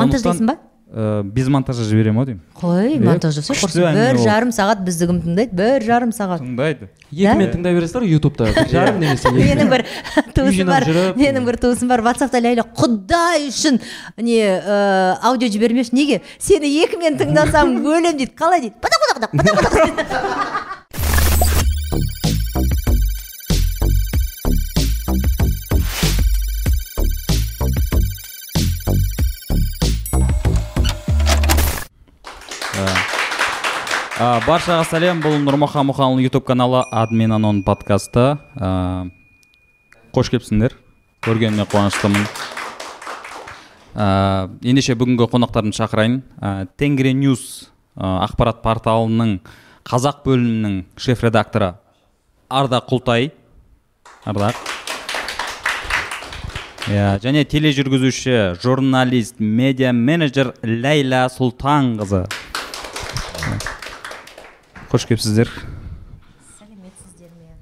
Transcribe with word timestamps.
монтаждайсың 0.00 0.50
ба? 0.50 0.56
Ә, 0.90 1.22
без 1.22 1.46
монтажа 1.46 1.84
жіберемін 1.86 2.18
ау 2.18 2.26
деймін. 2.26 2.40
Қой 2.58 2.96
Е, 2.96 2.98
монтаждаса 2.98 3.54
күшті 3.54 3.78
құрсын 3.78 3.94
бір 3.94 4.16
жарым 4.24 4.50
сағат 4.50 4.80
бізді 4.82 5.06
кім 5.06 5.20
тыңдайды 5.22 5.54
бір 5.54 5.84
жарым 5.86 6.10
сағат. 6.10 6.42
Тыңдайды. 6.42 6.88
Екімен 7.14 7.52
тыңдай 7.52 7.76
бересіздер 7.76 8.02
ғой 8.02 8.10
ютубта. 8.16 8.48
Бір 8.56 8.66
жарым 8.72 8.98
немесе 8.98 9.30
екі. 9.30 9.38
менің 9.38 9.70
бір 9.70 9.84
туысым 10.34 10.66
бар 10.66 10.88
менің 11.14 11.46
бір 11.46 11.60
туысым 11.62 11.94
бар. 11.94 12.02
Ватсапта 12.02 12.42
ләйлә 12.42 12.66
құдай 12.74 13.46
үшін! 13.52 13.78
Не 14.18 14.42
ә, 14.58 14.80
аудио 15.30 15.46
жібермеші. 15.46 15.94
Неге? 15.94 16.20
Сені 16.42 16.74
екімен 16.82 17.22
тыңдасам 17.22 17.78
өлемін 17.86 18.18
дейді. 18.18 18.34
Қалай? 18.34 18.66
дейді. 18.66 18.74
Ә, 34.20 34.34
баршаға 34.44 34.82
сәлем 34.84 35.22
бұл 35.24 35.38
нұрмахан 35.40 35.86
мұханұлы 35.88 36.26
ютуб 36.26 36.44
каналы 36.44 36.82
админ 36.92 37.32
анон 37.32 37.62
подкасты. 37.64 38.34
Ә, 38.60 39.08
қош 40.12 40.28
келіпсіңдер. 40.34 40.74
Көргеніме 41.24 41.64
қуаныштымын. 41.72 42.26
Ә, 43.96 44.08
ендеше 44.60 44.92
бүгінгі 45.00 45.24
қонақтарды 45.24 45.72
шақырайын. 45.72 46.18
Ә, 46.36 46.68
тенгри 46.76 47.14
ньюс 47.16 47.70
ә, 47.96 48.26
ақпарат 48.26 48.60
порталының 48.60 49.38
қазақ 49.88 50.20
бөлімінің 50.26 50.76
шеф 51.00 51.24
редакторы 51.24 51.70
ардақ 52.52 52.92
құлтай. 52.92 53.30
Ардақ 54.28 54.60
иә 56.92 57.16
және 57.24 57.46
тележүргізуші 57.48 58.60
журналист 58.60 59.40
медиа 59.40 59.96
менеджер 59.96 60.52
ләйла 60.60 61.24
сұлтанқызы 61.32 62.26
қош 64.90 65.06
келіпсіздер 65.06 65.48
сәлеметсіздер 66.58 67.30
ме 67.38 67.54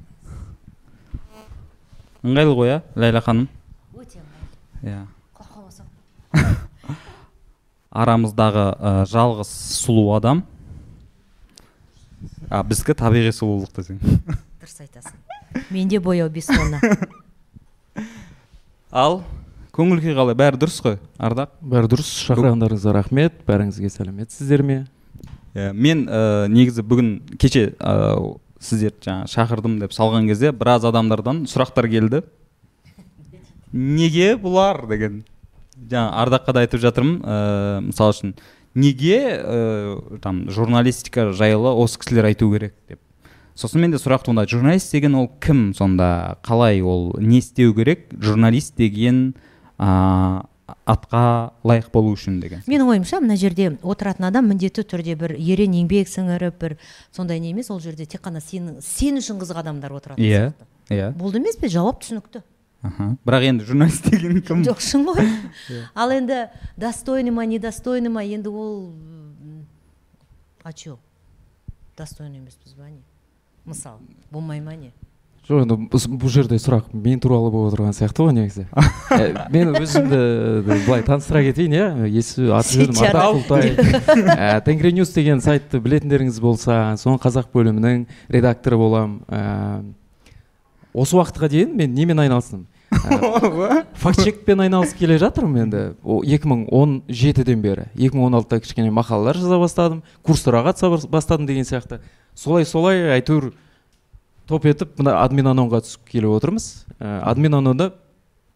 ыңғайлы 2.25 2.53
ғой 2.59 2.69
иә 2.73 2.79
ләйла 2.97 3.21
ханым 3.25 3.47
өте 3.95 4.19
ыңғайлы 4.25 4.95
иә 4.95 5.01
құлаққа 5.37 5.59
арамыздағы 7.99 8.67
ә, 8.77 8.93
жалғыз 9.09 9.51
сұлу 9.79 10.13
адам. 10.17 10.45
А 12.49 12.63
біздікі 12.67 12.97
табиғи 12.99 13.33
сұлулық 13.35 13.73
десең. 13.77 13.99
Дұрыс 14.61 14.79
айтасың. 14.85 15.17
Менде 15.73 16.01
бояу 16.03 16.31
бес 16.33 16.49
тонна. 16.51 16.81
Ал 19.05 19.21
көңіл 19.77 20.01
күй 20.05 20.17
қалай? 20.17 20.37
Бәрі 20.39 20.61
дұрыс 20.61 20.79
қой 20.85 20.99
ардақ? 21.19 21.57
Бәрі 21.61 21.91
дұрыс 21.93 22.11
шақырғандарыңызға 22.29 22.95
рахмет. 22.97 23.43
Бәріңізге 23.49 23.93
сәлеметсіздер 23.93 24.65
ме? 24.65 24.79
Мен 25.55 26.05
ә, 26.07 26.49
негізі 26.53 26.85
бүгін 26.85 27.15
кеше 27.41 27.73
ә, 27.79 28.19
сіздерді 28.61 29.09
жаңа 29.09 29.31
шақырдым 29.31 29.79
деп 29.81 29.95
салған 29.97 30.29
кезде 30.29 30.53
біраз 30.53 30.85
адамдардан 30.89 31.47
сұрақтар 31.49 31.89
келді. 31.91 32.23
Неге 33.73 34.35
бұлар 34.41 34.85
деген. 34.91 35.23
Жаңа 35.79 36.13
ардаққа 36.25 36.55
да 36.55 36.65
айтып 36.67 36.83
жатырмын 36.83 37.19
ә, 37.23 37.81
мысалы 37.89 38.15
үшін 38.17 38.35
неге 38.79 39.19
ә, 39.39 40.19
там 40.23 40.47
журналистика 40.51 41.31
жайлы 41.33 41.73
осы 41.75 41.99
кісілер 42.03 42.31
айту 42.31 42.51
керек 42.53 42.75
деп. 42.89 43.01
Сосын 43.59 43.83
менде 43.83 43.99
сұрақ 43.99 44.27
туындады 44.27 44.53
журналист 44.53 44.93
деген 44.95 45.17
ол 45.19 45.31
кім 45.43 45.73
сонда? 45.75 46.39
Қалай 46.47 46.83
ол 46.83 47.17
не 47.19 47.41
істеу 47.41 47.75
керек? 47.75 48.07
Журналист 48.21 48.77
деген 48.77 49.35
ә, 49.79 50.45
атқа 50.89 51.53
лайық 51.65 51.89
болу 51.93 52.13
үшін 52.17 52.41
деген 52.43 52.63
менің 52.69 52.91
ойымша 52.93 53.21
мына 53.25 53.37
жерде 53.41 53.71
отыратын 53.83 54.29
адам 54.29 54.49
міндетті 54.53 54.85
түрде 54.89 55.15
бір 55.17 55.35
ерен 55.39 55.73
еңбек 55.79 56.11
сіңіріп 56.13 56.59
бір 56.61 56.77
сондай 57.17 57.41
не 57.41 57.51
емес 57.55 57.71
ол 57.71 57.81
жерде 57.81 58.07
тек 58.07 58.21
қана 58.25 58.41
сен, 58.45 58.77
сен 58.85 59.17
үшін 59.21 59.41
қызық 59.41 59.63
адамдар 59.63 59.93
отыратын 59.97 60.23
иә 60.23 60.53
сияқты. 60.53 60.69
иә. 60.91 61.11
Болды 61.17 61.39
емес 61.41 61.57
пе? 61.57 61.69
Жауап 61.73 62.03
түсінікті. 62.03 62.43
Аха. 62.83 63.17
Бірақ 63.27 63.49
енді 63.49 63.65
журналист 63.65 64.11
деген 64.11 64.43
кім? 64.43 64.63
Жоқ 64.69 64.81
шын 64.85 65.07
ғой 65.09 65.27
ал 65.95 66.13
енді 66.15 66.45
достойный 66.77 67.33
ма 67.35 67.47
недостойный 67.47 68.13
ма? 68.13 68.23
Енді 68.23 68.49
ол 68.53 68.93
а 70.63 70.73
че? 70.73 70.97
Достойный 71.97 72.39
емеспіз 72.39 72.75
ба 72.79 72.91
не? 72.91 73.03
Мысалы 73.65 73.99
болмай 74.31 74.61
ма 74.61 74.77
не? 74.77 74.93
Жоқ 75.49 75.63
енді 75.65 75.77
бұл 76.21 76.29
жерде 76.33 76.59
сұрақ 76.61 76.91
мен 76.93 77.21
туралы 77.25 77.51
болып 77.51 77.73
отырған 77.73 77.95
сияқты 77.97 78.27
ғой 78.27 78.35
негізі. 78.37 78.67
Мен 79.55 79.73
өзімді 79.79 80.19
былай 80.67 81.05
таныстыра 81.07 81.41
кетейін 81.47 81.77
иә. 81.79 81.87
Есі 82.13 82.51
аты 82.53 82.83
жөнім 82.83 82.99
ардақ 83.09 83.39
құлтай. 83.39 84.61
Тенгри 84.67 84.93
ньюс 84.93 85.15
деген 85.17 85.41
сайтты 85.41 85.81
білетіндеріңіз 85.81 86.41
болса 86.45 86.81
соның 87.01 87.21
қазақ 87.23 87.49
бөлімінің 87.57 88.05
редакторы 88.29 88.77
боламын 88.81 89.95
осы 90.93 91.17
уақытқа 91.17 91.49
дейін 91.53 91.73
мен 91.79 91.95
немен 91.95 92.21
айналыстым? 92.27 92.67
Ә, 92.89 93.85
факт 94.01 94.23
чекпен 94.25 94.63
айналысып 94.65 94.99
келе 95.03 95.19
жатырмын 95.21 95.67
енді. 95.67 95.83
О, 96.03 96.23
2017-ден 96.25 97.61
бері 97.63 97.85
2016-да 97.95 98.61
кішкене 98.65 98.91
мақалалар 98.97 99.37
жаза 99.39 99.59
бастадым 99.61 100.03
курстарға 100.25 100.73
қатыса 100.73 100.91
бас- 100.91 101.07
бастадым 101.07 101.47
деген 101.47 101.69
сияқты. 101.69 102.01
Солай 102.35 102.65
солай 102.65 103.05
әйтеуір 103.19 103.53
топ 104.49 104.67
етіп 104.69 104.99
мына 105.01 105.19
админ 105.23 105.51
анонға 105.53 105.83
түсіп 105.85 106.09
келіп 106.09 106.39
отырмыз. 106.39 106.87
Ә, 106.99 107.21
админ 107.29 107.59
анонда 107.59 107.93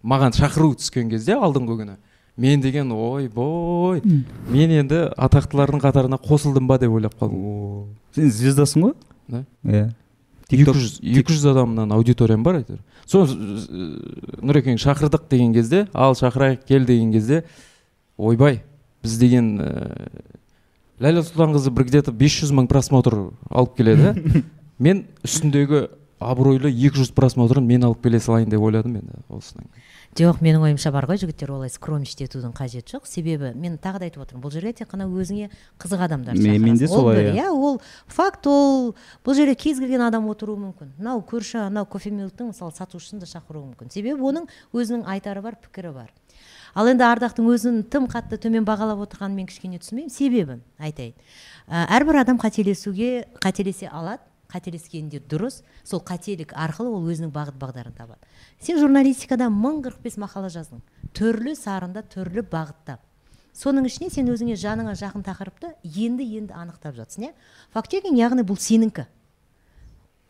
маған 0.03 0.34
шақыру 0.36 0.72
түскен 0.80 1.10
кезде 1.12 1.36
алдыңғы 1.36 1.78
күні 1.82 1.97
мен 2.36 2.62
деген 2.64 2.92
ойбой 2.97 4.00
мен 4.48 4.72
енді 4.72 5.04
атақтылардың 5.20 5.82
қатарына 5.82 6.19
қосылдым 6.22 6.66
ба? 6.66 6.78
деп 6.78 6.91
ойлап 6.91 7.14
қалдым. 7.20 7.92
Сен 8.16 8.31
звездасың 8.31 8.86
ғой? 8.86 8.94
Да. 9.28 9.44
иә. 9.64 9.91
Екі 10.52 10.72
жүз 10.72 10.98
екі 11.00 11.32
жүз 11.32 11.47
адамнан 11.52 11.92
аудиториям 11.92 12.42
бар 12.44 12.60
әйтеуір 12.60 12.81
сол 13.08 13.28
нұрекең 14.42 14.81
шақырдық 14.81 15.28
деген 15.31 15.52
кезде 15.54 15.86
ал 15.92 16.16
шақырайық 16.19 16.66
кел 16.69 16.84
деген 16.88 17.12
кезде 17.12 17.44
ойбай 18.16 18.62
біз 19.02 19.16
деген 19.20 19.54
ә, 19.60 19.70
ләйлә 21.00 21.25
сұлтанқызы 21.26 21.72
бір 21.75 21.88
где 21.88 22.02
то 22.02 22.12
500 22.12 22.52
мың 22.52 22.69
просмотр 22.70 23.16
алып 23.50 23.76
келеді. 23.76 24.42
мен 24.78 25.06
үстіндегі 25.24 25.88
абыройлы 26.22 26.70
200 26.70 27.12
просмотрын 27.16 27.66
мен 27.66 27.84
алып 27.84 28.02
келе 28.04 28.20
салайын 28.20 28.50
деп 28.50 28.62
ойладым 28.62 29.00
енді 29.00 29.24
осыдан 29.28 29.66
кейін 29.66 29.90
жоқ 30.12 30.42
менің 30.44 30.66
ойымша 30.66 30.90
бар 30.92 31.06
ғой 31.08 31.16
жігіттер 31.22 31.54
олай 31.54 31.70
скромничать 31.72 32.26
етудің 32.26 32.52
қажеті 32.52 32.98
жоқ. 32.98 33.06
Себебі 33.08 33.54
мен 33.56 33.78
тағы 33.80 34.02
да 34.02 34.08
айтып 34.10 34.26
отырмын 34.26 34.42
бұл 34.44 34.52
жерге 34.52 34.74
тек 34.76 34.90
қана 34.90 35.06
өзіңе 35.08 35.48
қызық 35.80 36.02
адамдар 36.04 36.36
Мен-. 36.36 36.76
Ол 36.84 36.88
солай, 36.88 37.30
иә. 37.30 37.38
иә 37.40 37.48
ол 37.48 37.80
факт 38.06 38.46
ол 38.46 38.92
бұл 39.24 39.34
жерде 39.34 39.54
кез 39.56 39.80
келген 39.80 40.04
адам 40.04 40.28
отыруы 40.28 40.58
мүмкін. 40.60 40.92
Мынау 40.98 41.24
көрші 41.24 41.62
анау 41.64 41.88
кофемилктің 41.88 42.52
мысалы 42.52 42.76
сатушысын 42.76 43.24
да 43.24 43.26
шақыруы 43.30 43.72
мүмкін. 43.72 43.88
Себебі 43.88 44.20
оның 44.20 44.50
өзінің 44.76 45.06
айтары 45.08 45.40
бар 45.40 45.56
пікірі 45.64 45.94
бар. 45.96 46.12
Ал 46.74 46.88
енді 46.92 47.08
ардақтың 47.08 47.48
өзін 47.48 47.80
тым 47.88 48.04
қатты 48.04 48.36
төмен 48.36 48.68
бағалап 48.68 49.00
отырғанын 49.06 49.40
мен 49.40 49.48
кішкене 49.48 49.80
түсінбеймін. 49.80 50.12
Себебін 50.12 50.60
айтайын. 50.80 51.16
Ә, 51.68 51.86
әрбір 51.88 52.20
адам 52.20 52.40
қателесуге 52.40 53.26
қателесе 53.40 53.88
алады. 53.92 54.24
Қателескенде 54.52 55.22
дұрыс 55.28 55.62
сол 55.82 56.02
қателік 56.04 56.52
арқылы 56.52 56.92
ол 56.92 57.08
өзінің 57.08 57.32
бағыт 57.32 57.56
бағдарын 57.60 57.96
табады. 57.96 58.20
Сен 58.60 58.78
журналистикада 58.78 59.48
мың 59.48 59.80
қырық 59.86 60.04
бес 60.04 60.18
мақала 60.20 60.52
жаздың. 60.52 60.82
Түрлі 61.16 61.56
сарында 61.56 62.04
түрлі 62.12 62.44
бағытта. 62.52 62.98
Соның 63.56 63.88
ішіне 63.88 64.08
сен 64.12 64.28
өзіңе 64.32 64.56
жаныңа 64.60 64.94
жақын 65.00 65.24
тақырыпты 65.26 65.74
енді 65.84 66.28
енді 66.38 66.54
анықтап 66.56 66.96
жатсың 66.96 67.28
иә? 67.28 67.34
Факт 67.74 67.92
чекинг 67.92 68.16
яғни 68.16 68.46
бұл 68.48 68.56
сенікі 68.60 69.04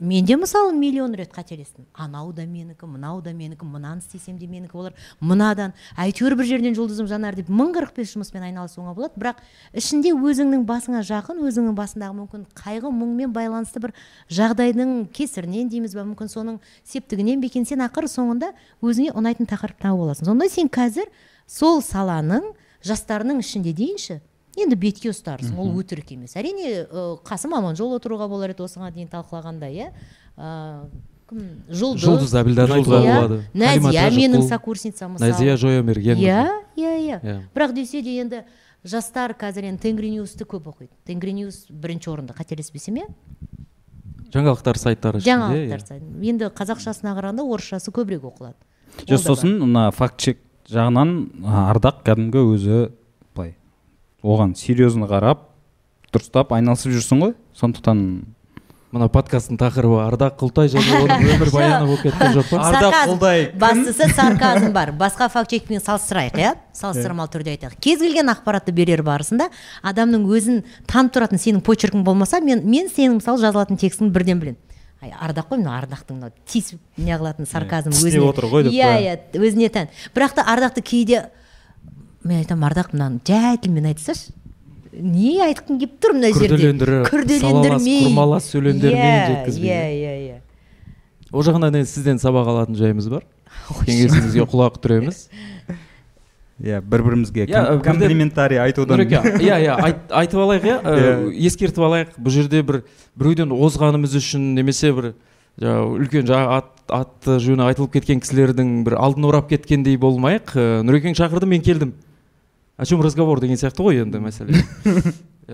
мен 0.03 0.25
де 0.25 0.37
мысалы 0.37 0.73
миллион 0.75 1.15
рет 1.15 1.31
қателестім. 1.33 1.87
Анау 1.95 2.33
да 2.33 2.43
менікі 2.45 2.87
мынау 2.91 3.23
да 3.23 3.33
менікі 3.33 3.65
мынаны 3.65 4.03
істесем 4.03 4.39
де 4.39 4.47
менікі 4.47 4.75
болар. 4.75 4.95
Мынадан 5.21 5.73
әйтеуір 5.97 6.35
бір 6.37 6.49
жерден 6.49 6.75
жұлдызым 6.75 7.07
жанар 7.07 7.37
деп 7.39 7.49
мың 7.49 7.71
қырық 7.77 7.95
бес 7.97 8.11
жұмыспен 8.17 8.43
айналысуыңа 8.49 8.95
болады. 8.97 9.15
Бірақ 9.17 9.39
ішінде 9.73 10.11
өзіңнің 10.11 10.67
басыңа 10.67 11.05
жақын 11.07 11.39
өзіңнің 11.47 11.77
басындағы 11.79 12.19
мүмкін 12.19 12.47
қайғы 12.59 12.91
мұңмен 12.91 13.33
байланысты 13.33 13.79
бір 13.79 13.95
жағдайдың 14.27 15.07
кесірінен 15.15 15.71
дейміз 15.71 15.95
ба 15.95 16.03
мүмкін 16.03 16.33
соның 16.35 16.59
септігінен 16.83 17.41
бе 17.41 17.53
екен? 17.53 17.65
Сен 17.65 17.87
ақыры 17.87 18.11
соңында 18.11 18.53
өзіңе 18.83 19.15
ұнайтын 19.15 19.47
тақырып 19.47 19.79
тауып 19.87 20.09
аласың 20.09 20.33
сонда 20.33 20.51
сен 20.51 20.67
қазір 20.73 21.07
сол 21.47 21.79
саланың 21.85 22.51
жастарының 22.83 23.39
ішінде 23.45 23.73
дейінші 23.77 24.19
енді 24.59 24.77
бетке 24.77 25.11
ұстарсың 25.13 25.57
ол 25.61 25.73
өтірік 25.81 26.13
емес. 26.15 26.37
Әрине 26.37 26.85
қасым 27.27 27.55
аманжол 27.57 27.97
отыруға 27.97 28.29
болар 28.29 28.53
еді 28.53 28.67
осыған 28.67 28.93
дейін 28.95 29.09
талқылағанда 29.13 29.71
иә. 29.73 29.89
Кім? 31.29 31.47
Жұлдыз. 31.73 32.05
Жұлдыз 32.05 32.35
айтуға 32.37 33.01
иә. 33.01 33.15
Болады 33.17 33.39
назия 33.55 34.11
менің 34.13 34.45
сокурсницам 34.49 35.17
мысалы. 35.17 35.31
Назия 35.33 35.57
жоямерген 35.57 36.21
иә 36.21 36.45
иә 36.77 36.93
иә. 37.01 37.21
Иә. 37.23 37.39
бірақ 37.55 37.73
десе 37.73 38.03
де 38.03 38.19
енді 38.21 38.45
жастар 38.85 39.33
қазір 39.33 39.71
енді 39.71 39.83
тенгри 39.83 40.11
ньюсты 40.11 40.45
көп 40.45 40.69
оқиды. 40.69 40.93
Тенгри 41.07 41.33
ньюс 41.33 41.67
бірінші 41.71 42.11
орында 42.13 42.37
қателеспесем 42.37 43.01
иә. 43.01 43.09
Жаңалықтар 44.33 44.77
сайттары 44.81 45.21
жаңалықтар 45.21 45.81
иә. 45.81 45.87
сайты. 45.87 46.07
енді 46.21 46.53
қазақшасына 46.53 47.17
қарағанда 47.17 47.45
орысшасы 47.45 47.93
көбірек 47.93 48.25
оқылады. 48.29 48.57
Жоқ 49.07 49.21
сосын 49.25 49.59
мына 49.61 49.91
факт 49.93 50.21
чек 50.21 50.41
жағынан 50.69 51.45
ардақ 51.45 52.03
кәдімгі 52.05 52.45
өзі 52.55 52.91
оған 54.23 54.55
серьезно 54.59 55.09
қарап 55.11 55.49
дұрыстап 56.13 56.53
айналысып 56.55 56.93
жүрсің 56.95 57.27
ғой 57.27 57.35
сондықтан. 57.59 58.07
Мына 58.93 59.07
подкасттың 59.09 59.57
тақырыбы 59.57 60.03
ардақ 60.05 60.35
құлтай 60.37 60.69
және 60.69 60.99
оның 60.99 61.23
өмірбаяны 61.33 61.87
болып 61.89 62.03
кеткен 62.05 62.35
жоқ 62.35 62.51
па? 62.51 62.59
Ардақ 62.67 62.83
Сарказм. 62.93 63.13
Құлтай 63.15 63.45
бастысы 63.57 64.09
сарказм 64.13 64.75
бар. 64.75 64.93
Басқа 64.93 65.31
факт 65.33 65.49
чекпен 65.55 65.81
салыстырайық 65.81 66.37
иә? 66.37 66.51
Салыстырмалы 66.77 67.33
түрде 67.33 67.55
айтайық. 67.55 67.79
Кез 67.81 68.05
келген 68.05 68.29
ақпаратты 68.29 68.75
берер 68.77 69.01
барысында 69.07 69.49
адамның 69.81 70.29
өзін 70.29 70.61
танып 70.93 71.17
тұратын 71.17 71.41
сенің 71.41 71.65
почеркің 71.65 72.05
болмаса 72.05 72.43
мен 72.45 72.61
мен 72.69 72.93
сенің 72.93 73.17
мысалы 73.23 73.41
жазылатын 73.41 73.81
текстіңді 73.81 74.13
бірден 74.13 74.45
білемін. 74.45 74.61
Ай 75.01 75.17
ардақ 75.25 75.49
қой 75.49 75.63
мынау 75.65 75.81
ардақтың 75.81 76.21
мынау 76.21 76.37
тиісіп 76.47 76.79
неғылатын 77.01 77.49
сарказм 77.49 77.97
тістеп 77.97 78.13
өзіне. 78.13 78.29
отыр 78.29 78.45
ғой 78.53 78.69
деп 78.69 78.77
иә 78.77 78.93
иә 79.01 79.41
өзіне 79.41 79.73
тән. 79.73 79.89
Бірақ 80.15 80.37
та 80.37 80.45
ардақты 80.53 80.85
кейде 80.85 81.31
мен 82.25 82.39
айтамын 82.43 82.69
ардақ 82.71 82.93
мынаны 82.95 83.21
жай 83.27 83.57
тілмен 83.63 83.87
айтсашы 83.93 84.33
не 84.93 85.39
айтқың 85.41 85.79
келіп 85.81 85.95
тұр 86.05 86.13
мына 86.19 86.31
жерде? 86.37 86.53
Күрделендіріп, 86.53 87.07
күрделендірмей. 87.09 88.03
құрмалас 88.07 88.49
сөйлемдермен 88.53 89.01
Иә, 89.01 89.29
жеткізбей. 89.31 89.71
иә 89.71 89.87
иә 89.97 90.17
иә. 90.27 90.37
Ол 91.33 91.43
жағынан 91.47 91.79
енді 91.81 91.89
сізден 91.89 92.21
сабақ 92.21 92.51
алатын 92.53 92.77
жайымыз 92.77 93.09
бар? 93.09 93.25
Кеңесіңізге 93.87 94.45
құлақ 94.53 94.77
түреміз. 94.85 95.23
Иә 96.63 96.83
бір 96.85 97.03
бірімізге 97.09 97.47
Иә, 97.47 97.63
бірден- 97.65 97.81
комплиментарий 97.83 98.61
айтудан. 98.61 99.01
Иә 99.09 99.57
иә 99.65 99.75
айт- 99.81 100.13
айтып 100.13 100.39
алайық 100.45 100.69
иә 100.69 100.77
ә, 100.85 101.33
ескертіп 101.49 101.81
алайық. 101.89 102.13
Бұл 102.21 102.31
жерде 102.37 102.61
бір 102.63 102.83
біреуден 103.17 103.51
озғанымыз 103.57 104.13
үшін 104.21 104.53
немесе 104.55 104.93
бір 104.95 105.15
жаңағы 105.59 105.99
үлкен 106.05 106.29
жаңағы 106.29 106.55
ат, 106.61 106.71
аты 106.93 107.41
жөні 107.43 107.65
айтылып 107.67 107.97
кеткен 107.97 108.21
кісілердің 108.23 108.85
бір 108.87 108.95
алдын 109.01 109.25
орап 109.33 109.49
кеткендей 109.51 109.97
болмайық. 109.97 110.53
Ә, 110.55 110.83
нұрекең 110.87 111.17
шақырды 111.19 111.49
мен 111.51 111.65
келдім. 111.65 111.97
О 112.83 112.87
чем 112.89 113.03
разговор 113.05 113.41
деген 113.41 113.61
сияқты 113.61 113.85
ғой 113.87 114.03
енді 114.03 114.19
мәселе 114.23 114.59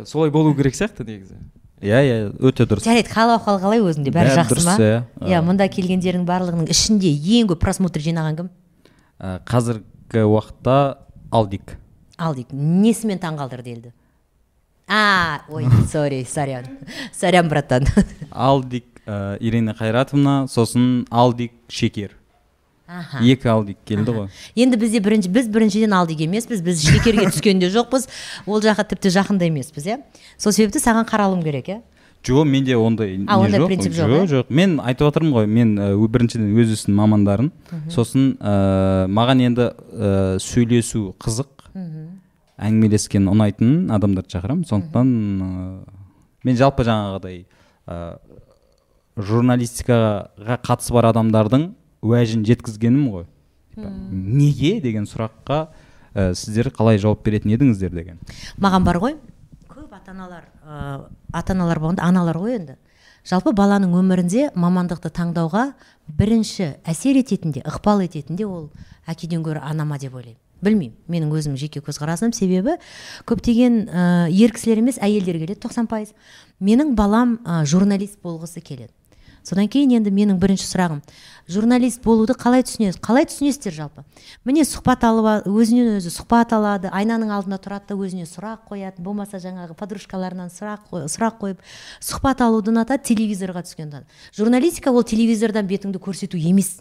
солай 0.09 0.33
болу 0.33 0.55
керек 0.57 0.77
сияқты 0.79 1.05
негізі? 1.05 1.37
Иә 1.79 2.01
иә 2.03 2.17
өте 2.43 2.67
дұрыс. 2.67 2.89
Жарайды 2.89 3.13
хал 3.13 3.31
ахуал 3.37 3.61
қалай 3.63 3.83
өзіңде 3.85 4.11
бәрі 4.15 4.33
жақсы 4.35 4.65
ма? 4.65 4.75
иә. 4.81 5.03
иә 5.29 5.43
мұнда 5.47 5.69
келгендердің 5.71 6.25
барлығының 6.27 6.73
ішінде 6.73 7.13
ең 7.13 7.53
көп 7.53 7.63
просмотр 7.63 8.03
жинаған 8.03 8.41
кім? 8.41 8.51
Қазіргі 9.47 10.25
уақытта 10.27 10.79
алдик. 11.31 11.77
Алдик 12.19 12.51
несімен 12.51 13.21
таңғалдырды 13.23 13.77
елді 13.77 13.95
а 14.89 15.43
ой 15.49 15.67
сори 15.93 16.25
сорян. 16.25 16.65
Сорян 17.13 17.49
братан. 17.49 17.87
Алдик 18.31 18.85
ирина 19.07 19.75
қайратовна 19.77 20.49
сосын 20.49 21.07
алдик 21.11 21.53
шекер. 21.69 22.17
Аха. 22.89 23.21
Екі 23.23 23.49
алдик 23.53 23.77
келді 23.85 24.11
ғой. 24.17 24.29
Енді 24.57 24.77
бізде 24.81 25.01
бірінші 25.05 25.29
біз 25.29 25.47
біріншіден 25.53 25.93
алдик 25.93 26.21
емеспіз 26.25 26.61
біз 26.65 26.83
шекерге 26.89 27.27
түскен 27.33 27.61
де 27.61 27.69
жоқпыз. 27.71 28.09
Ол 28.47 28.61
жаққа 28.65 28.89
тіпті 28.95 29.13
жақын 29.15 29.39
да 29.39 29.45
емеспіз 29.47 29.87
иә. 29.87 29.99
Сол 30.39 30.53
себепті 30.57 30.81
саған 30.83 31.05
қаралым 31.09 31.43
керек 31.45 31.69
иә. 31.69 31.79
Жоқ 32.25 32.45
менде 32.51 32.75
ондай 32.77 33.15
А, 33.29 33.39
ондай 33.39 33.61
принцип 33.67 33.93
жоқ, 33.95 34.09
жоқ 34.11 34.25
иә? 34.25 34.27
жоқ. 34.33 34.47
Мен 34.51 34.81
айтып 34.83 35.07
отырмын 35.07 35.33
ғой 35.37 35.47
мен 35.47 35.77
ö- 35.79 36.09
біріншіден 36.09 36.51
өз 36.59 36.73
ісінің 36.75 36.97
мамандарын. 36.99 37.53
Сосын 37.95 38.33
ә, 38.43 39.07
маған 39.07 39.45
енді 39.47 39.69
ә, 39.95 40.39
сөйлесу 40.43 41.15
қызық. 41.23 41.47
Әңгімелескен 42.59 43.29
ұнайтын 43.31 43.87
адамдарды 43.95 44.35
шақырамын. 44.35 44.65
Сондықтан 44.67 45.13
ә, 45.39 45.79
мен 46.43 46.57
жалпы 46.59 46.83
жаңағыдай 46.89 47.45
ә, 47.87 48.19
журналистикаға 49.17 50.59
қатысы 50.67 50.93
бар 50.95 51.09
адамдардың 51.13 51.69
уәжін 52.03 52.45
жеткізгенім 52.47 53.11
ғой. 53.13 53.27
Неге 53.79 54.81
деген 54.83 55.07
сұраққа 55.07 55.69
ә, 56.15 56.33
сіздер 56.35 56.73
қалай 56.75 56.99
жауап 56.99 57.23
беретін 57.27 57.55
едіңіздер 57.55 57.95
деген. 57.95 58.19
Маған 58.59 58.87
бар 58.87 58.99
ғой. 59.03 59.17
Көп 59.71 59.93
ата 59.95 60.13
аналар 60.13 60.49
ә, 60.65 61.09
ата 61.33 61.55
аналар 61.55 61.79
болғанда 61.79 62.07
аналар 62.07 62.41
ғой 62.43 62.59
енді. 62.59 62.77
Жалпы 63.29 63.53
баланың 63.53 63.95
өмірінде 63.99 64.49
мамандықты 64.57 65.11
таңдауға 65.15 65.73
бірінші 66.19 66.75
әсер 66.89 67.19
ететін 67.21 67.53
де 67.55 67.63
ықпал 67.67 68.03
ететін 68.07 68.39
де 68.39 68.47
ол 68.47 68.71
әкеден 69.07 69.43
гөрі 69.45 69.63
ана 69.63 69.85
ма 69.85 69.99
деп 69.99 70.15
ойлаймын. 70.15 70.41
Білмеймін 70.59 70.95
менің 71.07 71.35
өзім 71.39 71.57
жеке 71.59 71.79
көзқарасым. 71.85 72.33
Себебі 72.35 72.79
көптеген 73.29 73.83
ә, 73.87 74.05
ер 74.33 74.55
кісілер 74.55 74.81
емес 74.83 74.99
әйелдер 74.99 75.39
келеді 75.39 75.61
тоқсан 75.63 75.87
пайыз. 75.87 76.15
Менің 76.59 76.97
балам 76.99 77.39
ә, 77.45 77.63
журналист 77.69 78.19
болғысы 78.25 78.63
келеді. 78.65 78.91
Содан 79.47 79.69
кейін 79.71 79.95
енді 80.01 80.11
менің 80.11 80.41
бірінші 80.43 80.67
сұрағым. 80.67 80.99
Журналист 81.49 82.03
болуды 82.05 82.37
қалай 82.39 82.63
түсінесіз? 82.63 83.01
Қалай 83.03 83.27
түсінесіздер 83.29 83.75
жалпы? 83.75 84.05
Міне 84.45 84.65
сұхбат 84.69 85.05
алып 85.09 85.49
өзінен 85.49 85.97
өзі 85.97 86.13
сұхбат 86.13 86.53
алады 86.57 86.93
айнаның 86.93 87.33
алдында 87.35 87.59
тұрады 87.65 87.91
да 87.91 87.97
өзіне 87.97 88.29
сұрақ 88.29 88.69
қояды 88.69 89.03
болмаса 89.03 89.41
жаңағы 89.43 89.77
подружкаларынан 89.79 90.53
сұрақ 90.53 90.93
сұрақ 91.09 91.41
қойып 91.41 91.65
сұхбат 92.05 92.45
алуды 92.45 92.73
ұнатады 92.75 93.09
телевизорға 93.09 93.65
түскен 93.65 94.05
журналистика 94.37 94.93
ол 94.93 95.03
телевизордан 95.03 95.67
бетіңді 95.67 95.99
көрсету 96.03 96.37
емес. 96.37 96.79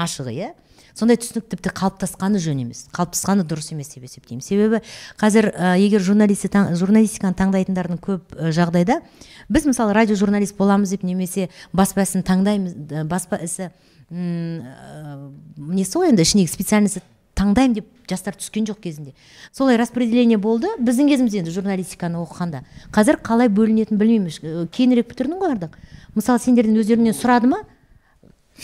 Ашығы 0.00 0.32
иә? 0.32 0.52
Сондай 0.94 1.18
түсінік 1.20 1.46
тіпті 1.52 1.72
қалыптасқаны 1.76 2.40
жөн 2.42 2.64
емес 2.64 2.86
қалыптасқаны 2.94 3.44
дұрыс 3.48 3.70
емес 3.74 3.92
деп 3.94 4.04
есептеймін. 4.08 4.42
Себебі 4.42 4.80
қазір 5.20 5.50
ә, 5.54 5.76
егер 5.78 6.00
журналисти 6.00 6.48
таң- 6.48 6.74
журналистиканы 6.78 7.36
таңдайтындардың 7.38 8.00
көп 8.00 8.34
жағдайда 8.50 9.00
біз 9.48 9.68
мысалы 9.70 9.94
радиожурналист 9.94 10.56
боламыз 10.56 10.90
деп 10.96 11.02
немесе 11.06 11.48
баспа 11.72 12.02
ісін 12.02 12.24
таңдаймыз 12.26 12.74
ә, 12.90 13.04
баспа 13.04 13.40
ісі 13.42 13.70
несі 14.10 15.98
ғой 15.98 16.10
енді 16.10 16.24
ішіндегі 16.26 16.50
специальностьті 16.50 17.02
таңдаймын 17.38 17.76
деп 17.78 17.86
жастар 18.10 18.34
түскен 18.34 18.66
жоқ 18.66 18.80
кезінде. 18.82 19.12
Солай 19.54 19.78
распределение 19.78 20.36
болды. 20.36 20.66
Біздің 20.82 21.08
кезімізде 21.12 21.40
енді 21.44 21.54
журналистиканы 21.54 22.18
оқығанда. 22.18 22.64
Қазір 22.90 23.20
қалай 23.22 23.48
бөлінетінін 23.54 24.00
білмеймін. 24.00 24.66
Кейінірек 24.74 25.12
бітірдің 25.12 25.38
ғой 25.38 25.54
ардақ. 25.54 25.78
Мысалы 26.16 26.42
сендерден 26.42 26.80
өздерінен 26.82 27.14
сұрады 27.14 27.46
ма? 27.46 27.62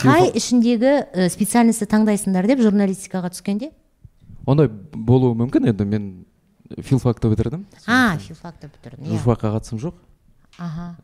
Қай 0.01 0.31
ішіндегі 0.37 0.93
ә, 1.13 1.29
специальностьті 1.33 1.89
таңдайсыңдар 1.91 2.47
деп 2.49 2.61
журналистикаға 2.65 3.31
түскенде? 3.35 3.73
Ондай 4.47 4.69
болуы 4.69 5.35
мүмкін 5.39 5.71
енді 5.73 5.87
мен 5.89 6.07
филфакты 6.79 7.31
бітірдім. 7.33 7.65
А 7.87 8.17
филфакты 8.21 8.69
бітірдің 8.71 9.07
иә. 9.07 9.17
Журфакқа 9.17 9.55
қатысым 9.57 9.81
жоқ. 9.83 9.95
Аха. 10.59 10.97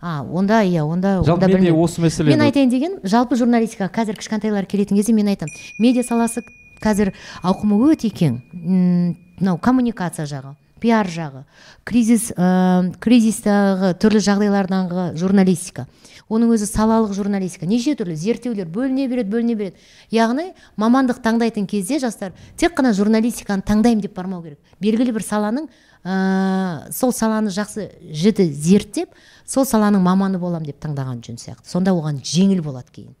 А 0.00 0.22
онда 0.22 0.62
иә 0.62 0.84
онда 0.86 1.18
жалпы 1.24 1.44
онда 1.44 1.48
менде 1.56 1.72
осы 1.72 2.00
мәселені 2.04 2.36
мен 2.36 2.44
айтайын 2.46 2.70
деген 2.70 2.98
жалпы 3.02 3.34
журналистикаға 3.36 3.90
қазір 3.96 4.18
кішкентайлар 4.20 4.66
келетін 4.70 4.96
кезде 5.00 5.12
мен 5.12 5.32
айтамын. 5.32 5.54
Медиа 5.82 6.04
саласы 6.06 6.44
қазір 6.82 7.14
ауқымы 7.42 7.80
өте 7.90 8.10
кең. 8.14 8.38
Мынау 8.54 9.58
коммуникация 9.58 10.26
жағы. 10.30 10.54
Пиар 10.80 11.08
жағы 11.10 11.44
кризис 11.88 12.30
ә, 12.34 12.92
кризистағы 13.02 13.92
түрлі 14.00 14.22
жағдайлардағы 14.24 15.04
журналистика. 15.18 15.86
Оның 16.28 16.52
өзі 16.56 16.68
салалық 16.68 17.14
журналистика. 17.16 17.66
Неше 17.68 17.94
түрлі 17.96 18.16
зерттеулер 18.18 18.68
бөліне 18.68 19.06
береді 19.08 19.32
бөліне 19.32 19.54
береді. 19.56 19.76
Яғни 20.12 20.50
мамандық 20.76 21.22
таңдайтын 21.24 21.68
кезде 21.68 21.98
жастар 22.02 22.34
тек 22.56 22.76
қана 22.76 22.92
журналистиканы 22.96 23.64
таңдаймын 23.64 24.04
деп 24.04 24.16
бармау 24.16 24.42
керек. 24.44 24.58
Белгілі 24.80 25.14
бір 25.16 25.24
саланың 25.24 25.70
ә, 26.04 26.92
сол 26.92 27.14
саланы 27.16 27.52
жақсы 27.54 27.88
жіті 28.12 28.50
зерттеп 28.52 29.16
сол 29.46 29.64
саланың 29.64 30.04
маманы 30.04 30.38
болам 30.38 30.66
деп 30.68 30.82
таңдаған 30.84 31.24
жөн 31.24 31.40
сияқты. 31.40 31.64
Сонда 31.70 31.96
оған 31.96 32.20
жеңіл 32.20 32.60
болады 32.66 32.92
кейін. 32.92 33.16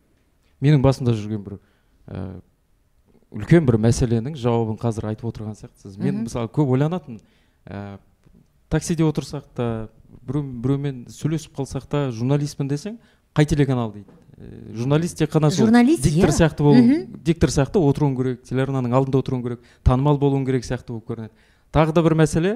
Менің 0.60 0.84
басымда 0.84 1.16
жүрген 1.16 1.42
бір 1.46 1.58
ә, 2.12 2.28
үлкен 3.32 3.66
бір 3.68 3.78
мәселенің 3.88 4.36
жауабын 4.38 4.78
қазір 4.80 5.10
айтып 5.12 5.28
отырған 5.30 5.56
сияқтысыз. 5.58 5.98
Мен 6.00 6.24
мысалы 6.24 6.48
көп 6.52 6.72
ойланатынмын. 6.76 7.20
Ә, 7.68 7.98
таксиде 8.68 9.04
отырсақ 9.04 9.44
та 9.54 9.88
біреу 10.26 10.42
біреумен 10.42 11.04
сөйлесіп 11.12 11.54
қалсақ 11.58 11.86
та 11.88 12.10
журналистпін 12.10 12.68
десең 12.68 12.96
қай 13.36 13.46
телеканал 13.46 13.92
дейді? 13.92 14.08
Ә, 14.38 14.74
журналист 14.74 15.18
тек 15.18 15.30
қана 15.32 15.50
сол 15.50 15.66
Журналист, 15.66 16.02
диктор 16.02 16.30
иә. 16.30 16.36
сияқты 16.38 16.62
болу 16.62 16.82
диктор 17.24 17.50
сияқты 17.50 17.78
отыруың 17.82 18.16
керек 18.16 18.42
телеарнаның 18.48 18.92
алдында 18.94 19.18
отыруың 19.22 19.42
керек 19.42 19.60
танымал 19.84 20.18
болуың 20.18 20.46
керек 20.46 20.64
сияқты 20.64 20.92
болып 20.94 21.08
көрінеді. 21.10 21.32
Тағы 21.72 21.92
да 21.92 22.02
бір 22.02 22.14
мәселе 22.16 22.52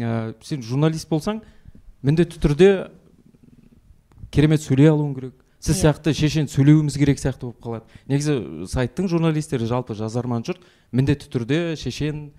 ә, 0.00 0.34
сен 0.42 0.62
журналист 0.62 1.08
болсаң 1.10 1.40
міндетті 2.02 2.38
түрде 2.38 2.68
керемет 4.30 4.62
сөйлей 4.62 4.90
алуың 4.90 5.14
керек. 5.14 5.34
Сіз 5.64 5.78
Иә. 5.78 5.80
сияқты 5.88 6.12
шешен 6.12 6.46
сөйлеуіміз 6.50 6.96
керек 7.00 7.18
сияқты 7.18 7.46
болып 7.48 7.60
қалады. 7.64 7.84
Негізі 8.06 8.66
сайттың 8.68 9.08
журналистері 9.08 9.64
жалпы 9.64 9.94
жазарман 9.96 10.44
жұрт 10.44 10.60
міндетті 10.92 11.30
түрде 11.32 11.60
шешен 11.80 12.32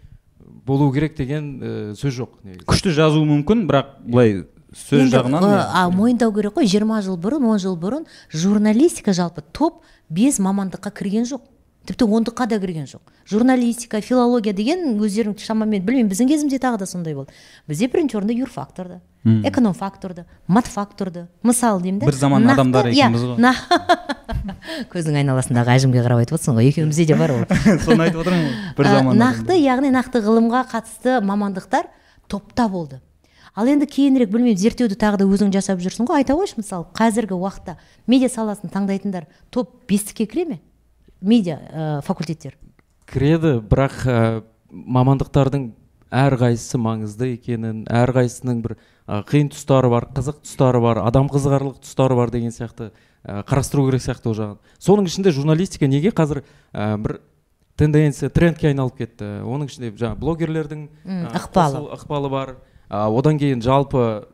болу 0.66 0.92
керек 0.94 1.16
деген 1.18 1.48
ә, 1.60 1.72
сөз 1.98 2.20
жоқ 2.20 2.36
негізі. 2.44 2.66
Күшті 2.70 2.94
жазуы 2.96 3.26
мүмкін 3.30 3.66
бірақ 3.70 3.96
былай 4.06 4.44
сөз 4.76 5.10
жағынан 5.14 5.46
а, 5.46 5.88
мойындау 5.90 6.34
керек 6.36 6.58
қой. 6.58 6.68
жиырма 6.68 7.02
жыл 7.02 7.18
бұрын 7.18 7.46
он 7.48 7.60
жыл 7.60 7.78
бұрын 7.80 8.06
журналистика 8.34 9.14
жалпы 9.14 9.44
топ 9.52 9.84
бес 10.10 10.40
мамандыққа 10.40 10.92
кірген 10.92 11.26
жоқ. 11.30 11.42
Тіпті 11.86 12.06
ондыққа 12.06 12.48
да 12.50 12.60
кірген 12.60 12.86
жоқ. 12.90 13.02
Журналистика 13.30 14.02
филология 14.02 14.54
деген 14.54 14.98
өздерің 15.00 15.38
шамамен 15.40 15.82
білмеймін. 15.86 16.10
Біздің 16.12 16.28
кезімізде 16.30 16.60
тағы 16.60 16.78
да 16.82 16.86
сондай 16.86 17.16
болды. 17.16 17.32
Бізде 17.68 17.88
бірінші 17.88 18.18
орында 18.18 18.34
юрфак 18.34 18.74
тұрды 18.78 19.00
экономфак 19.26 19.96
тұрды 20.04 20.26
матфак 20.48 20.92
тұрды 21.00 21.24
мысалы 21.42 21.82
деймін 21.82 22.00
да. 22.04 22.06
Бір 22.06 22.14
заман 22.20 22.44
Нақты- 22.46 22.54
адамдары 22.54 22.92
иә, 22.94 23.08
екенбіз 23.08 23.24
ғой. 23.26 23.56
көздің 24.94 25.18
айналасындағы 25.22 25.74
әжімге 25.74 26.04
қарап 26.06 26.22
айтып 26.22 26.38
отырсың 26.38 26.60
ғой 26.60 26.70
екеумізде 26.70 27.06
де 27.10 27.16
бар 27.18 27.34
ол. 27.34 27.42
Соны 27.86 28.06
айтып 28.06 28.22
отырмын 28.22 28.46
ғой 28.46 28.76
бір 28.78 28.86
Ә, 28.86 28.94
заман 29.00 29.18
нақты 29.18 29.58
яғни 29.58 29.90
нақты 29.96 30.22
ғылымға 30.22 30.62
қатысты 30.70 31.18
мамандықтар 31.26 31.90
топта 32.30 32.68
болды. 32.70 33.02
Ал 33.56 33.66
енді 33.72 33.88
кейінірек 33.90 34.30
білмеймін 34.30 34.60
зерттеуді 34.62 34.98
тағы 35.00 35.24
да 35.24 35.26
өзің 35.26 35.50
жасап 35.56 35.80
жүрсің 35.82 36.06
ғой. 36.10 36.22
Айта 36.22 36.36
қойшы 36.38 36.60
мысалы 36.60 36.86
қазіргі 36.94 37.38
уақытта 37.40 37.78
медиа 38.06 38.30
саласын 38.30 38.70
таңдайтындар 38.70 39.26
топ 39.50 39.88
бестікке 39.90 40.26
кіре 40.28 40.46
ме? 40.46 40.60
Медиа 41.22 41.58
ә, 41.60 42.02
факультеттер? 42.06 42.56
Кіреді 43.10 43.60
бірақ 43.62 43.98
ә, 44.10 44.44
мамандықтардың 44.72 45.70
әрқайсысы 46.16 46.78
маңызды 46.80 47.32
екенін 47.36 47.84
әрқайсысының 47.92 48.62
бір 48.64 48.76
ә, 49.08 49.22
қиын 49.28 49.50
тұстары 49.54 49.90
бар 49.92 50.08
қызық 50.16 50.42
тұстары 50.46 50.82
бар 50.84 51.02
адам 51.06 51.28
қызығарлық 51.32 51.80
тұстары 51.84 52.16
бар 52.18 52.32
деген 52.34 52.54
сияқты 52.56 52.92
ә, 53.26 53.44
қарастыру 53.48 53.88
керек 53.90 54.02
сияқты 54.06 54.30
ол 54.32 54.38
жағын. 54.38 54.60
Соның 54.80 55.10
ішінде 55.10 55.32
журналистика 55.36 55.88
неге 55.90 56.12
қазір 56.16 56.44
ә, 56.74 56.96
бір 57.02 57.20
тенденция 57.78 58.30
трендке 58.30 58.70
айналып 58.72 58.98
кетті? 59.02 59.42
Оның 59.44 59.68
ішінде 59.72 59.92
жаңағы 59.98 60.22
блогерлердің 60.22 60.86
ә, 61.04 61.34
ықпалы. 61.42 61.82
қосыл- 61.82 61.92
ықпалы 61.98 62.30
бар. 62.32 62.56
Ә, 62.90 63.10
одан 63.18 63.38
кейін 63.42 63.62
жалпы 63.66 64.28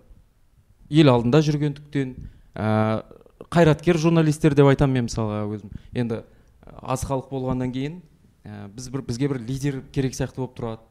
ел 0.91 1.09
алдында 1.09 1.39
жүргендіктен 1.41 2.15
ә, 2.53 3.03
қайраткер 3.51 3.97
журналистер 3.97 4.53
деп 4.53 4.67
айтамын 4.69 4.93
мен 4.99 5.07
мысалға 5.09 5.41
өзім. 5.49 5.71
Енді 5.95 6.21
аз 6.81 7.03
халық 7.07 7.29
болғаннан 7.31 7.73
кейін 7.73 7.99
ә, 8.45 8.67
біз 8.73 8.89
бір 8.93 9.03
бізге 9.07 9.29
бір 9.31 9.41
лидер 9.43 9.81
керек 9.93 10.15
сияқты 10.17 10.41
болып 10.43 10.55
тұрады. 10.57 10.85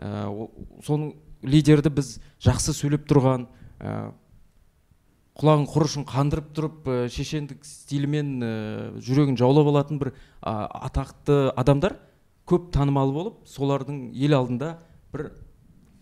Ә, 0.00 0.48
соның 0.86 1.14
лидерді 1.42 1.92
біз 1.96 2.16
жақсы 2.42 2.74
сөйлеп 2.76 3.06
тұрған 3.10 3.46
ә, 3.80 4.12
құлағын 5.40 5.66
құрышын 5.72 6.06
қандырып 6.08 6.50
тұрып 6.56 6.88
ә, 6.90 6.96
шешендік 7.12 7.64
стилімен 7.64 8.32
ә, 8.44 8.52
жүрегін 9.00 9.38
жаулап 9.40 9.70
алатын 9.72 10.00
бір 10.02 10.12
ә, 10.12 10.66
атақты 10.90 11.38
адамдар 11.56 11.96
көп 12.50 12.70
танымал 12.74 13.12
болып 13.14 13.40
солардың 13.48 14.10
ел 14.12 14.36
алдында 14.36 14.74
бір 15.14 15.30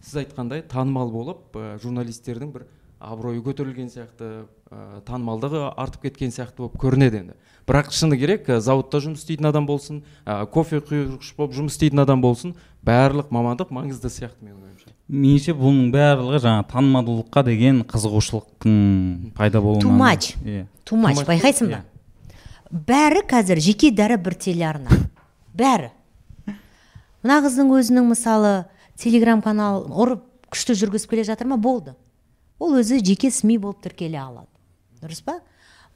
сіз 0.01 0.25
айтқандай 0.25 0.65
танымал 0.71 1.13
болып 1.13 1.59
журналистердің 1.83 2.53
бір 2.55 2.67
абыройы 2.99 3.43
көтерілген 3.47 3.91
сияқты 3.93 4.47
ә, 4.71 5.01
танымалдығы 5.07 5.63
артып 5.77 6.03
кеткен 6.09 6.33
сияқты 6.35 6.63
болып 6.65 6.79
көрінеді 6.81 7.23
енді. 7.23 7.37
Бірақ 7.69 7.91
шыны 7.93 8.17
керек 8.21 8.49
ә, 8.49 8.61
зауытта 8.65 9.01
жұмыс 9.05 9.23
істейтін 9.25 9.51
адам 9.51 9.67
болсын 9.69 10.03
ә, 10.25 10.47
кофе 10.47 10.81
құйғыш 10.81 11.35
болып 11.37 11.57
жұмыс 11.57 11.77
істейтін 11.77 12.05
адам 12.05 12.23
болсын 12.25 12.55
барлық 12.85 13.33
мамандық 13.35 13.73
маңызды 13.75 14.09
сияқты 14.13 14.45
менің 14.45 14.65
ойымша. 14.69 14.95
Меніңше 15.09 15.55
бұның 15.59 15.91
барлығы 15.93 16.41
жаңағы 16.45 16.69
танымалдылыққа 16.73 17.45
деген 17.49 17.83
қызығушылықтың 17.89 19.33
пайда 19.37 19.61
болуынан 19.65 19.85
Too 19.85 19.97
much. 19.97 20.33
иә 20.45 20.67
too 20.85 20.97
much. 21.01 21.21
Much, 21.21 21.29
байқайсың 21.29 21.73
ба? 21.73 21.85
Бәрі 22.71 23.23
қазір 23.29 23.61
жеке 23.65 23.91
дәрі 23.91 24.19
бір 24.21 24.35
телеарна. 24.37 24.99
Бәрі. 25.57 25.91
Мына 27.25 27.41
қыздың 27.45 27.73
өзінің 27.73 28.11
мысалы 28.13 28.53
телеграм 29.01 29.41
каналын 29.43 29.89
ұрып 29.91 30.23
күшті 30.53 30.77
жүргізіп 30.77 31.11
келе 31.17 31.25
жатыр 31.25 31.49
ма? 31.49 31.57
Болды. 31.57 31.95
Ол 32.61 32.77
өзі 32.79 33.01
жеке 33.05 33.31
сми 33.33 33.57
болып 33.59 33.81
тіркеле 33.83 34.21
алады. 34.21 34.49
Дұрыс 35.03 35.23
па? 35.25 35.39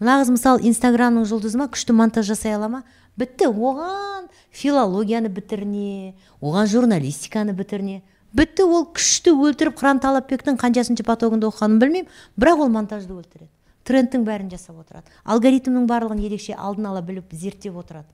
Мына 0.00 0.22
мысалы 0.26 0.64
инстаграмның 0.66 1.26
жұлдызы 1.30 1.58
ма 1.60 1.68
күшті 1.72 1.94
монтаж 1.94 2.26
жасай 2.32 2.56
ала 2.56 2.68
ма? 2.68 2.82
Бітті. 3.16 3.50
Оған 3.52 4.30
филологияны 4.50 5.28
бітіріне 5.28 6.14
оған 6.40 6.66
журналистиканы 6.66 7.52
бітіріне. 7.52 8.00
Бітті 8.32 8.64
ол 8.64 8.86
күшті 8.96 9.34
өлтіріп 9.36 9.76
қыран 9.76 10.00
талапбектің 10.00 10.56
қаншасыншы 10.60 11.04
потогында 11.04 11.50
оқығанын 11.50 11.78
білмеймін 11.82 12.08
бірақ 12.40 12.64
ол 12.64 12.72
монтажды 12.72 13.12
өлтіреді. 13.12 13.50
Трендтің 13.84 14.24
бәрін 14.24 14.48
жасап 14.48 14.78
отырады. 14.80 15.10
Алгоритмнің 15.24 15.86
барлығын 15.90 16.24
ерекше 16.24 16.56
алдын 16.56 16.88
ала 16.88 17.02
біліп 17.04 17.34
зерттеп 17.36 17.76
отырады. 17.76 18.08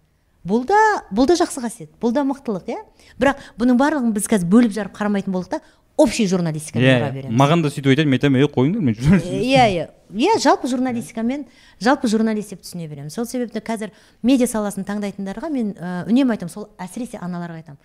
Бұл 0.49 0.65
да 0.67 0.79
бұл 1.13 1.27
да 1.29 1.37
жақсы 1.39 1.61
қасиет 1.61 1.91
бұл 2.01 2.15
да 2.15 2.23
мықтылық 2.25 2.71
иә? 2.71 2.79
Бірақ 3.21 3.43
бұның 3.59 3.79
барлығын 3.79 4.15
біз 4.17 4.29
қазір 4.31 4.49
бөліп 4.49 4.73
жарып 4.73 4.95
қарамайтын 4.97 5.35
болдық 5.35 5.59
та 5.59 5.61
общий 5.99 6.27
журналистикамен 6.31 6.89
иә 6.89 6.99
бұра 7.03 7.13
береміз 7.13 7.41
маған 7.43 7.63
да 7.65 7.71
сөйтіп 7.75 7.93
айтады 7.93 8.09
мен 8.09 8.19
айтамын 8.21 8.41
ей 8.41 8.51
қойыңдар 8.55 8.81
мен 8.81 8.95
иә 8.95 9.65
иә. 9.75 9.87
Иә 10.09 10.39
жалпы 10.41 10.69
журналистикамен 10.71 11.43
жалпы 11.85 12.09
журналист 12.09 12.55
деп 12.55 12.63
түсіне 12.63 12.87
беремін. 12.89 13.11
Сол 13.13 13.27
себепті 13.29 13.61
қазір 13.61 13.91
медиа 14.23 14.47
саласын 14.49 14.87
таңдайтындарға 14.89 15.51
мен 15.53 15.75
үнемі 16.09 16.33
айтамын 16.33 16.53
сол 16.55 16.71
әсіресе 16.81 17.21
аналарға 17.21 17.59
айтамын. 17.61 17.83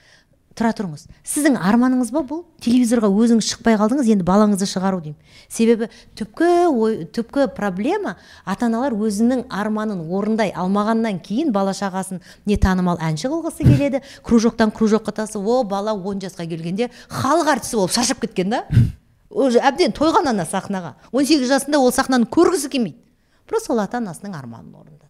Тұра 0.57 0.69
тұрыңыз. 0.77 1.07
Сіздің 1.25 1.57
арманыңыз 1.57 2.11
ба 2.13 2.21
бұл? 2.27 2.43
Телевизорға 2.61 3.09
өзіңіз 3.09 3.47
шықпай 3.49 3.77
қалдыңыз 3.79 4.09
енді 4.13 4.25
балаңызды 4.27 4.67
шығару 4.69 5.01
деймін. 5.01 5.17
Себебі 5.49 5.89
түпкі 6.19 6.49
ой 6.69 6.97
түпкі 7.13 7.47
проблема 7.57 8.15
ата 8.45 8.67
аналар 8.69 8.93
өзінің 8.93 9.47
арманын 9.49 10.03
орындай 10.13 10.53
алмағаннан 10.53 11.21
кейін 11.25 11.53
бала 11.55 11.73
шағасын 11.73 12.21
не 12.45 12.57
танымал 12.57 13.01
әнші 13.01 13.31
қылғысы 13.33 13.65
келеді 13.65 14.03
кружоктан 14.23 14.71
кружокқа 14.71 15.15
тасып 15.23 15.41
о 15.41 15.63
бала 15.63 15.93
он 15.93 16.21
жасқа 16.21 16.45
келгенде 16.49 16.91
халық 17.09 17.55
әртісі 17.57 17.79
болып 17.81 17.97
шаршап 17.97 18.21
кеткен 18.21 18.53
да. 18.53 18.65
Уже 19.33 19.57
әбден 19.57 19.95
тойған 19.97 20.29
ана 20.29 20.45
сахнаға. 20.45 20.93
18 21.11 21.49
жасында 21.49 21.79
ол 21.81 21.91
сахнаны 21.91 22.29
көргісі 22.29 22.69
келмейді. 22.69 22.99
Просто 23.49 23.73
ол 23.73 23.81
ата 23.81 23.97
анасының 23.97 24.37
арманын 24.37 24.75
орындады. 24.77 25.09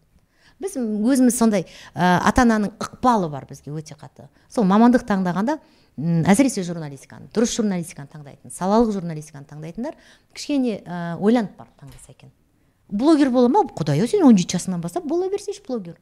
Біз 0.62 0.78
өзіміз 0.78 1.38
сондай 1.38 1.66
ә, 1.96 2.20
ата 2.22 2.44
ананың 2.44 2.76
ықпалы 2.78 3.30
бар 3.30 3.48
бізге 3.50 3.74
өте 3.74 3.98
қатты. 3.98 4.30
Сол 4.50 4.68
мамандық 4.70 5.08
таңдағанда 5.08 5.58
әсіресе 5.98 6.64
журналистиканы 6.66 7.30
дұрыс 7.34 7.54
журналистиканы 7.58 8.10
таңдайтын 8.14 8.54
салалық 8.54 8.94
журналистиканы 8.96 9.46
таңдайтындар 9.50 9.98
кішкене 10.34 10.80
ә, 10.82 11.18
ойланып 11.20 11.54
барып 11.58 11.84
таңдаса 11.84 12.16
екен. 12.16 12.32
Блогер 12.90 13.30
бола 13.30 13.50
ма? 13.50 13.62
Құдай 13.78 14.02
ау 14.02 14.10
сен 14.10 14.26
он 14.26 14.38
жеті 14.38 14.58
жасыңнан 14.58 14.82
бастап 14.82 15.06
бола 15.06 15.30
берсейші 15.30 15.62
блогер. 15.68 16.00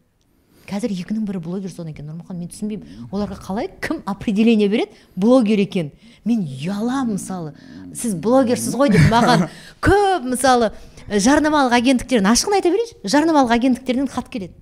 Қазір 0.70 0.94
екінің 0.94 1.26
бірі 1.28 1.40
блогер 1.44 1.72
содан 1.74 1.92
екен 1.92 2.06
нұрмұхан 2.08 2.38
мен 2.38 2.48
түсінбеймін 2.52 3.10
оларға 3.12 3.36
қалай 3.44 3.68
кім 3.84 4.00
определение 4.08 4.70
береді? 4.72 4.96
Блогер 5.20 5.60
екен. 5.60 5.90
Мен 6.24 6.46
ұяламын 6.46 7.18
мысалы. 7.18 7.54
Сіз 7.98 8.14
блогерсіз 8.22 8.78
ғой 8.80 8.94
деп 8.94 9.08
маған 9.12 9.48
көп 9.84 10.30
мысалы 10.32 10.72
жарнамалық 11.12 11.76
агенттіктерден 11.76 12.30
ашығын 12.32 12.58
айта 12.58 12.72
берейінші. 12.72 12.96
Жарнамалық 13.04 13.52
агенттіктерден 13.58 14.08
хат 14.08 14.30
келеді. 14.32 14.54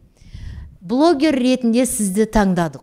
Блогер 0.81 1.35
ретінде 1.37 1.85
сізді 1.85 2.25
таңдадық. 2.33 2.81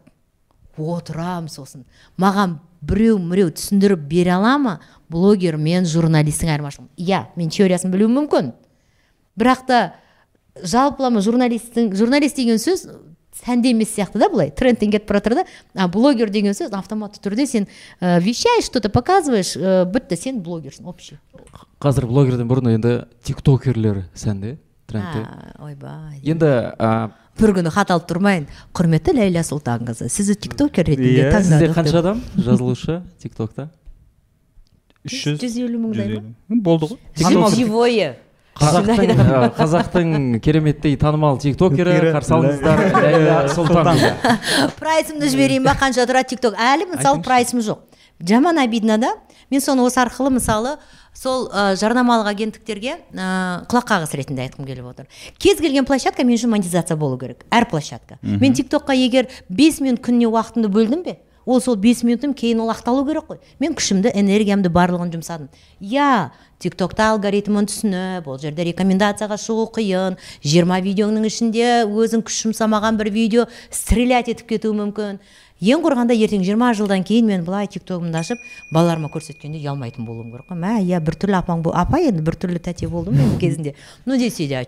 Отырам 0.77 1.49
сосын. 1.51 1.87
Маған 2.21 2.59
біреу 2.85 3.19
міреу 3.19 3.51
түсіндіріп 3.57 4.07
бере 4.07 4.37
ала 4.37 4.57
ма? 4.61 4.79
Блогер 5.09 5.57
мен 5.57 5.87
журналисттің 5.89 6.53
айырмашылығы 6.53 7.09
иә 7.09 7.25
мен 7.37 7.51
теориясын 7.51 7.91
білуім 7.91 8.15
мүмкін. 8.21 8.53
Бірақ 9.39 9.67
та 9.67 9.81
жалпылама 10.63 11.23
журналисттің 11.25 11.95
журналист 11.97 12.37
деген 12.39 12.61
сөз 12.63 12.87
сәнде 13.41 13.73
емес 13.73 13.95
сияқты 13.97 14.21
да 14.21 14.29
былай. 14.31 14.51
Трендтен 14.51 14.93
кетіп 14.93 15.11
бара 15.11 15.43
да. 15.43 15.47
А 15.75 15.89
блогер 15.89 16.31
деген 16.31 16.55
сөз 16.55 16.71
автоматты 16.77 17.21
түрде 17.25 17.47
сен 17.47 17.67
ә, 18.01 18.21
вещаешь 18.21 18.67
что 18.67 18.81
то 18.81 18.91
показываешь 18.91 19.57
ә, 19.57 19.85
бітті 19.85 20.17
сен 20.17 20.43
блогерсің. 20.43 20.87
Общий 20.87 21.19
қазір 21.83 22.07
блогерден 22.09 22.49
бұрын 22.49 22.71
енді 22.77 22.93
тиктокерлер 23.27 24.05
сәнде 24.17 24.57
трендте 24.89 25.23
А, 25.27 25.65
ойбай 25.67 26.21
енді 26.25 26.49
ә, 26.79 26.91
бір 27.39 27.53
күні 27.59 27.73
хат 27.75 27.91
алып 27.93 28.07
тұрмайын. 28.09 28.47
Құрметті 28.77 29.13
ләйла 29.19 29.43
сұлтанқызы 29.45 30.09
сізді 30.13 30.37
тиктокер 30.47 30.87
ретінде 30.89 31.27
Иә, 31.29 31.41
сізде 31.43 31.69
қанша 31.75 31.99
адам 32.01 32.23
жазылушы 32.37 33.03
тиктокта? 33.21 33.69
Үш 35.07 35.19
жүз 35.27 35.43
жүз 35.43 35.59
елу 35.67 35.83
мыңдай 35.83 36.17
ма? 36.17 36.63
болды 36.65 36.89
ғой. 36.95 36.99
Танымал- 37.21 37.55
живое. 37.55 38.15
Қазақтың 38.57 39.53
қазақтың 39.59 40.41
кереметтей 40.41 40.97
танымал 40.97 41.37
тиктокері 41.39 42.15
қарсы 42.17 42.33
алыңыздар 42.33 43.51
сұлтанқызы. 43.53 44.15
Прайсымды 44.81 45.29
жіберейін 45.29 45.67
ба? 45.69 45.75
Қанша 45.77 46.07
тұрады 46.09 46.31
тикток? 46.33 46.57
Әлі 46.57 46.89
мысалы 46.95 47.21
прайсым 47.23 47.61
жоқ. 47.61 47.85
Жаман 48.25 48.57
обидно 48.59 48.97
да? 48.99 49.13
Мен 49.51 49.61
соны 49.61 49.85
осы 49.87 50.01
арқылы 50.03 50.33
мысалы 50.37 50.77
сол 51.15 51.49
ә, 51.49 51.77
жарнамалық 51.81 52.31
агенттіктерге 52.33 52.97
ә, 53.13 53.29
құлақ 53.71 53.87
қағыс 53.93 54.17
ретінде 54.19 54.47
айтқым 54.47 54.67
келіп 54.69 54.91
отыр. 54.91 55.07
Кез 55.39 55.61
келген 55.63 55.87
площадка 55.89 56.25
мен 56.25 56.37
үшін 56.37 56.53
монетизация 56.53 56.97
болу 56.97 57.19
керек. 57.19 57.47
Әр 57.51 57.69
площадка. 57.71 58.19
Мен 58.23 58.55
тиктокқа 58.55 58.97
егер 58.97 59.31
5 59.49 59.81
минут 59.85 60.05
күніне 60.05 60.29
уақытымды 60.29 60.69
бөлдім 60.73 61.07
бе 61.07 61.19
ол 61.47 61.61
сол 61.63 61.77
5 61.79 62.03
минутым 62.03 62.35
кейін 62.35 62.61
ол 62.61 62.73
ақталу 62.75 63.07
керек 63.07 63.29
қой. 63.31 63.39
Мен 63.63 63.77
күшімді 63.79 64.11
энергиямды 64.19 64.69
барлығын 64.69 65.13
жұмсадым. 65.15 65.49
Иә 65.81 66.33
тиктокта 66.59 67.13
алгоритмін 67.13 67.69
түсініп 67.71 68.27
ол 68.27 68.41
жерде 68.43 68.67
рекомендацияға 68.67 69.39
шығу 69.39 69.69
қиын. 69.79 70.19
20 70.43 70.83
видеоның 70.89 71.29
ішінде 71.31 71.69
өзің 71.87 72.27
күш 72.27 72.43
жұмсамаған 72.49 72.99
бір 72.99 73.13
видео 73.15 73.47
стрелять 73.71 74.33
етіп 74.35 74.57
кетуі 74.57 74.75
мүмкін. 74.75 75.21
Ең 75.61 75.85
құрғанда 75.85 76.17
ертең 76.17 76.43
20 76.45 76.77
жылдан 76.81 77.05
кейін 77.07 77.31
мен 77.31 77.45
былай 77.47 77.69
тиктогымды 77.71 78.19
ашып 78.19 78.43
балаларыма 78.73 79.09
көрсеткенде 79.13 79.63
ұялмайтын 79.63 80.05
болуым 80.05 80.31
керек 80.35 80.51
қой. 80.51 80.61
Мә 80.61 80.77
иә 80.85 81.01
біртүрлі 81.01 81.39
апаң 81.41 81.63
бол 81.65 81.73
апа 81.75 82.01
енді 82.03 82.25
біртүрлі 82.27 82.61
тәте 82.61 82.89
болдым 82.89 83.17
мен 83.17 83.39
кезінде? 83.41 83.75
Ну 84.05 84.19
десе 84.21 84.47
де 84.49 84.61
а 84.61 84.65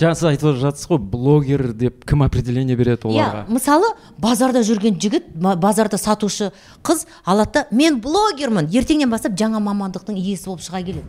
жаңа 0.00 0.16
сіз 0.16 0.28
айтып 0.30 0.56
жатсыз 0.56 0.88
ғой 0.88 0.98
блогер 1.12 1.66
деп 1.76 2.04
кім 2.08 2.24
определение 2.24 2.76
береді 2.76 3.08
оларға? 3.10 3.44
иә 3.44 3.52
мысалы 3.52 3.92
базарда 4.18 4.62
жүрген 4.64 4.96
жігіт 4.98 5.28
базарда 5.36 5.98
сатушы 6.00 6.50
қыз 6.82 7.04
алады 7.24 7.52
да 7.52 7.66
мен 7.70 8.00
блогермін 8.00 8.70
ертеңнен 8.72 9.10
бастап 9.12 9.36
жаңа 9.38 9.60
мамандықтың 9.60 10.16
иесі 10.16 10.48
болып 10.48 10.64
шыға 10.64 10.82
келеді. 10.82 11.04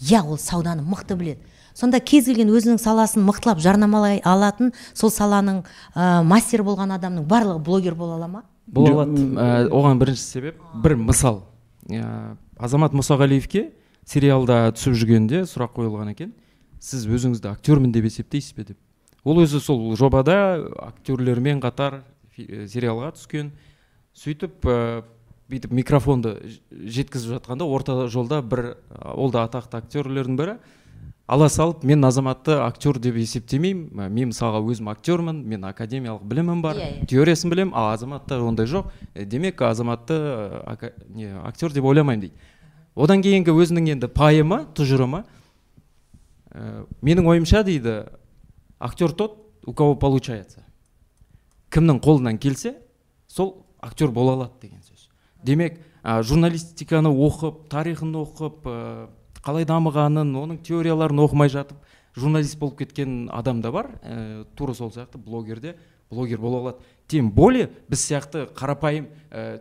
Иә 0.00 0.24
ол 0.24 0.38
сауданы 0.38 0.82
мықты 0.82 1.14
біледі. 1.14 1.40
Сонда 1.74 2.00
кез 2.00 2.24
келген 2.24 2.50
өзінің 2.52 2.80
саласын 2.80 3.22
мықтылап 3.24 3.60
жарнамалай 3.60 4.20
алатын 4.24 4.72
сол 4.94 5.10
саланың 5.10 5.62
ә, 5.94 6.22
мастер 6.24 6.64
болған 6.64 6.96
адамның 6.98 7.24
барлығы 7.28 7.62
блогер 7.64 7.94
бола 7.94 8.16
ала 8.16 8.28
ма? 8.28 8.42
Бола 8.66 9.02
алады. 9.02 9.22
ә, 9.34 9.68
оған 9.68 9.98
бірінші 9.98 10.22
себеп 10.22 10.60
бір 10.74 10.96
мысал. 10.96 11.42
Ә, 11.88 12.36
азамат 12.58 12.92
мұсағалиевке 12.92 13.70
сериалда 14.04 14.72
түсіп 14.76 14.96
жүргенде 14.98 15.42
сұрақ 15.48 15.76
қойылған 15.78 16.12
екен. 16.12 16.32
Сіз 16.82 17.06
өзіңізді 17.06 17.50
актермін 17.50 17.92
деп 17.92 18.04
есептейсіз 18.04 18.54
бе? 18.56 18.64
деп. 18.64 18.78
Ол 19.24 19.42
өзі 19.44 19.60
сол 19.62 19.94
жобада 19.96 20.66
актерлермен 20.82 21.60
қатар 21.62 22.02
ә, 22.36 22.66
сериалға 22.66 23.12
түскен. 23.16 23.52
Сөйтіп 24.14 24.66
ә, 24.66 25.02
бүйтіп 25.52 25.72
микрофонды 25.76 26.36
жеткізіп 26.70 27.36
жатқанда 27.38 27.66
орта 27.68 28.08
жолда 28.08 28.42
бір 28.42 28.76
ол 29.14 29.30
да 29.30 29.44
атақты 29.46 29.78
актерлердің 29.82 30.38
бірі. 30.38 30.56
Ала 31.26 31.48
салып 31.48 31.84
мен 31.84 32.04
азаматты 32.04 32.52
актер 32.60 32.98
деп 32.98 33.14
есептемеймін. 33.16 33.90
Мен 34.10 34.30
мысалға 34.32 34.60
өзім 34.68 34.90
актермін 34.92 35.42
мен 35.48 35.64
академиялық 35.64 36.22
білімім 36.28 36.62
бар 36.62 36.76
Иә, 36.76 36.88
иә. 37.02 37.06
теориясын 37.08 37.50
білемін 37.50 37.72
ал 37.74 37.92
азаматта 37.94 38.40
ондай 38.42 38.66
жоқ. 38.66 38.90
Демек 39.14 39.62
азаматты 39.62 40.14
ака- 40.66 40.92
не 41.08 41.30
актер 41.44 41.72
деп 41.72 41.84
ойламаймын 41.84 42.20
дейді 42.20 42.34
одан 42.94 43.22
кейінгі 43.22 43.50
өзінің 43.54 43.88
енді 43.94 44.08
пайымы 44.12 44.66
тұжырымы 44.74 45.24
ә, 46.52 46.86
менің 47.00 47.26
ойымша 47.26 47.62
дейді 47.64 48.08
актер 48.78 49.12
тот 49.12 49.38
у 49.64 49.72
кого 49.72 49.94
получается. 49.94 50.64
Кімнің 51.70 52.00
қолынан 52.02 52.38
келсе 52.38 52.74
сол 53.28 53.64
актер 53.80 54.08
бола 54.10 54.34
алады 54.34 54.60
деген 54.60 54.82
сөз. 54.82 55.08
Демек 55.42 55.78
ә, 56.04 56.22
журналистиканы 56.22 57.08
оқып 57.08 57.68
тарихын 57.70 58.12
оқып 58.12 58.66
ә, 58.66 59.08
қалай 59.42 59.66
дамығанын 59.68 60.34
оның 60.38 60.60
теорияларын 60.66 61.22
оқымай 61.24 61.50
жатып 61.52 61.78
журналист 62.16 62.58
болып 62.60 62.78
кеткен 62.82 63.28
адам 63.32 63.60
да 63.62 63.72
бар. 63.72 63.90
Ә, 64.02 64.44
тура 64.56 64.74
сол 64.74 64.92
сияқты 64.92 65.18
блогер 65.18 65.60
де 65.60 65.76
блогер 66.10 66.38
бола 66.38 66.60
алады. 66.60 66.78
Тем 67.08 67.30
более 67.30 67.70
біз 67.88 68.04
сияқты 68.06 68.46
қарапайым 68.54 69.08
ә, 69.30 69.60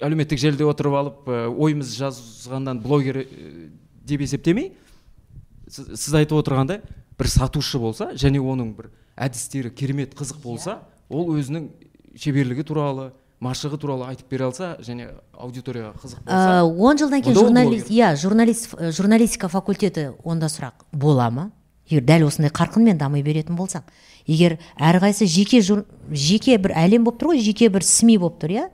әлеуметтік 0.00 0.40
желіде 0.40 0.64
отырып 0.64 0.98
алып 0.98 1.28
ә, 1.28 1.46
ойымыз 1.48 1.94
жазғаннан 1.98 2.80
блогер 2.82 3.22
ә, 3.22 3.70
деп 4.04 4.24
есептемей 4.24 4.72
сіз, 5.68 5.94
сіз 6.00 6.14
айтып 6.20 6.40
отырғандай 6.40 6.82
бір 7.18 7.30
сатушы 7.30 7.78
болса 7.78 8.12
және 8.18 8.40
оның 8.42 8.74
бір 8.76 8.90
әдістері 9.16 9.70
керемет 9.76 10.16
қызық 10.18 10.42
болса 10.42 10.80
ол 11.08 11.30
өзінің 11.36 11.68
шеберлігі 12.18 12.64
туралы 12.66 13.12
машығы 13.42 13.78
туралы 13.80 14.06
айтып 14.12 14.28
бере 14.30 14.44
алса 14.46 14.76
және 14.80 15.10
аудиторияға 15.32 15.94
қызық 15.98 16.22
болса 16.24 16.60
Ә, 16.60 16.62
он 16.64 16.98
жылдан 16.98 17.22
кейін 17.22 17.36
журналист 17.38 17.90
иә 17.90 18.14
журналист 18.16 18.74
э, 18.78 18.90
журналистика 18.92 19.48
факультеті 19.48 20.12
онда 20.24 20.46
сұрақ 20.46 20.86
бола 20.92 21.30
ма? 21.30 21.50
Егер 21.90 22.04
дәл 22.08 22.26
осындай 22.28 22.50
қарқынмен 22.54 22.96
дами 22.96 23.20
беретін 23.22 23.56
болсақ 23.58 23.82
егер 24.26 24.58
әрқайсысы 24.78 25.26
жеке 25.28 25.60
жеке 25.60 26.56
бір 26.58 26.72
әлем 26.72 27.04
болып 27.04 27.20
тұр 27.20 27.34
ғой 27.34 27.42
жеке 27.44 27.68
бір 27.68 27.84
сми 27.84 28.16
болып 28.16 28.38
тұр 28.40 28.54
иә? 28.56 28.68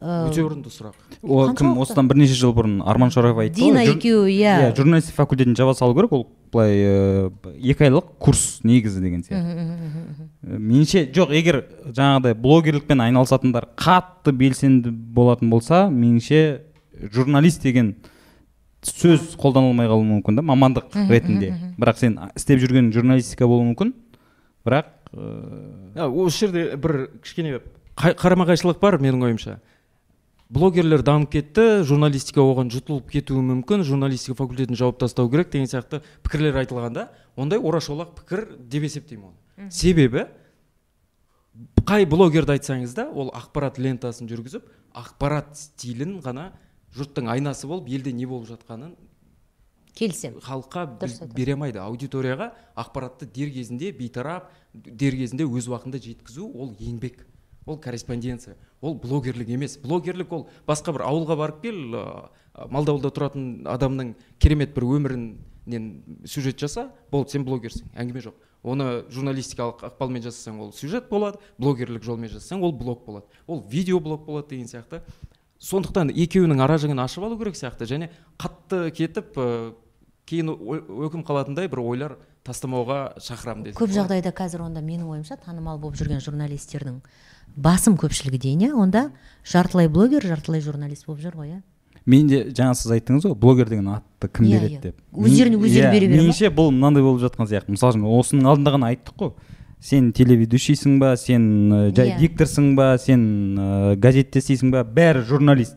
Өте 0.00 0.42
орынды 0.44 0.70
сұрақ. 0.72 0.96
Ол 1.22 1.52
кім 1.56 1.78
осыдан 1.80 2.08
бірнеше 2.10 2.34
жыл 2.36 2.54
бұрын 2.56 2.80
арман 2.84 3.12
шораев 3.14 3.38
айтты 3.38 3.60
дина 3.62 3.84
екеуі 3.86 4.32
иә. 4.34 4.56
Иә 4.66 4.76
журналистика 4.76 5.22
факультетін 5.22 5.54
жаба 5.56 5.74
салу 5.74 5.94
керек 5.94 6.12
ол 6.12 6.26
былай 6.52 7.30
екі 7.62 7.86
айлық 7.88 8.14
курс 8.18 8.60
негізі 8.64 9.00
деген 9.02 9.22
сияқты. 9.22 10.28
меніңше 10.42 11.06
жоқ 11.14 11.34
егер 11.34 11.60
жаңағыдай 11.86 12.34
блогерлікпен 12.34 13.00
айналысатындар 13.06 13.68
қатты 13.76 14.32
белсенді 14.32 14.90
болатын 14.90 15.50
болса 15.50 15.86
меніңше 15.90 16.62
журналист 17.14 17.62
деген 17.62 17.94
сөз 18.84 19.34
қолданылмай 19.40 19.88
қалуы 19.88 20.04
мүмкін 20.10 20.36
да 20.36 20.42
мамандық 20.42 20.90
ретінде. 21.08 21.54
бірақ 21.78 21.98
сен 21.98 22.18
істеп 22.36 22.60
жүрген 22.60 22.92
журналистика 22.92 23.46
болуы 23.46 23.72
мүмкін 23.72 23.94
бірақ 24.66 24.90
ә, 25.14 26.08
осы 26.08 26.46
жерде 26.46 26.76
бір 26.76 27.08
кішкене 27.22 27.60
қарама 27.96 28.46
қайшылық 28.46 28.80
бар 28.80 28.98
менің 28.98 29.24
ойымша. 29.24 29.60
Блогерлер 30.48 31.02
дамып 31.02 31.32
кетті 31.32 31.84
журналистика 31.88 32.42
оған 32.44 32.70
жұтылып 32.72 33.08
кетуі 33.12 33.42
мүмкін 33.44 33.84
журналистика 33.86 34.36
факультетін 34.38 34.76
жауып 34.76 34.98
тастау 35.00 35.30
керек 35.32 35.50
деген 35.52 35.70
сияқты 35.70 36.02
пікірлер 36.26 36.58
айтылғанда 36.62 37.08
ондай 37.36 37.58
орашолақ 37.58 38.12
пікір 38.20 38.44
деп 38.58 38.84
есептеймін 38.88 39.32
оны. 39.32 39.70
Себебі 39.70 40.26
қай 41.86 42.04
блогерді 42.06 42.58
айтсаңыз 42.58 42.94
да 42.94 43.08
ол 43.08 43.32
ақпарат 43.34 43.80
лентасын 43.80 44.28
жүргізіп 44.28 44.68
ақпарат 44.94 45.56
стилін 45.56 46.18
ғана 46.24 46.50
жұрттың 46.94 47.30
айнасы 47.30 47.66
болып 47.70 47.88
елде 47.88 48.12
не 48.12 48.26
болып 48.26 48.50
жатқанын 48.52 48.94
келісемін 49.94 50.42
халыққа 50.42 50.86
бере 51.34 51.54
алмайды. 51.54 51.78
Аудиторияға 51.78 52.50
ақпаратты 52.76 53.28
дер 53.30 53.52
кезінде 53.54 53.92
бейтарап 53.94 54.50
дер 54.74 55.14
кезінде 55.14 55.46
өз 55.46 55.68
уақытында 55.70 56.02
жеткізу 56.02 56.48
ол 56.50 56.74
еңбек. 56.80 57.22
Ол 57.66 57.78
корреспонденция. 57.78 58.56
Ол 58.80 58.94
блогерлік 58.94 59.48
емес. 59.48 59.78
Блогерлік 59.78 60.32
ол 60.32 60.48
басқа 60.66 60.92
бір 60.92 61.06
ауылға 61.08 61.36
барып 61.36 61.60
кел 61.62 61.78
ә, 61.96 62.04
малдауылда 62.70 63.10
тұратын 63.14 63.46
адамның 63.70 64.14
керемет 64.38 64.74
бір 64.76 64.88
өмірінен 64.98 65.86
сюжет 66.26 66.60
жаса 66.60 66.90
болды 67.10 67.34
сен 67.34 67.46
блогерсің 67.46 67.94
әңгіме 67.94 68.24
жоқ. 68.26 68.40
Оны 68.64 69.04
журналистикалық 69.12 69.86
ықпалмен 69.90 70.24
жасасаң 70.24 70.60
ол 70.64 70.72
сюжет 70.72 71.08
болады 71.08 71.40
блогерлік 71.58 72.04
жолмен 72.04 72.32
жасасаң 72.32 72.64
ол 72.64 72.72
блог 72.72 73.04
болады. 73.06 73.26
Ол 73.46 73.64
видеоблог 73.68 74.26
болады 74.26 74.54
деген 74.54 74.68
сияқты. 74.68 75.02
Сондықтан 75.60 76.10
екеуінің 76.12 76.60
ара 76.60 76.76
жігін 76.78 77.00
ашып 77.00 77.24
алу 77.24 77.38
керек 77.40 77.56
сияқты. 77.56 77.88
Және 77.88 78.10
қатты 78.36 78.90
кетіп 78.92 79.38
ә, 79.40 79.74
кейін 80.28 80.52
өкім 80.52 81.24
қалатындай 81.24 81.68
бір 81.68 81.80
ойлар 81.84 82.16
тастамауға 82.44 82.98
шақырамын 83.24 83.68
десем 83.68 83.80
көп 83.80 83.92
жағдайда 83.92 84.32
қазір 84.36 84.64
онда 84.66 84.82
менің 84.84 85.08
ойымша 85.14 85.38
танымал 85.44 85.78
болып 85.80 85.96
жүрген 86.00 86.20
журналистердің 86.24 87.00
басым 87.56 87.96
көпшілігі 88.00 88.38
дейін 88.42 88.64
иә 88.68 88.72
онда 88.74 89.10
жартылай 89.46 89.88
блогер 89.88 90.24
жартылай 90.26 90.60
журналист 90.64 91.06
болып 91.06 91.20
жүр 91.24 91.36
ғой 91.38 91.48
иә? 91.54 91.60
Мен 92.06 92.26
де 92.28 92.42
жаңа 92.52 92.74
сіз 92.76 92.90
айттыңыз 92.98 93.24
ғой 93.28 93.34
блогер 93.40 93.68
деген 93.70 93.88
атты 93.94 94.28
кім 94.28 94.44
Иә, 94.46 94.58
береді 94.58 94.74
иә. 94.74 94.80
деп. 94.82 94.96
Өздеріне 95.14 95.56
өздері 95.56 95.86
иә, 95.86 95.92
бере 95.92 96.06
бере 96.08 96.16
ма? 96.16 96.22
меніңше 96.22 96.50
бұл 96.52 96.70
мынандай 96.74 97.02
болып 97.02 97.22
жатқан 97.22 97.48
сияқты. 97.48 97.72
Мысалы 97.72 97.94
үшін 97.94 98.04
осының 98.18 98.50
алдында 98.50 98.74
ғана 98.74 98.90
айттық 98.92 99.16
қой. 99.22 99.32
Сен 99.80 100.12
телеведущийсің 100.16 100.98
ба 101.00 101.14
сен 101.16 101.46
ә, 101.72 101.80
жай 101.96 102.14
дикторсың 102.20 102.74
ба 102.76 102.96
сен 103.00 103.24
ә, 103.56 103.96
газетте 103.96 104.40
істейсің 104.42 104.70
ба 104.72 104.84
бәрі 104.84 105.24
журналист. 105.28 105.76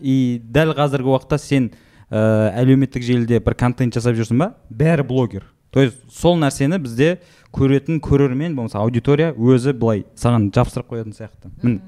И 0.00 0.40
дәл 0.44 0.72
қазіргі 0.76 1.12
уақытта 1.12 1.38
сен 1.40 1.70
ә, 2.10 2.52
әлеуметтік 2.60 3.02
желіде 3.04 3.40
бір 3.40 3.54
контент 3.54 3.94
жасап 3.96 4.16
жүрсің 4.16 4.38
ба 4.40 4.54
бәрі 4.70 5.04
блогер. 5.08 5.44
То 5.70 5.80
есть 5.82 5.98
сол 6.10 6.38
нәрсені 6.40 6.78
бізде 6.82 7.20
көретін 7.54 8.00
көрермен 8.02 8.54
болмаса 8.56 8.78
аудитория 8.82 9.32
өзі 9.34 9.72
былай 9.74 10.04
саған 10.18 10.50
жабыстырып 10.54 10.90
қоятын 10.90 11.14
сияқты. 11.16 11.50
Міне 11.62 11.80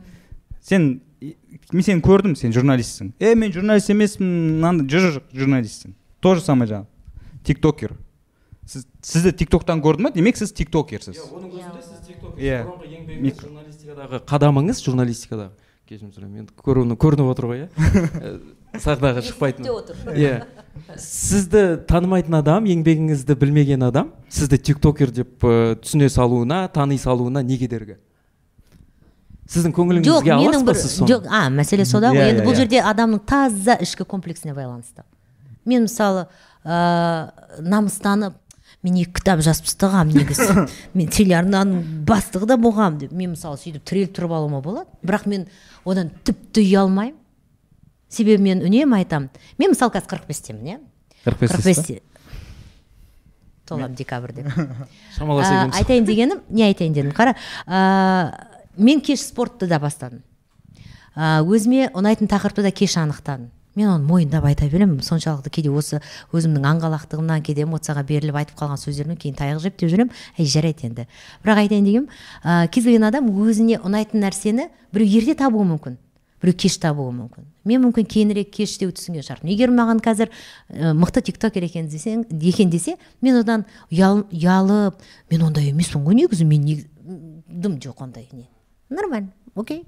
сен 0.63 1.01
мен 1.73 1.83
сені 1.87 2.03
көрдім 2.03 2.37
сен 2.39 2.53
журналистсің. 2.55 3.13
Е 3.19 3.35
мен 3.35 3.53
журналист 3.53 3.91
емеспін 3.91 4.31
мынандай 4.61 4.87
жүр 4.91 5.09
жүр 5.19 5.23
журналистсің. 5.45 5.95
То 6.21 6.35
же 6.35 6.41
самое 6.43 6.71
жаңағы 6.71 6.87
тиктокер. 7.45 7.97
Сіз 8.67 8.87
сізді 9.03 9.33
тиктоктан 9.43 9.83
көрді 9.83 10.07
ма? 10.07 10.11
Демек 10.15 10.37
сіз 10.39 10.53
тиктокерсіз. 10.55 11.19
Оның 11.35 11.51
өзінде 11.59 11.83
сіз 11.83 12.03
Иә. 12.39 12.63
бұрынғы 12.65 12.89
еңбегіңіз 12.97 13.41
журналистикадағы 13.43 14.21
қадамыңыз 14.31 14.81
журналистикадағы. 14.87 15.51
Кешірім 15.89 16.13
сұраймын 16.15 16.45
енді 16.45 16.55
көрініп, 16.63 16.99
көрініп 17.03 17.31
отыр 17.33 17.47
ғой 17.51 17.59
иә 17.61 17.69
Ә, 18.23 18.31
сахнаға 18.85 19.21
шықпайтын 19.27 19.67
иә. 20.17 20.47
Сізді 20.99 21.63
танымайтын 21.89 22.39
адам 22.39 22.67
еңбегіңізді 22.71 23.37
білмеген 23.39 23.85
адам 23.89 24.13
сізді 24.33 24.59
тиктокер 24.59 25.13
деп 25.15 25.45
ә, 25.45 25.77
түсіне 25.81 26.09
салуына 26.13 26.65
тани 26.73 26.99
салуына 26.99 27.43
не 27.47 27.59
кедергі? 27.61 27.99
Сіздің 29.53 29.75
көңіліңізге 29.77 30.33
аласыз 30.33 30.53
менің 30.53 30.67
ба 30.69 30.75
сіз 30.79 30.99
жоқ 31.09 31.27
а 31.29 31.43
мәселе 31.53 31.85
сода 31.89 32.13
ғой. 32.15 32.23
Иә, 32.23 32.29
енді 32.33 32.43
иә, 32.43 32.47
бұл 32.47 32.55
иә. 32.55 32.61
жерде 32.63 32.83
адамның 32.89 33.25
таза 33.29 33.77
ішкі 33.85 34.07
комплексіне 34.09 34.55
байланысты. 34.57 35.05
Мен 35.69 35.85
мысалы 35.89 36.29
ыыы 36.65 37.67
намыстанып 37.67 38.39
мен 38.83 38.99
екі 39.03 39.19
кітап 39.21 39.43
жазып 39.45 39.69
тастағанмын 39.69 40.23
негізі. 40.23 40.65
Мен 40.99 41.11
телеарнаның 41.13 42.05
бастығы 42.09 42.49
да 42.51 42.57
болғанмын 42.59 43.05
деп. 43.05 43.13
Мен 43.15 43.35
мысалы 43.37 43.61
сөйтіп 43.61 43.85
тіреліп 43.87 44.15
тұрып 44.17 44.35
алуыма 44.39 44.63
болады. 44.65 44.91
Бірақ 45.07 45.29
мен 45.31 45.47
одан 45.85 46.11
тіпті 46.27 46.65
ұялмаймын. 46.67 47.19
Себебі 48.13 48.43
мен 48.45 48.63
үнемі 48.63 49.01
айтамын. 49.01 49.31
Мен 49.59 49.75
мысалы 49.75 49.97
қазір 49.97 50.13
қырық 50.13 50.29
бестемін 50.29 50.75
иә? 50.75 50.81
Қырық 51.25 51.41
қырық 51.41 51.63
бестесіз 51.63 51.67
бесте 51.67 52.01
толамын 53.73 53.95
декабрьде 53.95 54.45
шамалас 55.17 55.49
айтайын 55.79 56.05
дегенім 56.05 56.43
не 56.51 56.67
айтайын 56.67 56.93
дедім? 56.93 57.13
Қара 57.17 57.35
ә, 57.67 58.49
мен 58.77 59.01
кеш 59.01 59.23
спортты 59.29 59.67
да 59.67 59.79
бастадым. 59.81 60.23
Ә, 61.15 61.43
өзіме 61.45 61.91
ұнайтын 61.95 62.31
тақырыпты 62.31 62.65
да 62.65 62.73
кеш 62.73 62.97
анықтадым. 63.01 63.51
Мен 63.75 63.89
оны 63.89 64.05
мойындап 64.05 64.45
айта 64.45 64.67
беремін. 64.69 65.01
Соншалықты 65.01 65.51
кейде 65.51 65.71
осы 65.73 66.03
өзімнің 66.33 66.67
аңғалақтығымнан 66.75 67.45
кейде 67.47 67.65
эмоцияға 67.65 68.03
беріліп 68.05 68.37
айтып 68.43 68.59
қалған 68.59 68.81
сөздерімнен 68.83 69.17
кейін 69.17 69.39
таяқ 69.39 69.63
жеп 69.65 69.79
деп 69.81 69.89
жүремін. 69.89 70.13
Әй 70.37 70.45
жарайды 70.45 70.91
енді. 70.91 71.07
Бірақ 71.45 71.63
айтайын 71.65 71.89
дегенім 71.89 72.09
ә, 72.45 72.67
кез 72.69 72.85
келген 72.85 73.09
адам 73.09 73.31
өзіне 73.33 73.81
ұнайтын 73.81 74.27
нәрсені 74.27 74.69
біреу 74.93 75.23
ерте 75.23 75.39
табуы 75.41 75.65
мүмкін. 75.71 75.97
Біреу 76.43 76.57
кеш 76.59 76.77
табуы 76.83 77.13
мүмкін. 77.15 77.47
Мен 77.65 77.83
мүмкін 77.87 78.07
кейінірек 78.11 78.51
кештеу 78.53 78.91
түсінген 78.93 79.23
шығармын. 79.27 79.53
Егер 79.55 79.71
маған 79.71 80.01
қазір 80.03 80.31
ә, 80.69 80.93
мықты 80.99 81.23
тиктокер 81.29 81.63
екен 81.69 81.89
десең 81.89 82.25
екен 82.43 82.71
десе 82.71 82.97
мен 83.23 83.39
одан 83.41 83.65
ұял, 83.91 84.25
ұялып 84.33 84.99
мен 85.31 85.43
ондай 85.49 85.71
емеспін 85.71 86.05
ғой 86.07 86.19
негізі 86.19 86.45
мен 86.49 86.65
нег- 86.67 86.89
дым 87.49 87.79
жоқ 87.79 88.03
ондай 88.03 88.29
не. 88.33 88.49
Нормально 88.91 89.31
окей. 89.55 89.85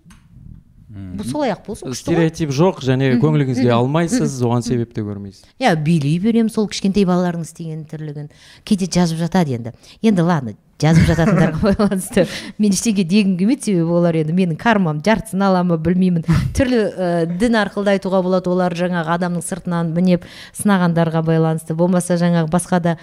Бұл 0.95 1.27
солай 1.27 1.51
ақ 1.51 1.65
болсын 1.67 1.95
стереотип 1.97 2.53
жоқ 2.55 2.79
және 2.85 3.17
көңіліңізге 3.19 3.71
алмайсыз 3.75 4.37
оған 4.47 4.63
себеп 4.63 4.93
те 4.95 5.03
көрмейсіз. 5.03 5.43
Иә 5.59 5.73
билей 5.83 6.21
беремін 6.23 6.53
сол 6.55 6.69
кішкентай 6.71 7.03
балалардың 7.09 7.43
істеген 7.43 7.81
тірлігін. 7.91 8.29
Кейде 8.63 8.87
жазып 8.87 9.19
жатады 9.19 9.57
енді. 9.57 9.73
Енді 10.03 10.23
ладно 10.23 10.55
жазып 10.83 11.07
жататындарға 11.09 11.61
байланысты 11.63 12.25
мен 12.59 12.75
ештеңе 12.75 13.05
дегім 13.07 13.37
келмейді 13.39 13.69
себебі 13.69 13.95
олар 13.99 14.19
енді 14.21 14.35
менің 14.37 14.59
кармам 14.61 15.01
жартысын 15.07 15.43
ала 15.47 15.63
ма 15.65 15.79
білмеймін. 15.79 16.25
Түрлі 16.57 16.81
ә, 16.91 17.09
дін 17.31 17.57
арқылы 17.61 17.87
да 17.89 17.95
айтуға 17.95 18.21
болады 18.27 18.51
олар 18.51 18.75
жаңағы 18.75 19.15
адамның 19.15 19.45
сыртынан 19.47 19.93
мінеп 19.95 20.27
сынағандарға 20.59 21.23
байланысты. 21.25 21.75
Болмаса 21.79 22.19
жаңағы 22.21 22.51
басқа 22.53 22.81
да 22.83 22.97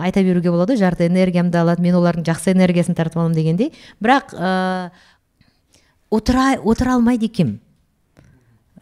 айта 0.00 0.22
беруге 0.22 0.50
болады 0.54 0.74
ғой 0.76 0.82
жарты 0.84 1.06
энергиямды 1.10 1.58
алады 1.58 1.82
мен 1.82 1.98
олардың 1.98 2.26
жақсы 2.28 2.54
энергиясын 2.54 2.94
тартып 2.98 3.18
аламын 3.22 3.34
дегендей. 3.36 3.72
Бірақ 4.00 4.34
ә, 4.38 4.90
отыра 6.10 6.54
отыра 6.62 6.94
алмайды 6.98 7.26
екенмін 7.26 7.58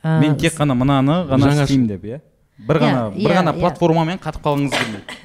Ә, 0.07 0.20
мен 0.20 0.37
тек 0.38 0.55
қана 0.55 0.77
мынаны 0.79 1.25
ғана 1.27 1.49
істеймін 1.64 1.87
деп 1.88 2.05
иә? 2.07 2.20
бір 2.68 2.79
ғана 2.79 3.01
Иә, 3.11 3.14
бір 3.16 3.31
иә, 3.33 3.37
ғана 3.40 3.53
иә. 3.57 3.61
платформамен 3.61 4.20
қатып 4.22 4.44
қалғыңыз 4.44 4.77
келмейді. 4.77 5.16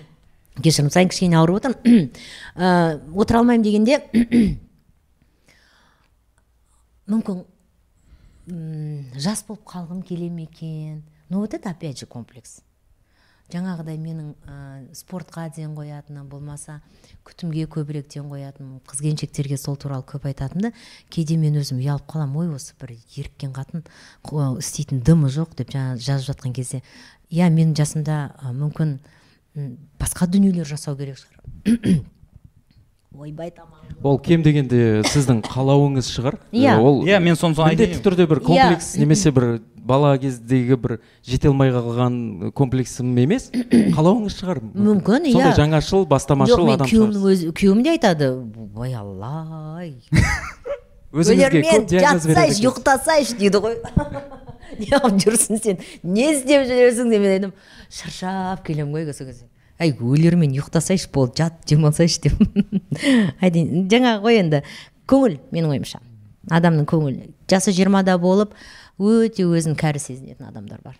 Кешірім 0.59 0.91
сұрайын 0.91 1.11
кішкене 1.11 1.39
ауырып 1.39 1.61
отырмын. 1.61 2.11
Ә, 2.55 2.99
отыра 3.15 3.39
алмаймын 3.39 3.63
дегенде 3.63 4.01
мүмкін 7.11 7.45
жас 9.21 9.45
болып 9.47 9.63
қалғым 9.69 10.01
келе 10.03 10.29
ме 10.29 10.43
екен? 10.43 11.03
Но 11.29 11.39
вот 11.39 11.53
это 11.53 11.69
опять 11.69 11.99
же 11.99 12.05
комплекс. 12.05 12.61
Жаңағыдай 13.51 13.97
менің 13.99 14.31
ә, 14.47 14.93
спортқа 14.95 15.49
ден 15.51 15.73
қоятыным 15.75 16.29
болмаса 16.31 16.77
күтімге 17.27 17.65
көбірек 17.67 18.07
ден 18.13 18.29
қоятыным 18.31 18.79
қыз 18.87 19.01
келіншектерге 19.03 19.57
сол 19.59 19.75
туралы 19.75 20.05
көп 20.07 20.29
айтатынмын 20.29 20.69
да 20.69 20.77
кейде 21.11 21.35
мен 21.35 21.59
өзім 21.59 21.81
ұялып 21.83 22.07
қаламын. 22.07 22.47
Ой 22.47 22.55
осы 22.55 22.75
бір 22.79 22.95
еріккен 22.95 23.51
қатын 23.51 23.83
істейтін 24.59 25.03
дымы 25.03 25.27
жоқ 25.35 25.57
деп 25.59 25.73
жаңа 25.75 25.97
жазып 25.99 26.31
жатқан 26.31 26.55
кезде. 26.55 26.79
Иә 27.27 27.51
менің 27.51 27.75
жасымда 27.75 28.21
ә, 28.39 28.53
мүмкін 28.55 29.01
басқа 29.99 30.27
дүниелер 30.31 30.65
жасау 30.67 30.95
керек 30.97 31.19
шығар. 31.19 32.01
Ойбай 33.21 33.51
тамағым. 33.51 33.97
Ол 34.07 34.17
кем 34.23 34.43
дегенде 34.45 35.01
сіздің 35.11 35.41
қалауыңыз 35.43 36.07
шығар. 36.13 36.37
Иә. 36.55 36.77
ол 36.79 37.01
иә 37.03 37.19
мен 37.19 37.35
соны 37.35 37.57
міндетті 37.59 37.99
түрде 38.05 38.27
бір 38.27 38.39
Иә. 38.39 38.45
комплекс 38.45 38.95
немесе 39.01 39.31
бір 39.35 39.59
бала 39.75 40.13
кездегі 40.17 40.77
бір 40.79 40.99
жете 41.27 41.49
алмай 41.51 41.73
қалған 41.75 42.51
комплексім 42.55 43.11
емес 43.19 43.49
қалауыңыз 43.97 44.37
шығар. 44.39 44.61
Мүмкін, 44.63 45.27
иә. 45.27 45.35
сондай 45.35 45.57
жаңашыл 45.59 46.07
бастамашыл 46.07 46.71
адам 46.71 46.87
күйеуімнің 46.87 47.27
өзі 47.33 47.51
күйеуім 47.51 47.83
де 47.83 47.97
айтады 47.97 48.31
ой 48.79 48.95
алла 48.95 49.83
өзіңізге 51.11 51.49
өлермен 51.51 51.67
көп 51.67 51.89
диагноз 51.91 52.25
береді 52.29 52.39
жатсайшы 52.39 52.67
ұйықтасайшы 52.69 53.37
дейді 53.41 53.59
ғой. 53.65 53.75
неғып 54.79 55.17
жүрсің 55.23 55.61
сен 55.63 55.81
не 56.03 56.31
істеп 56.35 56.67
жүресің 56.69 57.11
деп 57.11 57.23
мен 57.23 57.35
айтамын 57.35 57.55
шаршап 57.89 58.63
келемін 58.67 58.95
ғой 58.95 59.13
сол 59.13 59.27
кезде 59.27 59.47
әй 59.81 59.93
өлермен 59.97 60.55
ұйықтасайшы 60.55 61.11
болды 61.13 61.43
жат 61.43 61.61
демалсайшы 61.69 62.27
деп 62.27 62.41
айтайын 63.43 63.87
жаңағы 63.91 64.25
ғой 64.25 64.41
енді 64.43 64.63
көңіл 65.11 65.39
менің 65.51 65.75
ойымша 65.75 66.01
адамның 66.51 66.89
көңілі 66.89 67.31
жасы 67.51 67.73
жиырмада 67.75 68.17
болып 68.21 68.55
өте 69.01 69.45
өзін 69.47 69.77
кәрі 69.79 70.01
сезінетін 70.01 70.51
адамдар 70.51 70.81
бар 70.85 70.99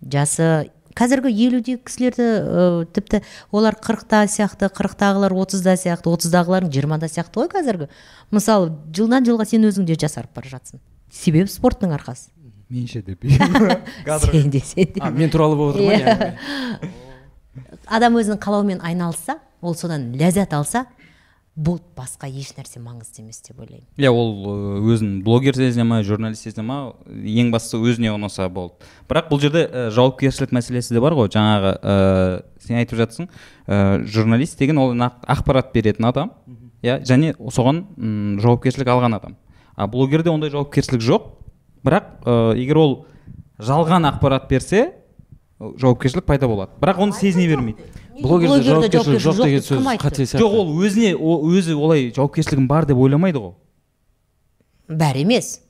жасы 0.00 0.70
қазіргі 0.96 1.30
елудегі 1.30 1.78
кісілерді 1.86 2.24
ә, 2.26 2.84
тіпті 2.90 3.22
олар 3.54 3.76
қырықта 3.78 4.24
сияқты 4.30 4.70
қырықтағылар 4.74 5.34
отызда 5.38 5.76
сияқты 5.78 6.10
отыздағылардың 6.10 6.72
жиырмада 6.74 7.08
сияқты 7.10 7.44
ғой 7.44 7.50
қазіргі 7.52 7.88
мысалы 8.34 8.72
жылдан 8.96 9.26
жылға 9.26 9.46
сен 9.46 9.66
өзің 9.68 9.86
де 9.86 9.94
жасарып 9.94 10.34
бара 10.34 10.50
жатсың. 10.50 10.82
Себебі 11.10 11.50
спорттың 11.50 11.94
арқасы. 11.94 12.30
Мен 12.70 12.86
ше 12.86 13.02
деп 13.02 13.24
сен 13.24 14.50
де 14.50 14.60
сен 14.60 14.84
де. 14.94 15.00
А, 15.00 15.10
мен 15.10 15.30
туралы 15.30 15.56
болып 15.56 15.76
отыр 15.76 15.86
ма 15.86 15.92
Иә. 15.98 16.34
адам 17.90 18.16
өзінің 18.20 18.38
қалауымен 18.42 18.80
айналысса 18.86 19.38
ол 19.60 19.74
содан 19.74 20.12
ләззат 20.14 20.52
алса 20.54 20.84
бұл 21.60 21.80
басқа 21.98 22.28
еш 22.30 22.52
нәрсе 22.56 22.78
маңызды 22.80 23.20
емес 23.24 23.40
деп 23.42 23.58
ойлаймын. 23.60 23.84
Иә 23.98 24.08
ол 24.14 24.86
өзін 24.94 25.18
блогер 25.26 25.56
сезіне 25.58 25.84
ма 25.84 25.98
журналист 26.06 26.46
сезіне 26.46 26.62
ма 26.64 26.76
ең 27.10 27.50
бастысы 27.52 27.76
өзіне 27.82 28.12
ұнаса 28.14 28.46
болды. 28.48 28.78
Бірақ 29.10 29.26
бұл 29.32 29.42
жерде 29.42 29.64
ы, 29.66 29.82
жауапкершілік 29.92 30.54
мәселесі 30.56 30.94
де 30.94 31.02
бар 31.02 31.12
ғой. 31.18 31.28
Жаңағы 31.34 31.74
ы, 31.82 32.42
сен 32.64 32.78
айтып 32.80 33.00
жатсың 33.02 33.28
ы, 33.66 34.06
журналист 34.06 34.56
деген 34.62 34.78
ол 34.78 34.94
нақ- 34.94 35.26
ақпарат 35.26 35.74
беретін 35.74 36.06
адам 36.08 36.30
иә 36.86 37.00
және 37.04 37.34
соған 37.50 37.82
жауапкершілік 38.40 38.88
алған 38.94 39.18
адам. 39.18 39.36
А 39.74 39.86
блогерде 39.90 40.30
ондай 40.30 40.54
жауапкершілік 40.54 41.02
жоқ. 41.02 41.28
Бірақ 41.84 42.04
ы, 42.24 42.58
егер 42.60 42.78
ол 42.78 42.94
жалған 43.58 44.08
ақпарат 44.10 44.48
берсе 44.50 44.82
ы, 45.60 45.72
жауапкершілік 45.80 46.24
пайда 46.26 46.48
болады. 46.48 46.72
Бірақ 46.80 46.98
оны 47.06 47.12
сезіне 47.16 47.48
бермейді. 47.48 47.80
блогерде 48.20 48.62
жауапкершілік 48.68 49.20
жоқ 49.24 49.44
деген 49.44 49.64
сөз 49.64 49.84
қате 50.00 50.24
сияқты 50.26 50.42
жоқ 50.44 50.52
ол 50.60 50.74
өзіне 50.84 51.14
о- 51.16 51.40
өзі 51.48 51.74
олай 51.76 52.10
жауапкершілігім 52.16 52.66
бар 52.68 52.86
деп 52.86 52.98
ойламайды 52.98 53.38
ғой. 53.40 53.54
Бәрі 54.88 55.22
емес. 55.22 55.60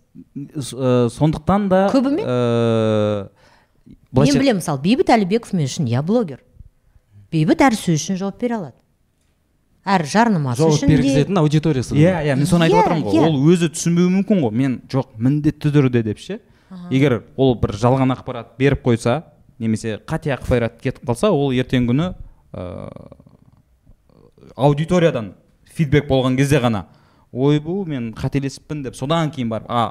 Э, 0.46 1.08
сондықтан 1.14 1.68
да 1.68 1.88
Көбі 1.92 2.10
ме? 2.10 2.22
э, 2.26 3.28
мен 4.12 4.34
білемін 4.34 4.58
мысалы 4.58 4.80
бейбіт 4.82 5.10
әлібеков 5.14 5.52
мен 5.54 5.66
үшін 5.70 5.86
иә 5.86 6.02
блогер. 6.02 6.40
Бейбіт 7.30 7.60
әр 7.62 7.76
сөз 7.78 7.94
үшін 8.00 8.16
жауап 8.18 8.40
бере 8.40 8.56
алады. 8.56 8.74
Әр 9.94 10.04
жарнамасы 10.06 10.60
жауап 10.62 10.76
үшін 10.78 10.88
де 10.90 10.96
бергізетін 10.96 11.40
аудиториясы 11.40 11.96
иә 11.98 12.14
иә 12.28 12.36
мен 12.38 12.46
соны 12.46 12.66
айтып 12.68 12.78
Иә, 12.78 12.84
отырмын 12.84 13.04
ғой. 13.06 13.18
Иә. 13.18 13.26
ол 13.28 13.50
өзі 13.52 13.68
түсінбеуі 13.74 14.12
мүмкін 14.18 14.42
ғой. 14.44 14.54
Мен 14.54 14.78
жоқ 14.92 15.10
міндетті 15.18 15.72
түрде 15.74 16.02
деп 16.06 16.18
ше. 16.22 16.40
Егер 16.90 17.22
ол 17.36 17.56
бір 17.58 17.74
жалған 17.74 18.14
ақпарат 18.14 18.54
беріп 18.58 18.84
қойса 18.86 19.22
немесе 19.58 19.98
қате 20.06 20.30
ақпарат 20.36 20.78
кетіп 20.80 21.02
қалса 21.08 21.30
ол 21.34 21.50
ертеңгі 21.52 21.90
күні 21.90 22.12
э, 22.54 22.88
аудиториядан 24.56 25.34
фидбек 25.74 26.06
болған 26.08 26.36
кезде 26.38 26.60
ғана 26.62 26.84
ойбу 27.32 27.84
мен 27.86 28.12
қателесіппін 28.16 28.84
деп 28.86 28.96
содан 28.98 29.30
кейін 29.34 29.50
барып 29.50 29.66
а 29.70 29.82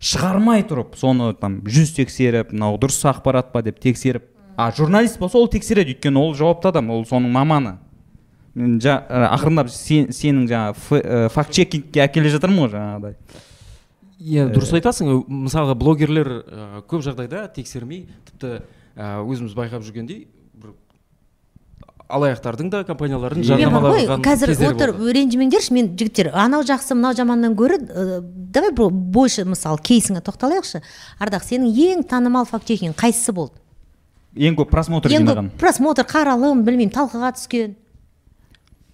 шығармай 0.00 0.62
тұрып 0.68 0.94
соны 0.96 1.32
там 1.40 1.60
жүз 1.66 1.94
тексеріп 1.96 2.52
мынау 2.52 2.78
дұрыс 2.80 3.00
ақпарат 3.10 3.50
па? 3.52 3.62
деп 3.62 3.80
тексеріп 3.80 4.28
а 4.56 4.70
журналист 4.76 5.18
болса 5.18 5.38
ол 5.38 5.48
тексереді 5.48 5.94
өйткені 5.96 6.18
ол 6.20 6.34
жауапты 6.34 6.68
адам 6.72 6.90
ол 6.90 7.04
соның 7.06 7.30
маманы. 7.30 7.78
Ақырындап 8.58 9.70
сен, 9.72 10.10
сенің 10.14 10.48
жаңағы 10.50 11.28
факт 11.34 11.54
чекингке 11.54 12.02
әкеле 12.04 12.32
жатырмын 12.34 12.66
ғой 12.66 12.72
жаңағыдай? 12.74 13.44
Иә 14.18 14.48
дұрыс 14.50 14.72
айтасың 14.74 15.22
мысалға 15.30 15.76
блогерлер 15.78 16.28
ә, 16.42 16.82
көп 16.90 17.04
жағдайда 17.06 17.44
тексермей 17.54 18.08
тіпті 18.26 18.56
ә, 18.98 19.20
өзіміз 19.22 19.54
байқап 19.54 19.84
жүргендей 19.86 20.24
бір 20.58 20.72
алаяқтардың 22.10 22.72
да 22.72 22.82
компаниялардың 22.88 23.46
жарнамалаған 23.46 24.24
қазір 24.26 24.54
отыр 24.72 24.94
ренжімеңдерші 25.14 25.76
мен 25.76 25.92
жігіттер 25.94 26.32
анау 26.34 26.66
жақсы 26.66 26.98
мынау 26.98 27.14
жаманнан 27.14 27.54
гөрі 27.54 27.78
ә, 27.78 28.20
давай 28.24 28.74
бір 28.74 28.90
больше 28.90 29.44
мысалы 29.46 29.78
кейсіңе 29.86 30.24
тоқталайықшы. 30.26 30.82
Ардақ 31.22 31.46
сенің 31.46 31.70
ең 31.70 32.06
танымал 32.10 32.48
факт 32.48 32.66
чекинг 32.66 32.98
қайсысы 32.98 33.30
болды? 33.36 33.54
Ең 34.34 34.58
көп 34.58 34.72
просмотр 34.72 35.14
ең 35.14 35.28
жинаған. 35.28 35.52
көп 35.52 35.62
просмотр 35.62 36.08
қаралым 36.08 36.64
білмеймін 36.66 36.90
талқыға 36.96 37.36
түскен. 37.38 37.76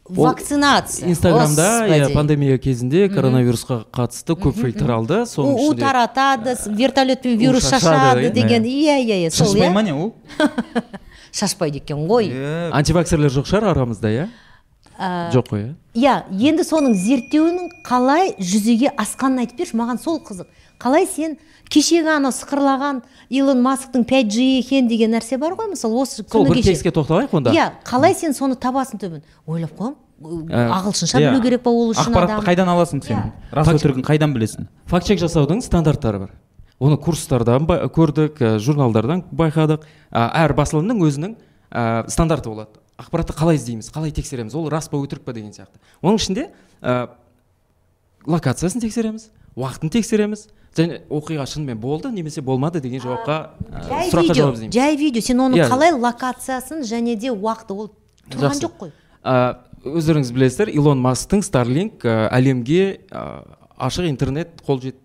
Вакцинация. 0.09 1.09
Инстаграмда 1.09 1.87
иә 1.89 2.13
пандемия 2.13 2.59
кезінде 2.59 3.09
коронавирусқа 3.09 3.85
қатысты 3.93 4.37
көп 4.37 4.59
фейктер 4.61 4.91
алды. 4.91 5.23
Соның 5.25 5.55
у, 5.55 5.57
у 5.57 5.73
ішінде 5.73 5.81
таратады 5.81 6.57
с- 6.57 6.67
вертолетпен 6.69 7.39
вирус 7.39 7.65
шашады, 7.65 7.81
шашады 7.81 8.21
иә. 8.29 8.31
деген. 8.31 8.63
иә. 8.65 8.99
Иә 9.01 9.27
иә 9.27 9.31
сол 9.31 9.47
шашпай 9.49 9.71
ма 9.71 9.81
иә 9.81 9.85
не 9.85 9.93
ол? 9.95 10.15
Шашпайды 11.33 11.79
екен 11.79 12.05
ғой. 12.07 12.29
Антиваксерлер 12.73 13.31
жоқ 13.33 13.49
шығар 13.49 13.71
арамызда 13.73 14.09
иә? 14.13 14.29
А, 14.99 15.31
жоқ 15.33 15.49
қой 15.51 15.63
иә? 15.65 15.75
иә 15.95 16.15
енді 16.31 16.63
соның 16.63 16.93
зерттеуінің 16.95 17.73
қалай 17.89 18.35
жүзеге 18.39 18.93
асқанын 18.95 19.43
айтып 19.43 19.59
берші 19.59 19.77
маған 19.81 19.99
сол 19.99 20.21
қызық. 20.23 20.47
Қалай 20.79 21.09
сен 21.09 21.39
кешегі 21.71 22.09
анау 22.17 22.33
сықырлаған 22.33 23.03
илон 23.31 23.63
масктың 23.65 24.05
5G 24.07 24.45
екен 24.61 24.89
деген 24.89 25.11
нәрсе 25.17 25.39
бар 25.39 25.55
ғой 25.59 25.71
мысалы 25.73 25.97
осы 26.03 26.23
сол 26.23 26.45
күні 26.45 26.49
бір 26.53 26.57
кеше. 26.61 26.71
кейске 26.73 26.91
тоқталайық 26.91 27.33
онда. 27.35 27.51
Иә 27.55 27.71
қалай 27.85 28.15
сен 28.15 28.33
соны 28.35 28.55
табасың 28.57 29.01
түбін 29.01 29.23
ойлап 29.47 29.73
қоямын 29.79 29.97
Ә, 30.25 30.71
ағылшынша 30.71 31.19
иә. 31.19 31.33
білу 31.33 31.43
керек 31.43 31.63
па 31.65 31.71
ол 31.71 31.91
үшін 31.93 32.13
ақпаратты 32.15 32.33
адам? 32.39 32.45
қайдан 32.47 32.69
аласың 32.71 33.03
сен? 33.05 33.17
Иә. 33.19 33.33
рас 33.53 33.67
Факт- 33.67 33.83
өтірігін 33.83 34.05
қайдан 34.07 34.33
білесің? 34.33 34.67
Факт 34.87 35.07
чек 35.07 35.19
жасаудың 35.19 35.61
стандарттары 35.61 36.19
бар. 36.21 36.31
Оны 36.81 36.97
курстардан 36.97 37.67
ба- 37.67 37.83
көрдік 37.89 38.39
ә, 38.39 38.59
журналдардан 38.59 39.25
байқадық. 39.35 39.83
Ә, 40.13 40.31
әр 40.45 40.55
басылымның 40.55 41.03
өзінің 41.03 41.35
ә, 41.73 42.09
стандарты 42.09 42.49
болады. 42.49 42.79
Ақпаратты 42.97 43.35
қалай 43.35 43.57
іздейміз 43.59 43.91
қалай 43.91 44.13
тексереміз 44.15 44.55
ол 44.55 44.69
рас 44.71 44.89
па 44.89 44.97
өтірік 44.97 45.25
па 45.25 45.33
деген 45.33 45.51
сияқты. 45.51 45.77
Оның 46.01 46.15
ішінде 46.23 46.51
ә, 46.81 47.09
локациясын 48.27 48.81
тексереміз 48.81 49.31
уақытын 49.57 49.91
тексереміз 49.91 50.47
және 50.77 51.01
оқиға 51.11 51.47
шынымен 51.49 51.79
болды 51.81 52.11
немесе 52.13 52.43
болмады 52.43 52.81
деген 52.81 53.01
жауапқа 53.03 53.37
ә, 53.71 53.83
жай 53.89 54.11
сұраққа 54.11 54.23
видео 54.23 54.35
жауап 54.51 54.73
жай 54.75 54.97
видео 54.97 55.23
сен 55.23 55.41
оның 55.45 55.61
Иә. 55.61 55.69
қалай 55.71 55.93
локациясын 55.93 56.83
және 56.83 57.17
де 57.17 57.31
уақыты 57.31 57.75
ол 57.75 57.93
тұрған 58.31 58.51
Жақсы. 58.51 58.65
жоқ 58.67 58.75
қой 58.81 58.93
ә, 59.23 59.57
өздеріңіз 59.85 60.33
білесіздер 60.35 60.73
илон 60.75 60.99
масктың 61.05 61.43
старлинг 61.47 62.05
ә, 62.05 62.29
әлемге 62.35 63.01
ә, 63.11 63.45
ашық 63.79 64.09
интернет 64.09 64.61
қол 64.67 64.81
жет 64.83 64.97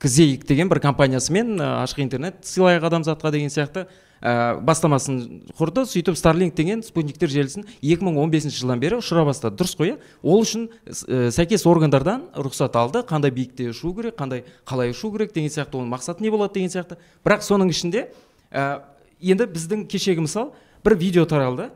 кзейк 0.00 0.46
деген 0.46 0.68
бір 0.68 0.80
компаниясымен 0.80 1.58
ә, 1.58 1.82
ашық 1.84 2.02
интернет 2.04 2.44
сыйлайық 2.44 2.86
адамзатқа 2.86 3.32
деген 3.34 3.50
сияқты 3.50 3.86
ә, 4.20 4.60
бастамасын 4.64 5.18
құрды 5.56 5.84
сөйтіп 5.88 6.16
старлинг 6.18 6.54
деген 6.56 6.82
спутниктер 6.84 7.30
желісін 7.32 7.64
2015 7.80 8.52
жылдан 8.54 8.80
бері 8.82 9.00
ұшыра 9.00 9.24
бастады. 9.26 9.56
Дұрыс 9.60 9.76
қой 9.78 9.94
иә? 9.94 9.96
Ол 10.22 10.44
үшін 10.44 10.68
ә, 10.86 11.30
сәйкес 11.32 11.64
органдардан 11.68 12.28
рұқсат 12.36 12.76
алды. 12.76 13.02
Қандай 13.08 13.32
биікте 13.34 13.70
ұшу 13.72 13.94
керек 13.96 14.18
қандай 14.20 14.44
қалай 14.68 14.92
ұшу 14.92 15.12
керек 15.14 15.32
деген 15.34 15.52
сияқты 15.52 15.80
оның 15.80 15.94
мақсаты 15.94 16.24
не 16.24 16.30
болады 16.30 16.60
деген 16.60 16.72
сияқты. 16.72 17.00
Бірақ 17.24 17.46
соның 17.46 17.72
ішінде 17.72 18.10
ә, 18.52 18.82
енді 19.20 19.48
біздің 19.50 19.86
кешегі 19.90 20.26
мысал 20.26 20.52
бір 20.84 20.98
видео 21.00 21.24
таралды. 21.24 21.70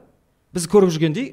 Біз 0.55 0.69
көріп 0.71 0.93
жүргендей 0.95 1.33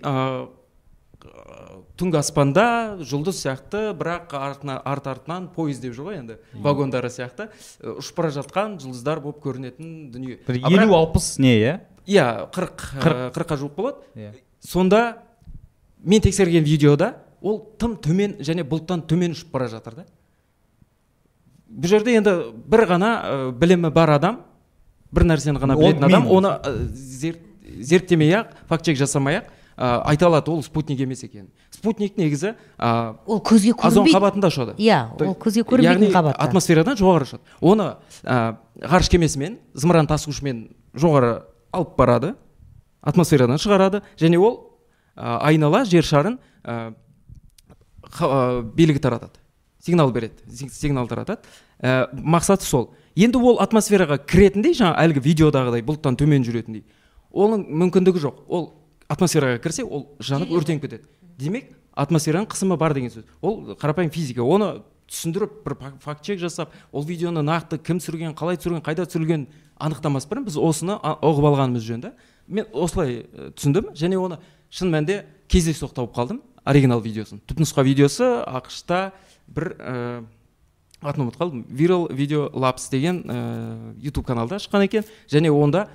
түнгі 2.01 2.17
аспанда 2.19 2.65
жұлдыз 3.05 3.37
сияқты 3.43 3.81
бірақ 3.97 4.33
артына 4.33 4.79
арт 4.83 5.07
артынан 5.11 5.47
поезд 5.53 5.83
деп 5.85 5.93
жүр 5.95 6.09
ғой 6.09 6.19
енді 6.23 6.37
вагондары 6.65 7.11
сияқты. 7.13 7.49
Ә, 7.79 7.95
ұшып 8.01 8.17
бара 8.17 8.31
жатқан 8.33 8.79
жұлдыздар 8.81 9.21
болып 9.21 9.41
көрінетін 9.45 10.09
дүние. 10.13 10.39
Бір 10.47 10.59
елу 10.81 10.95
алпыс 10.97 11.35
не 11.39 11.53
иә? 11.59 11.75
Иә 12.09 12.25
қырық 12.55 12.87
ә, 12.97 13.13
қырыққа 13.35 13.59
жуық 13.61 13.75
болады. 13.77 14.01
Иә. 14.15 14.33
сонда 14.61 15.17
мен 16.03 16.21
тексерген 16.21 16.63
видеода 16.63 17.15
ол 17.41 17.59
тым 17.77 17.95
төмен 17.97 18.39
және 18.41 18.65
бұлттан 18.65 19.05
төмен 19.07 19.33
ұшып 19.37 19.51
бара 19.53 19.67
жатыр 19.69 19.95
да. 20.01 20.05
Бұл 21.71 21.87
жерде 21.87 22.17
енді 22.17 22.33
бір 22.67 22.85
ғана 22.89 23.11
ә, 23.21 23.51
білімі 23.53 23.89
бар 23.93 24.17
адам 24.17 24.41
бір 25.11 25.25
нәрсені 25.29 25.61
ғана 25.61 25.77
білетін 25.79 26.05
адам 26.09 26.27
оны 26.27 26.51
ә, 26.57 26.73
зер- 26.93 27.39
зерттемей 27.79 28.33
ақ 28.41 28.53
факт 28.69 28.85
чек 28.85 28.97
жасамай 28.99 29.39
ақ 29.41 29.49
ә, 29.77 30.01
айта 30.05 30.25
алады 30.27 30.51
ол 30.51 30.61
спутник 30.63 30.99
емес 30.99 31.23
екенін 31.23 31.49
спутник 31.71 32.17
негізі 32.17 32.53
ә, 32.77 33.15
ол 33.25 33.39
көзге 33.39 33.73
озон 33.77 34.05
көрінбейді 34.05 34.15
қабатында 34.17 34.51
ұшады. 34.51 34.75
Иә 34.77 34.99
То 35.17 35.27
ол 35.29 35.35
көзге 35.35 35.63
көрінбейтін 35.63 36.07
яғни 36.07 36.11
қабатта 36.13 36.43
атмосферадан 36.47 36.97
жоғары 36.99 37.27
ұшады. 37.27 37.43
Оны 37.61 37.87
ә, 38.23 38.55
ғарыш 38.81 39.09
кемесімен 39.09 39.59
зымыран 39.73 40.07
тасығышымен 40.11 40.63
жоғары 40.95 41.41
алып 41.71 41.95
барады 41.97 42.33
атмосферадан 43.01 43.57
шығарады 43.61 44.01
және 44.19 44.37
ол 44.37 44.77
ә, 45.15 45.39
айнала 45.47 45.85
жер 45.85 46.03
шарын 46.03 46.37
ә, 46.63 46.93
ә, 48.19 48.61
билігі 48.75 48.99
таратады 49.01 49.39
сигнал 49.81 50.11
береді 50.11 50.35
си- 50.53 50.69
сигнал 50.69 51.07
таратады. 51.07 51.41
Ә, 51.81 52.11
мақсаты 52.13 52.61
сол. 52.63 52.91
Енді 53.15 53.39
ол 53.41 53.57
атмосфераға 53.59 54.19
кіретіндей 54.29 54.75
жаңа 54.77 54.93
әлгі 55.01 55.23
видеодағыдай 55.25 55.81
бұлттан 55.81 56.15
төмен 56.19 56.43
жүретіндей 56.45 56.83
оның 57.33 57.63
мүмкіндігі 57.65 58.21
жоқ. 58.21 58.35
Ол 58.47 58.67
атмосфераға 59.11 59.59
кірсе 59.63 59.83
ол 59.83 60.07
жанып 60.23 60.53
өртеніп 60.55 60.85
кетеді. 60.85 61.09
Демек 61.37 61.71
атмосфераның 61.93 62.47
қысымы 62.51 62.77
бар 62.79 62.95
деген 62.95 63.11
сөз. 63.11 63.27
Ол 63.41 63.75
қарапайым 63.75 64.11
физика. 64.13 64.43
Оны 64.43 64.81
түсіндіріп 65.11 65.57
бір 65.65 65.75
факт 65.99 66.23
чек 66.23 66.39
жасап 66.39 66.71
ол 66.91 67.03
видеоны 67.03 67.43
нақты 67.43 67.81
кім 67.83 67.99
түсірген 67.99 68.35
қалай 68.37 68.55
түсірген 68.55 68.83
қайда 68.85 69.05
түсірілгенін 69.09 69.47
анықтамас 69.81 70.27
бұрын 70.29 70.45
біз 70.47 70.55
осыны 70.61 70.95
ұғып 71.01 71.47
алғанымыз 71.51 71.83
жөн 71.83 72.05
да. 72.05 72.13
Мен 72.47 72.69
осылай 72.71 73.25
түсіндім 73.57 73.91
және 73.97 74.19
оны 74.21 74.39
шын 74.71 74.93
мәнінде 74.93 75.25
кездейсоқ 75.51 75.91
тауып 75.97 76.15
қалдым. 76.15 76.39
Оригинал 76.63 77.01
видеосын. 77.01 77.41
Түпнұсқа 77.49 77.83
видеосы 77.83 78.23
ақш 78.45 78.83
та 78.87 79.01
бір 79.49 79.73
ә, 79.81 80.23
атын 81.01 81.25
ұмытып 81.25 81.41
қалдым. 81.41 81.65
Viral 81.67 82.07
video 82.13 82.47
labs 82.53 82.87
деген 82.91 83.23
ә, 83.25 83.37
youtube 83.99 84.27
каналда 84.27 84.61
шыққан 84.61 84.85
екен. 84.85 85.07
Және 85.27 85.51
онда 85.51 85.87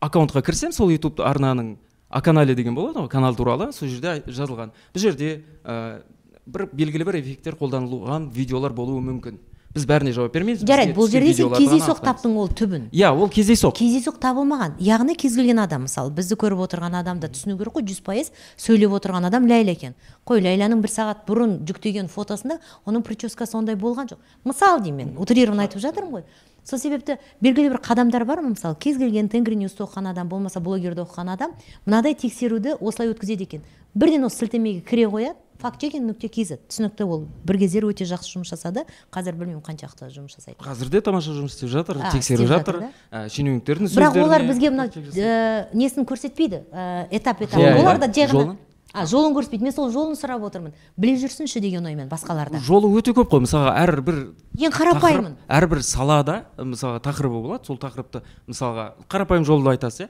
аккаунтқа 0.00 0.44
кірсем 0.44 0.72
сол 0.76 0.92
ютуб 0.92 1.22
арнаның 1.24 1.78
а 2.08 2.22
канале 2.22 2.54
деген 2.54 2.74
болады 2.74 3.00
ғой 3.00 3.08
канал 3.08 3.36
туралы. 3.36 3.72
Сол 3.72 3.88
жерде 3.88 4.22
жазылған. 4.26 4.72
Бұл 4.94 5.02
жерде 5.02 5.44
ә, 5.64 6.02
бір 6.46 6.68
белгілі 6.72 7.04
бір 7.04 7.20
эффекттер 7.20 7.58
қолданылған 7.60 8.30
видеолар 8.32 8.72
болуы 8.72 9.02
мүмкін. 9.04 9.38
Біз 9.78 9.86
бәріне 9.88 10.12
жауап 10.12 10.34
бермейміз. 10.34 10.64
Жарайды 10.66 10.94
бұл 10.96 11.08
жерде 11.08 11.32
сен 11.38 11.54
кездейсоқ 11.54 12.02
таптың 12.02 12.34
ол 12.36 12.50
түбін. 12.50 12.88
Иә 12.92 13.12
ол 13.14 13.30
кездейсоқ. 13.30 13.78
Кездейсоқ 13.78 14.18
табылмаған. 14.20 14.76
Яғни 14.82 15.14
кез 15.18 15.38
келген 15.38 15.62
адам 15.62 15.86
мысалы 15.86 16.10
бізді 16.12 16.36
көріп 16.42 16.64
отырған 16.66 16.98
адам 16.98 17.22
да 17.22 17.30
түсіну 17.30 17.56
керек 17.60 17.78
қой 17.78 17.86
жүз 17.86 18.02
пайыз 18.02 18.32
сөйлеп 18.58 18.98
отырған 18.98 19.30
адам 19.30 19.46
ләйлә 19.46 19.76
екен. 19.78 19.96
Қой 20.26 20.42
ләйләнің 20.42 20.82
бір 20.82 20.92
сағат 20.92 21.24
бұрын 21.28 21.60
жүктеген 21.68 22.10
фотосында 22.10 22.58
оның 22.84 23.06
прическасы 23.06 23.56
ондай 23.56 23.78
болған 23.78 24.10
жоқ. 24.10 24.18
Мысалы 24.44 24.82
деймін 24.82 25.14
мен 25.14 25.16
утрированно 25.22 25.64
айтып 25.64 25.80
жатырмын 25.82 26.20
ғой. 26.20 26.24
Сол 26.68 26.78
себепті 26.78 27.16
белгілі 27.40 27.70
бір 27.72 27.80
қадамдар 27.80 28.26
бар 28.28 28.42
ма? 28.42 28.50
Мысалы 28.52 28.76
кез 28.76 28.98
келген 28.98 29.30
тенгри 29.32 29.56
ньюсты 29.56 29.86
оқыған 29.86 30.10
адам 30.10 30.28
болмаса 30.28 30.60
блогерді 30.60 31.06
оқыған 31.06 31.32
адам 31.32 31.54
мынадай 31.86 32.12
тексеруді 32.14 32.74
осылай 32.80 33.14
өткізеді 33.14 33.46
екен. 33.46 33.62
Бірден 33.94 34.26
осы 34.28 34.42
сілтемеге 34.42 34.82
кіре 34.84 35.06
қояды. 35.08 35.38
Факт 35.58 35.80
чекинг 35.82 36.06
нүкте 36.08 36.28
кз 36.30 36.58
түсінікті 36.68 37.06
ол 37.08 37.26
бір 37.46 37.58
кездері 37.62 37.90
өте 37.90 38.06
жақсы 38.08 38.30
жұмыс 38.36 38.52
жасады. 38.52 38.84
Қазір 39.14 39.34
білмеймін 39.38 39.64
қаншақты 39.66 40.10
жұмыс 40.14 40.38
жасайды 40.38 40.58
қазір 40.62 40.92
де 40.92 41.02
тамаша 41.02 41.34
жұмыс 41.34 41.56
істеп 41.56 41.72
жатыр 41.72 42.00
тексеріп 42.12 42.48
жатыр. 42.48 42.80
шенеуніктердің 43.10 43.90
бірақ 43.90 44.22
олар 44.22 44.46
бізге 44.46 44.70
мына 44.70 44.88
ә, 44.88 45.66
несін 45.74 46.06
көрсетпейді? 46.06 46.62
Ә, 46.70 47.08
этап 47.10 47.42
этап. 47.42 47.58
Олар 47.58 47.98
да 47.98 48.06
жай 48.06 48.30
ғана 48.30 48.38
Жолын? 48.44 48.58
а 48.92 49.04
жолын 49.06 49.34
көрсетпейді. 49.36 49.66
Мен 49.66 49.74
сол 49.74 49.90
жолын 49.92 50.16
сұрап 50.16 50.44
отырмын. 50.48 50.72
Біле 50.96 51.18
жүрсінші 51.20 51.60
деген 51.60 51.86
оймен 51.86 52.08
басқаларда. 52.08 52.60
Жолы 52.64 52.88
өте 52.96 53.12
көп 53.16 53.28
қой. 53.32 53.42
Мысалға 53.44 53.74
әрбір 53.82 54.20
ең 54.56 54.72
қарапайымын 54.74 55.34
әрбір 55.58 55.82
салада 55.84 56.38
мысалға 56.56 57.02
тақырыбы 57.04 57.42
болады. 57.44 57.68
Сол 57.68 57.76
тақырыпты 57.82 58.22
мысалға 58.48 58.94
қарапайым 59.10 59.44
жолды 59.44 59.74
айтасыз 59.74 60.06
иә? 60.06 60.08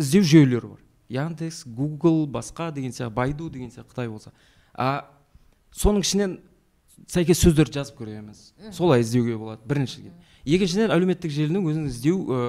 Іздеу 0.00 0.24
жүйелері 0.24 0.72
бар. 0.72 0.80
Яндекс 1.10 1.64
гугл 1.66 2.24
басқа 2.26 2.70
деген 2.72 2.94
сияқты 2.94 3.12
байду 3.12 3.50
деген 3.50 3.70
сияқты 3.70 3.92
қытай 3.92 4.08
болса. 4.08 4.32
А 4.80 4.88
соның 5.76 6.06
ішінен 6.06 6.38
сәйкес 7.10 7.44
сөздерді 7.44 7.80
жазып 7.80 8.00
көреміз 8.00 8.50
солай 8.72 9.04
іздеуге 9.04 9.36
болады 9.36 9.68
біріншіден 9.68 10.16
екіншіден 10.44 10.92
әлеуметтік 10.94 11.32
желінің 11.34 11.66
өзінің 11.68 11.88
іздеу 11.90 12.18
ә, 12.24 12.40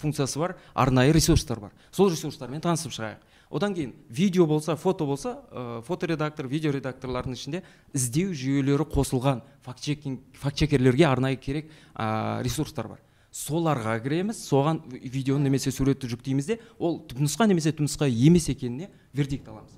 функциясы 0.00 0.38
бар 0.40 0.56
арнайы 0.74 1.12
ресурстар 1.12 1.60
бар. 1.60 1.72
Сол 1.92 2.10
ресурстармен 2.10 2.62
танысып 2.64 2.94
шығайық. 2.96 3.24
Одан 3.50 3.74
кейін 3.76 3.92
видео 4.10 4.46
болса 4.46 4.76
фото 4.76 5.06
болса 5.06 5.36
ә, 5.50 5.82
фоторедактор 5.86 6.48
видеоредакторлардың 6.50 7.36
ішінде 7.36 7.62
іздеу 7.94 8.34
жүйелері 8.34 8.88
қосылған 8.90 9.42
факт 9.62 10.56
чекерлерге 10.56 11.06
арнайы 11.06 11.36
керек 11.36 11.70
ә, 11.94 12.42
ресурстар 12.42 12.88
бар. 12.88 13.02
Соларға 13.30 13.98
кіреміз 14.00 14.40
соған 14.48 14.80
видеоны 14.88 15.50
немесе 15.50 15.70
суретті 15.70 16.08
жүктейміз 16.08 16.46
де 16.48 16.58
ол 16.78 17.02
түпнұсқа 17.04 17.46
немесе 17.50 17.74
түпнұсқа 17.76 18.08
емес 18.08 18.48
екеніне 18.48 18.88
вердикт 19.12 19.48
аламыз. 19.48 19.76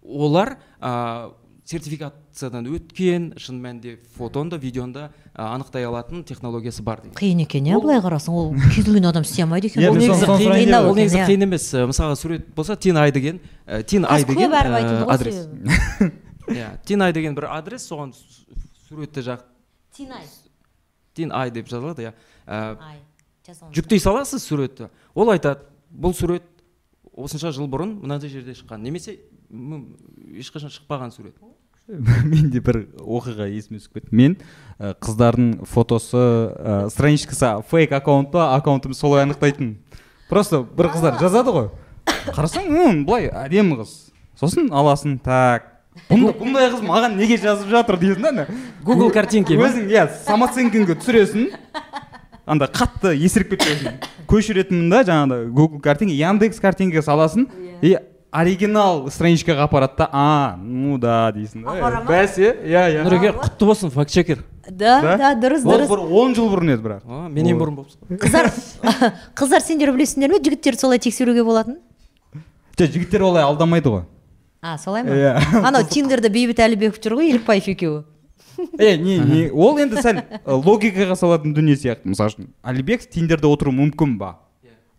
Олар 0.00 0.56
ә, 0.78 1.32
сертификациядан 1.70 2.66
өткен 2.66 3.28
шын 3.38 3.60
мәнінде 3.62 3.98
фотоны 4.16 4.50
да 4.50 4.58
видеоны 4.58 4.92
да 4.92 5.04
анықтай 5.34 5.84
алатын 5.86 6.24
технологиясы 6.26 6.82
бар 6.82 7.02
деген 7.04 7.14
қиын 7.14 7.42
екен 7.44 7.68
иә 7.68 7.78
былай 7.80 8.00
қарасаң 8.02 8.34
ол 8.34 8.48
кез 8.74 8.84
келген 8.88 9.06
адам 9.06 9.22
істей 9.22 9.44
алмайды 9.44 9.70
екен 9.70 9.86
ол 9.86 9.94
негізі 10.00 10.26
ол 10.26 10.94
негізі. 10.98 11.22
қиын 11.28 11.46
емес. 11.46 11.68
Ә, 11.74 11.86
мысалға 11.86 12.16
сурет 12.18 12.48
болса 12.56 12.74
тин 12.76 12.96
ай 12.98 13.12
деген 13.12 13.38
ә, 13.66 13.84
тин 13.84 14.04
ай 14.04 14.24
деген 14.24 14.50
ғой 14.50 15.06
адрес. 15.14 15.46
иә 16.48 16.72
тин 16.84 17.02
ай 17.06 17.12
деген 17.12 17.34
бір 17.38 17.46
адрес 17.54 17.86
соған 17.86 18.14
су- 18.18 18.58
суретті 18.88 19.22
жақ 19.22 19.46
Тинай. 19.94 20.26
тин 21.14 21.30
ай 21.32 21.50
деп 21.50 21.68
жазылады 21.68 22.08
иә. 22.08 22.14
Ай, 22.46 22.98
жүктей 23.70 24.00
саласыз 24.00 24.42
суретті. 24.42 24.90
Ол 25.14 25.30
айтады 25.30 25.60
бұл 25.92 26.14
сурет 26.14 26.42
осынша 27.14 27.52
жыл 27.52 27.68
бұрын 27.70 28.00
мынадай 28.00 28.30
жерде 28.30 28.54
шыққан 28.58 28.82
немесе 28.82 29.20
ешқашан 29.50 30.70
шықпаған 30.70 31.10
сурет. 31.14 31.36
менде 32.24 32.60
бір 32.62 32.84
оқиға 33.00 33.48
есіме 33.50 33.80
түсіп 33.80 33.98
кетті. 33.98 34.14
Мен 34.14 34.36
ә, 34.78 34.92
қыздардың 35.02 35.66
фотосы 35.68 36.20
ә, 36.20 36.76
страничкасы 36.92 37.56
фейк 37.70 37.92
аккаунт 37.96 38.30
па 38.32 38.54
аккаунтым 38.56 38.94
солай 38.94 39.24
анықтайтын. 39.26 39.74
Просто 40.30 40.62
бір 40.62 40.92
қыздар 40.94 41.18
жазады 41.20 41.54
ғой. 41.54 41.68
Қарасаң 42.30 43.04
былай 43.06 43.28
әдемі 43.28 43.80
қыз. 43.80 43.96
Сосын 44.38 44.70
аласың 44.72 45.18
так. 45.24 45.66
Бұндай, 46.08 46.70
қыз 46.70 46.84
маған 46.86 47.16
неге 47.18 47.36
жазып 47.40 47.70
жатыр 47.72 47.98
дейсің 48.00 48.22
да 48.22 48.30
ана. 48.30 48.46
Google 48.86 49.10
картинки 49.12 49.58
өзің 49.58 49.90
иә 49.90 50.06
самооценкаңды 50.28 50.94
түсіресің. 51.02 51.50
Анда 52.46 52.70
қатты 52.70 53.16
есіріп 53.18 53.56
кетпесін. 53.56 53.98
Көшіретінмін 54.30 54.88
да 54.90 55.02
жаңағыдай 55.06 55.50
google 55.50 55.82
картинка 55.82 56.14
яндекс 56.14 56.62
картинкаға 56.62 57.04
саласың. 57.10 57.48
И 57.82 57.96
оригинал 58.32 59.08
страничкаға 59.10 59.66
апарады 59.66 59.98
да 59.98 60.08
а 60.12 60.56
ну 60.60 60.98
да 60.98 61.32
дейсің. 61.34 61.64
Да 61.64 61.90
ма? 61.90 62.02
бәсе 62.08 62.52
иә 62.62 62.84
иә. 62.94 63.04
Нұреке 63.06 63.32
құтты 63.36 63.66
болсын 63.66 63.90
факт 63.90 64.10
чекер 64.14 64.44
да? 64.68 65.16
Да? 65.18 65.32
дұрыс 65.34 65.64
ол 65.66 65.74
дұрыс. 65.74 65.90
бір 65.90 66.04
он 66.22 66.34
жыл 66.34 66.50
бұрын 66.52 66.74
еді 66.74 66.84
бірақ. 66.86 67.28
Менен 67.30 67.58
бұрын 67.58 67.80
болыпсыз 67.80 68.20
қыздар 68.22 68.50
қыздар 69.38 69.64
сендер 69.64 69.92
білесіңдер 69.96 70.30
ме 70.30 70.38
жігіттерді 70.44 70.80
солай 70.80 71.02
тексеруге 71.02 71.44
болатын? 71.44 71.80
Жоқ 72.78 72.94
жігіттер 72.94 73.26
олай 73.26 73.44
алдамайды 73.44 73.90
ғой. 73.90 74.06
А 74.62 74.76
солай 74.78 75.02
ма? 75.02 75.10
Иә. 75.10 75.34
анау 75.64 75.84
тиндерде 75.88 76.30
бейбіт 76.30 76.62
әлібеков 76.62 77.00
жүр 77.02 77.18
ғой 77.18 77.32
елікбаев 77.34 77.68
екеуі. 77.74 78.04
Е 78.78 78.96
не 79.00 79.18
не 79.18 79.42
ол 79.50 79.78
енді 79.80 80.02
сәл 80.04 80.20
логикаға 80.44 81.16
салатын 81.16 81.54
дүние 81.56 81.76
сияқты 81.80 82.12
мысалы 82.12 82.30
үшін. 82.34 82.48
Алибек 82.62 83.06
тиндерде 83.08 83.48
отыруы 83.48 83.72
мүмкін 83.74 84.18
ба? 84.20 84.34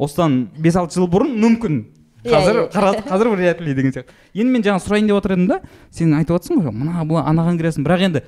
Осыдан 0.01 0.49
бес 0.57 0.75
алты 0.75 0.97
жыл 0.97 1.07
бұрын 1.11 1.35
мүмкін. 1.37 1.77
Иә, 1.85 2.00
қазір 2.25 2.61
иә. 2.67 3.03
қазір 3.11 3.31
вряд 3.35 3.61
ли 3.61 3.73
деген 3.73 3.93
сияқты 3.95 4.13
енді 4.33 4.51
мен 4.53 4.63
жаңа 4.65 4.81
сұрайын 4.83 5.09
деп 5.09 5.17
отыр 5.17 5.35
едім 5.37 5.47
да 5.49 5.59
сен 5.89 6.13
айтып 6.17 6.37
отырсың 6.37 6.61
ғой 6.61 6.75
мына 6.75 7.05
бұл 7.07 7.21
анаған 7.23 7.59
кіресің. 7.59 7.85
Бірақ 7.87 8.05
енді 8.07 8.23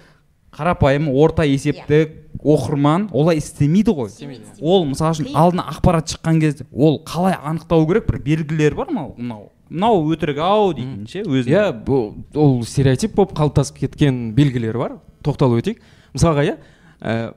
қарапайым 0.53 1.09
орта 1.09 1.45
есептік 1.49 2.13
оқырман 2.43 3.07
олай 3.11 3.37
істемейді 3.41 3.93
ғой. 3.95 4.09
Істемейді. 4.11 4.45
ол 4.61 4.85
мысалы 4.85 5.15
үшін 5.17 5.33
алдына 5.33 5.65
ақпарат 5.71 6.13
шыққан 6.13 6.39
кезде 6.41 6.65
ол 6.71 7.01
қалай 7.05 7.37
анықтау 7.41 7.87
керек? 7.87 8.07
Бір 8.07 8.19
белгілері 8.21 8.75
бар 8.75 8.91
ма 8.91 9.07
мынау. 9.17 9.49
Мынау 9.69 10.03
өтірік 10.13 10.41
ау 10.43 10.73
дейтін 10.73 11.07
ше 11.09 11.23
өзі 11.25 11.49
иә 11.49 11.71
бұл 11.85 12.13
ол 12.35 12.61
стереотип 12.65 13.15
болып 13.15 13.33
қалыптасып 13.37 13.79
кеткен 13.85 14.33
белгілері 14.37 14.77
бар. 14.77 14.97
Тоқталып 15.25 15.63
өтейік. 15.63 15.81
Мысалға 16.13 16.45
иә 16.45 16.57
ә, 17.01 17.33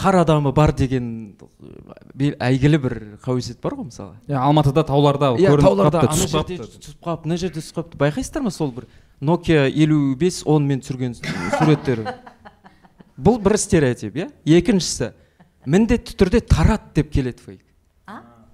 қар 0.00 0.20
адамы 0.22 0.52
бар 0.56 0.72
деген 0.76 1.36
әйгілі 2.40 2.80
бір 2.80 2.96
қауесет 3.24 3.60
бар 3.60 3.76
ғой 3.76 3.88
мысалы. 3.90 4.16
Иә, 4.28 4.38
алматыда 4.40 4.84
тауларда 4.88 5.34
иә 5.36 5.52
тауларда 5.60 6.00
ана 6.06 6.14
түсіп 6.14 6.32
жерде 6.32 6.56
қалыпты. 6.56 6.80
түсіп 6.86 7.04
қалыпты 7.04 7.28
мына 7.28 7.38
жерде 7.40 7.60
түсіп 7.60 7.78
қалыпты. 7.80 8.00
Байқайсыздар 8.00 8.44
ма 8.44 8.52
сол 8.54 8.72
бір 8.72 8.86
nokia 9.20 9.66
елу 9.68 10.14
бес 10.16 10.42
онмен 10.46 10.80
түсірген 10.80 11.18
суреттері? 11.58 12.14
Бұл 13.20 13.40
бір 13.44 13.58
стереотип 13.60 14.16
иә? 14.16 14.30
Екіншісі 14.48 15.12
міндетті 15.68 16.16
түрде 16.16 16.40
тарат 16.40 16.94
деп 16.96 17.12
келеді 17.12 17.44
фейк. 17.44 17.60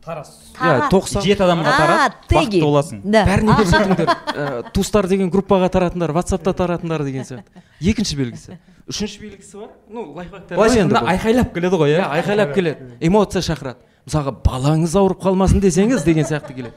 Иә 0.06 0.88
тоқсан 0.92 1.22
жеті 1.24 1.42
адамға 1.46 1.72
А, 1.72 1.76
тарат 1.80 2.16
теги. 2.28 2.60
бақытты 2.60 2.62
боласың. 2.62 3.00
Да. 3.04 3.24
Бәріне 3.26 3.56
беріп 3.58 3.70
жатыңдар 3.72 4.08
ә, 4.36 4.72
туыстар 4.72 5.08
деген 5.10 5.30
группаға 5.30 5.68
таратыңдар 5.74 6.12
ватсапта 6.14 6.52
таратыңдар 6.54 7.04
деген 7.04 7.24
сияқты. 7.26 7.62
Екінші 7.80 8.16
белгісі. 8.16 8.58
Үшінші 8.86 9.20
белгісі 9.24 9.56
бар. 9.58 9.70
Ну 9.90 10.04
лайфхактар 10.14 10.56
былайша 10.58 10.84
енді 10.84 11.00
айқайлап 11.02 11.52
келеді 11.54 11.76
ғой 11.82 11.90
иә? 11.96 12.00
Иә 12.04 12.10
айқайлап 12.20 12.54
келеді. 12.54 12.90
эмоция 13.00 13.42
шақырады. 13.42 13.82
Мысалға 14.06 14.36
балаңыз 14.46 14.94
ауырып 14.96 15.22
қалмасын 15.24 15.60
десеңіз 15.60 16.04
деген 16.06 16.24
сияқты 16.24 16.54
келеді. 16.54 16.74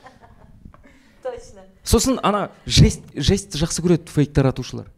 Сосын 1.83 2.19
ана 2.23 2.49
жест 2.65 3.01
жестті 3.15 3.57
жақсы 3.61 3.81
көреді 3.85 4.11
фейк 4.13 4.33
таратушылар. 4.33 4.89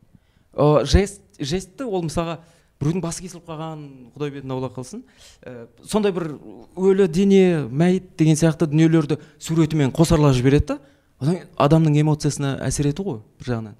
Ы, 0.56 0.84
жест 0.86 1.22
жестті 1.40 1.86
ол 1.88 2.04
мысалға 2.04 2.40
біреудің 2.82 3.04
басы 3.04 3.22
кесіліп 3.24 3.46
қалған 3.46 3.84
құдай 4.16 4.32
бетін 4.34 4.54
аулақ 4.56 4.74
қылсын. 4.76 5.04
Ә, 5.46 5.68
сондай 5.86 6.14
бір 6.16 6.34
өлі 6.76 7.08
дене 7.08 7.64
мәйіт 7.70 8.16
деген 8.18 8.40
сияқты 8.40 8.68
дүниелерді 8.72 9.20
суретімен 9.40 9.94
қосарлап 9.94 10.34
жібереді 10.38 10.74
да 10.74 10.80
одан 11.22 11.40
адамның 11.62 12.00
эмоциясына 12.02 12.56
әсер 12.66 12.90
ету 12.90 13.06
ғой 13.06 13.22
бір 13.40 13.52
жағынан. 13.54 13.76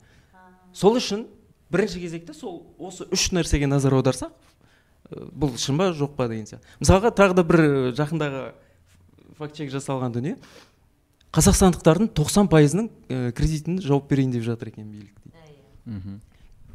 Сол 0.74 1.00
үшін 1.02 1.26
бірінші 1.74 2.04
кезекте 2.04 2.38
сол 2.38 2.62
осы 2.78 3.10
үш 3.10 3.32
нәрсеге 3.34 3.68
назар 3.68 3.98
аударсақ 3.98 4.32
ә, 4.32 5.28
бұл 5.34 5.58
шын 5.58 5.82
ба 5.82 5.92
жоқ 5.98 6.14
па 6.16 6.30
деген 6.30 6.46
сияқты. 6.46 6.78
Мысалға 6.84 7.14
тағы 7.18 7.40
да 7.42 7.48
бір 7.48 7.66
ә, 7.66 7.94
жақындағы 7.98 8.52
факт 9.42 9.58
чек 9.58 9.74
жасалған 9.74 10.14
дүние. 10.14 10.38
Қазақстандықтардың 11.32 12.12
90 12.14 12.50
пайызының 12.52 12.90
кредитін 13.34 13.80
жауып 13.82 14.10
берейін 14.12 14.36
деп 14.36 14.44
жатыр 14.44 14.70
екен 14.74 14.92
билік 14.92 15.16
дейді. 15.24 16.20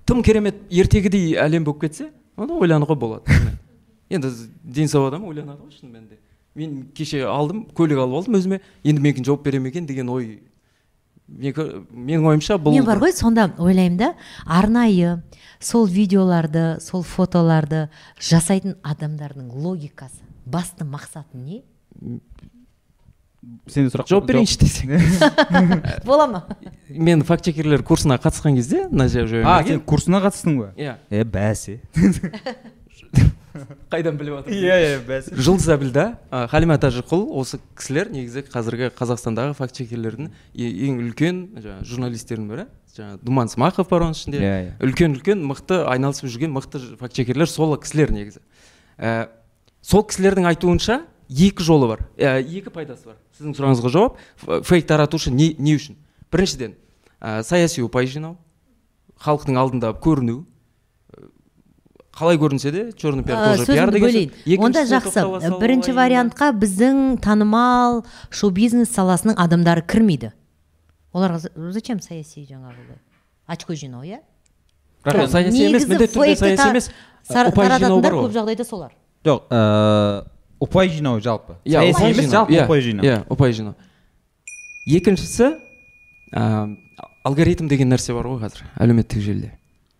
Тым 0.06 0.22
керемет 0.22 0.62
ертегідей 0.70 1.34
әлем 1.40 1.66
болып 1.66 1.86
кетсе 1.86 2.10
онда 2.36 2.54
ойлануға 2.54 2.96
болады. 2.98 3.38
Енді 4.10 4.30
дені 4.62 4.88
сау 4.88 5.08
адам 5.08 5.24
ойланады 5.26 5.64
ғой 5.64 5.74
шын 5.74 5.90
мәнінде. 5.90 6.18
Мен 6.54 6.84
кеше 6.94 7.24
алдым 7.28 7.64
көлік 7.76 8.00
алып 8.04 8.20
алдым 8.20 8.38
өзіме. 8.38 8.60
Енді 8.84 9.02
менікін 9.02 9.26
жауып 9.26 9.42
бере 9.44 9.60
ме 9.60 9.72
екен 9.72 9.86
деген 9.88 10.08
ой. 10.08 10.38
Менің 11.26 12.28
ойымша 12.30 12.60
бұл 12.62 12.76
мен 12.76 12.86
бар 12.86 13.00
ғой 13.02 13.12
сонда 13.16 13.48
ойлаймын 13.58 13.98
да 13.98 14.12
арнайы 14.46 15.16
сол 15.58 15.88
видеоларды 15.90 16.78
сол 16.80 17.02
фотоларды 17.02 17.88
жасайтын 18.22 18.76
адамдардың 18.86 19.50
логикасы 19.50 20.22
басты 20.46 20.86
мақсаты 20.86 21.34
не? 21.34 21.64
Сенде 23.70 23.90
сұрақ 23.92 24.08
жауап 24.10 24.26
берейінші 24.28 24.58
десең. 24.62 24.94
Бола 26.06 26.26
ма? 26.30 26.42
Мен 26.88 27.22
факт 27.26 27.44
чекерлер 27.46 27.82
курсына 27.86 28.18
қатысқан 28.22 28.56
кезде 28.58 28.86
мына 28.90 29.08
жер 29.08 29.42
а 29.44 29.58
сен 29.66 29.80
курсына 29.80 30.20
қатыстың 30.24 30.58
ба 30.60 30.72
иә. 30.76 30.96
Е 31.10 31.24
бәсе. 31.24 31.80
Қайдан 33.90 34.18
біліп 34.20 34.34
жатырсың 34.40 34.60
иә 34.60 34.78
иә 34.82 34.98
бәсе. 35.06 35.36
Жұлдыз 35.38 35.68
әбілда 35.76 36.06
халима 36.52 36.76
тәжіқұл 36.82 37.26
осы 37.40 37.60
кісілер 37.78 38.10
негізі 38.14 38.44
қазіргі 38.50 38.90
қазақстандағы 38.96 39.56
факт 39.58 39.76
чекерлердің 39.78 40.30
ең 40.54 41.00
үлкен 41.06 41.42
жаңағы 41.56 41.88
журналистердің 41.90 42.50
бірі. 42.52 42.66
Жаңағы 42.96 43.20
думан 43.26 43.50
смақов 43.52 43.90
бар 43.90 44.06
оның 44.06 44.16
ішінде. 44.16 44.40
Иә, 44.40 44.54
иә. 44.66 44.76
үлкен 44.84 45.16
үлкен 45.18 45.42
мықты 45.44 45.82
айналысып 45.90 46.30
жүрген 46.32 46.54
мықты 46.54 46.80
факт 47.00 47.16
чекерлер 47.16 47.50
сол 47.50 47.76
кісілер 47.76 48.12
негізі. 48.14 48.40
Ә, 48.96 49.28
сол 49.84 50.06
кісілердің 50.08 50.48
айтуынша 50.48 51.02
екі 51.28 51.64
жолы 51.64 51.88
бар. 51.90 52.02
Ә, 52.16 52.38
екі 52.40 52.70
пайдасы 52.70 53.06
бар. 53.10 53.16
Сіздің 53.38 53.56
сұрағыңызға 53.58 53.92
жауап 53.92 54.66
фейк 54.66 54.86
таратушы 54.86 55.30
не, 55.30 55.54
не 55.58 55.76
үшін? 55.76 55.96
Біріншіден 56.32 56.74
ә, 57.20 57.42
саяси 57.46 57.82
ұпай 57.84 58.06
жинау 58.10 58.36
халықтың 59.22 59.58
алдында 59.58 59.92
көріну. 60.02 60.44
Э, 61.16 61.28
қалай 62.16 62.38
көрінсе 62.40 62.72
де 62.72 62.92
черный 62.92 63.24
пиар 63.24 63.56
тоже 63.56 63.66
пиар 63.66 63.90
деген 63.92 64.30
онда 64.60 64.84
жақсы. 64.84 65.24
бірінші 65.60 65.92
вариантқа 65.96 66.52
біздің 66.52 67.18
танымал 67.24 68.04
шоу 68.30 68.50
бизнес 68.50 68.92
саласының 68.92 69.36
адамдары 69.36 69.82
кірмейді. 69.82 70.32
Оларға 71.12 71.38
за- 71.38 71.52
зачем 71.72 72.00
саяси 72.00 72.46
жаңағы 72.46 72.98
очко 73.48 73.74
жинау 73.74 74.02
иә? 74.02 74.20
Саяси 75.04 75.64
емес 75.64 75.86
міндетті 75.88 76.14
түрде 76.14 76.36
саяси 76.36 76.68
емес 76.68 76.90
көп 78.26 78.32
жағдайда 78.32 78.64
солар. 78.64 78.92
Жоқ 79.24 79.48
ыыы 79.50 80.35
ұпай 80.62 80.88
жинау 80.92 81.20
жалпы 81.20 81.56
Иә, 81.64 81.80
саяси 81.80 81.96
ұпай 82.00 82.10
емес 82.12 82.24
жинау. 82.24 82.32
жалпы 82.32 82.52
Иә, 82.56 82.64
ұпай 82.66 82.80
жинау 82.86 83.04
иә 83.06 83.18
ұпай 83.32 83.52
жинау 83.56 83.74
екіншісі 84.86 85.48
ә, 86.32 86.42
алгоритм 87.26 87.68
деген 87.70 87.90
нәрсе 87.92 88.14
бар 88.16 88.28
ғой 88.30 88.42
қазір 88.46 88.66
әлеуметтік 88.78 89.22
желіде 89.24 89.52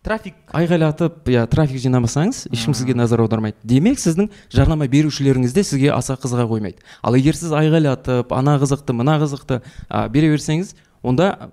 трафик 0.07 0.35
айқайлатып 0.55 1.27
иә 1.33 1.43
трафик 1.51 1.81
жинамасаңыз 1.83 2.45
ешкім 2.55 2.75
сізге 2.77 2.95
назар 2.95 3.19
аудармайды 3.25 3.57
демек 3.67 3.99
сіздің 3.99 4.29
жарнама 4.53 4.87
берушілеріңіз 4.87 5.53
де 5.57 5.63
сізге 5.67 5.91
аса 5.91 6.15
қызыға 6.15 6.45
қоймайды 6.47 6.79
ал 7.03 7.17
егер 7.19 7.35
сіз 7.35 7.51
айқайлатып 7.51 8.31
ана 8.31 8.55
қызықты 8.61 8.95
мына 8.95 9.17
қызықты 9.19 9.59
а, 9.89 10.07
бере 10.07 10.31
берсеңіз 10.31 10.71
онда 11.03 11.51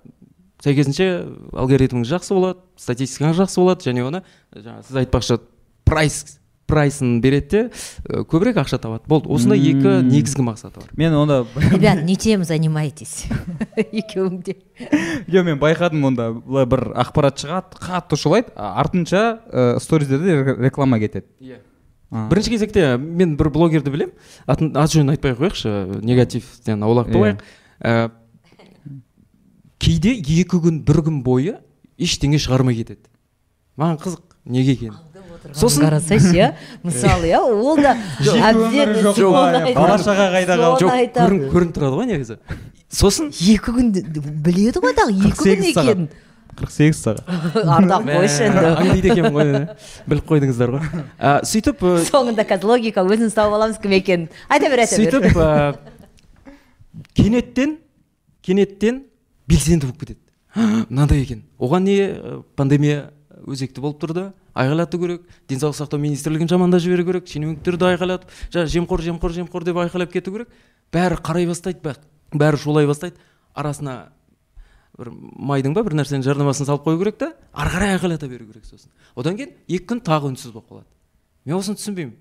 сәйкесінше 0.63 1.09
алгоритміңіз 1.51 2.13
жақсы 2.15 2.33
болады 2.37 2.63
статистикаңыз 2.79 3.41
жақсы 3.43 3.59
болады 3.59 3.89
және 3.89 4.07
оны 4.07 4.23
жаңағы 4.55 4.87
сіз 4.87 5.01
айтпақшы 5.03 5.39
прайс 5.85 6.21
прайсын 6.65 7.19
береді 7.21 7.49
де 7.49 7.59
э, 8.09 8.23
көбірек 8.25 8.57
ақша 8.57 8.79
табады. 8.81 9.05
Болды 9.07 9.29
осындай 9.29 9.59
екі 9.61 9.99
негізгі 10.07 10.41
мақсаты 10.47 10.81
бар. 10.81 10.89
Мен 10.97 11.13
онда 11.13 11.45
ребят 11.71 12.03
не 12.03 12.15
тем 12.15 12.43
занимаетесь 12.43 13.25
екеуің 13.77 14.41
де. 14.43 14.55
Жоқ 15.29 15.45
мен 15.45 15.59
байқадым 15.61 16.03
онда 16.09 16.31
былай 16.33 16.65
бір 16.65 16.87
ақпарат 16.97 17.37
шығады 17.43 17.77
қатты 17.79 18.17
шулайды. 18.17 18.51
Артынша 18.55 19.23
ә, 19.45 19.79
сториздерде 19.79 20.35
ре- 20.41 20.57
реклама 20.69 20.99
кетеді. 20.99 21.27
Иә. 21.39 21.61
Бірінші 22.29 22.49
кезекте 22.55 22.97
мен 22.97 23.35
бір 23.37 23.49
блогерді 23.51 23.91
білем 23.91 24.11
атын 24.47 24.73
аты 24.77 24.99
жөнін 24.99 25.13
айтпай 25.15 25.33
ақ 25.33 25.41
қояйықшы 25.41 26.01
негативтен 26.05 26.83
аулақ 26.85 27.09
Иә. 27.09 27.13
болайық 27.17 27.41
Ә, 27.85 28.09
кейде 29.81 30.13
екі 30.15 30.45
күн 30.63 30.79
бір 30.87 31.01
күн 31.05 31.17
бойы 31.25 31.57
ештеңе 32.01 32.39
шығармай 32.41 32.77
кетеді. 32.77 33.09
Маған 33.77 33.97
қызық 33.99 34.21
неге 34.47 34.75
екені 34.77 34.95
сосын 35.53 35.85
қарасайшы 35.85 36.33
иә 36.35 36.51
мысалы 36.83 37.29
иә 37.29 37.39
ол 37.41 37.77
да 37.77 37.95
бала 39.75 39.97
шаға 40.01 40.29
қайда 40.33 40.57
қалды? 40.59 40.85
жоқ 40.85 41.49
көрініп 41.53 41.75
тұрады 41.75 41.99
ғой 41.99 42.09
негізі. 42.09 42.37
Сосын 42.91 43.31
екі 43.33 43.73
күн 43.75 43.91
біледі 44.45 44.81
ғой 44.83 44.95
дағы 44.97 45.15
екі 45.15 45.35
күн 45.35 45.49
48 45.51 45.75
сағат. 45.75 45.89
екенін. 45.89 46.09
қырық 46.55 46.71
сегіз 46.71 46.99
сағат. 47.03 47.23
Ардақ 47.77 48.05
қойшы 48.07 48.45
енді. 48.47 48.67
аңдиды 48.79 49.11
екенмін 49.11 49.33
ғой 49.35 49.49
біліп 50.07 50.29
қойдыңыздар 50.29 50.75
ғой. 50.75 50.85
Ә, 51.19 51.33
сөйтіп 51.43 51.83
ә, 51.83 51.95
соңында 52.07 52.45
қазір 52.47 52.71
логика 52.71 53.03
өзіміз 53.03 53.35
тауып 53.35 53.57
аламыз 53.57 53.81
кім 53.83 53.97
екенін. 53.97 54.29
Айта 54.47 54.71
бер 54.71 54.85
айта 54.85 54.95
бер. 54.95 55.11
сөйтіп 55.11 55.35
ә, 55.35 55.75
кенеттен 57.17 57.75
кенеттен 58.45 59.03
белсенді 59.49 59.89
болып 59.89 60.05
кетеді. 60.05 60.21
Мынандай 60.87 61.25
екен. 61.25 61.43
Оған 61.59 61.83
не 61.89 61.97
ә, 62.07 62.41
пандемия 62.55 63.09
өзекті 63.43 63.83
болып 63.83 63.99
тұрды? 63.99 64.29
Айқайлату 64.55 64.99
керек 64.99 65.23
денсаулық 65.49 65.75
сақтау 65.77 65.99
министрлігін 65.99 66.49
жамандап 66.49 66.81
жіберу 66.81 67.05
керек 67.09 67.27
шенеуніктерді 67.27 67.89
айқайлатып 67.91 68.31
жаңағы 68.53 68.71
жемқор 68.73 69.03
жемқор 69.03 69.35
жемқор 69.35 69.65
деп 69.67 69.79
айқайлап 69.83 70.11
кету 70.13 70.31
керек. 70.31 70.49
Бәрі 70.93 71.19
қарай 71.19 71.47
бастайды 71.49 71.83
бәрі, 71.83 71.99
бәрі 72.31 72.61
шулай 72.61 72.87
бастайды. 72.87 73.19
Арасына 73.53 74.11
бір 74.97 75.11
майдың 75.11 75.75
ба 75.75 75.83
бір 75.83 75.97
нәрсенің 75.99 76.23
жарнамасын 76.23 76.69
салып 76.69 76.85
қою 76.87 77.01
керек 77.01 77.17
та 77.19 77.33
ары 77.53 77.73
қарай 77.73 77.95
айқайлата 77.97 78.29
беру 78.31 78.47
керек 78.47 78.65
сосын. 78.65 78.91
Одан 79.15 79.35
кейін 79.35 79.51
екі 79.67 79.89
күн 79.91 80.01
тағы 80.05 80.31
үнсіз 80.31 80.53
болып 80.55 80.69
қалады. 80.71 80.87
Мен 81.45 81.59
осыны 81.59 81.75
түсінбеймін. 81.81 82.15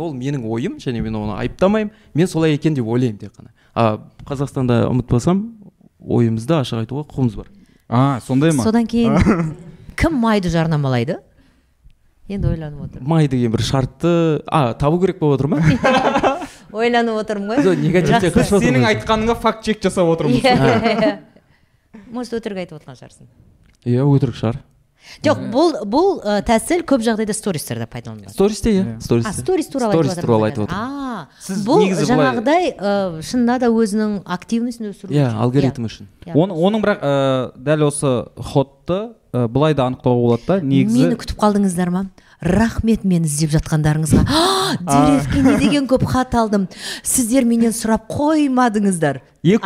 Ол 0.00 0.14
менің 0.16 0.46
ойым 0.48 0.78
және 0.80 1.02
мен 1.02 1.18
оны 1.18 1.36
айыптамаймын. 1.36 1.92
Мен 2.14 2.26
солай 2.26 2.56
екен 2.56 2.74
деп 2.74 2.86
ойлаймын 2.86 3.18
тек 3.20 3.34
қана. 3.36 3.52
А 3.74 3.98
қазақстанда 4.24 4.86
ұмытпасам 4.88 5.42
ойымызды 6.00 6.56
ашық 6.56 6.84
айтуға 6.84 7.04
құқығымыз 7.10 7.36
бар. 7.36 7.50
А 7.88 8.20
сондай 8.24 8.52
ма? 8.52 8.64
Содан 8.64 8.86
кейін 8.86 9.18
кім 9.96 10.18
майды 10.22 10.50
жарнамалайды? 10.52 11.18
Енді 12.28 12.48
ойланып 12.50 12.80
отырмын. 12.88 13.06
Май 13.08 13.28
деген 13.30 13.52
бір 13.54 13.62
шартты 13.62 14.12
а 14.50 14.72
табу 14.74 14.98
керек 15.02 15.20
болып 15.20 15.38
отыр 15.38 15.46
ма 15.52 15.60
ойланып 16.74 17.20
отырмын 17.22 17.60
ғой. 17.62 17.76
Негативте 17.78 18.32
Жақсы. 18.32 18.34
қашып 18.34 18.64
сенің 18.64 18.86
айтқаныңа 18.90 19.36
факт 19.38 19.62
чек 19.68 19.82
жасап 19.84 20.10
отырмыз. 20.10 20.42
Иә. 20.42 21.18
может 22.10 22.34
өтірік 22.40 22.64
айтып 22.64 22.80
отырған 22.80 22.98
шығарсың? 22.98 23.28
Иә 23.86 24.02
өтірік 24.10 24.34
шығар. 24.40 24.58
Жоқ 25.24 25.42
бұл 25.52 25.74
бұл 25.86 26.20
тәсіл 26.46 26.82
көп 26.88 27.04
жағдайда 27.06 27.34
стористерде 27.36 27.86
пайдаланылады. 27.90 28.32
Стористе 28.34 28.72
иә 28.74 28.84
а 28.96 29.00
стористе 29.00 29.32
сторис 29.40 29.70
туралы 29.72 29.92
Сторис 29.94 30.10
айтып 30.14 30.26
туралы 30.26 30.48
айтып 30.50 30.66
отырмын. 30.66 30.82
А 30.82 31.28
Сіз 31.40 31.62
бұл 31.66 31.86
жаңағыдай 31.96 32.72
шынында 33.24 33.58
да 33.62 33.70
өзінің 33.72 34.18
активностін 34.36 34.90
өсіру 34.92 35.14
иә 35.14 35.30
алгоритм 35.32 35.88
үшін. 35.88 36.10
Иә. 36.26 36.34
Оны, 36.36 36.56
оның 36.56 36.84
бірақ 36.84 37.02
ә, 37.02 37.14
дәл 37.56 37.86
осы 37.88 38.12
ходты 38.36 39.00
ә, 39.32 39.46
былай 39.48 39.74
да 39.78 39.86
анықтауға 39.90 40.20
болады 40.22 40.46
да 40.48 40.60
негізі 40.60 41.06
мені 41.06 41.18
күтіп 41.22 41.40
қалдыңыздар 41.40 41.92
ма? 41.94 42.06
Рахмет 42.40 43.04
мені 43.08 43.24
іздеп 43.30 43.54
жатқандарыңызға. 43.54 44.26
Деревке 44.84 45.40
не 45.40 45.56
деген 45.62 45.86
көп 45.88 46.04
хат 46.10 46.34
алдым. 46.36 46.68
Сіздер 47.02 47.48
менен 47.48 47.72
сұрап 47.72 48.10
қоймадыңыздар. 48.12 49.22
Екі 49.46 49.64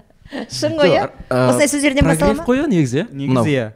шын 0.50 0.76
ғой 0.78 0.94
иә? 0.94 1.04
Осылай 1.28 1.68
сөздерден 1.70 2.06
бастала 2.06 2.34
ма? 2.38 2.44
қой 2.46 2.62
иә 2.62 2.68
негізі 2.70 3.02
иә? 3.02 3.06
Негізі 3.10 3.54
иә. 3.54 3.66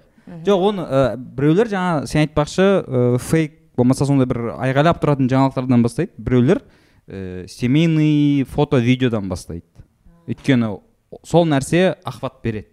Жоқ 0.46 0.64
оны 0.70 0.86
ә, 0.86 1.02
біреулер 1.16 1.68
жаңа 1.68 2.06
сен 2.08 2.24
айтпақшы 2.24 2.64
ә, 2.64 3.18
фейк 3.20 3.58
болмаса 3.76 4.06
сондай 4.06 4.28
бір 4.30 4.54
айғайлап 4.56 5.00
тұратын 5.02 5.28
жаңалықтардан 5.30 5.84
бастайды. 5.84 6.12
Біреулер 6.16 6.62
ә, 7.08 7.46
семейный 7.50 8.44
фото 8.48 8.78
видеодан 8.78 9.28
бастайды. 9.28 9.66
Өйткені 10.28 10.78
сол 11.26 11.44
нәрсе 11.50 11.96
охват 12.04 12.40
береді. 12.42 12.70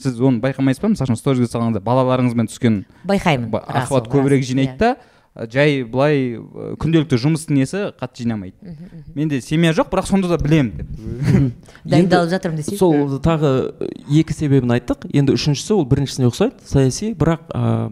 Сіз 0.00 0.18
оны 0.20 0.40
байқамайсыз 0.42 0.82
ба? 0.82 0.90
Мысалы 0.90 1.12
үшін 1.14 1.20
сторизге 1.20 1.46
салғанда 1.52 1.80
балаларыңызбен 1.84 2.48
түскен 2.50 2.80
байқаймын. 3.06 3.52
ол, 3.54 4.00
көбірек 4.10 4.42
жинайды 4.42 4.72
иә. 4.72 4.78
да. 4.80 4.96
Жай 5.34 5.82
былай 5.82 6.36
ә, 6.38 6.74
күнделікті 6.78 7.18
жұмыстың 7.18 7.58
несі 7.58 7.80
қатты 7.98 8.22
жинамайды. 8.22 8.74
Менде 9.16 9.40
семья 9.42 9.72
жоқ 9.74 9.90
бірақ 9.90 10.06
сонда 10.06 10.30
да 10.30 10.38
білемін 10.38 10.72
деп. 10.78 10.92
Дайындалып 11.90 12.30
жатырмын 12.30 12.60
десей 12.62 12.78
сол 12.78 13.18
тағы 13.24 13.74
екі 14.06 14.36
себебін 14.36 14.76
айттық. 14.76 15.08
Енді 15.10 15.34
үшіншісі 15.34 15.74
ол 15.74 15.84
біріншісіне 15.90 16.30
ұқсайды 16.30 16.62
саяси 16.70 17.12
бірақ 17.18 17.50
ә, 17.50 17.90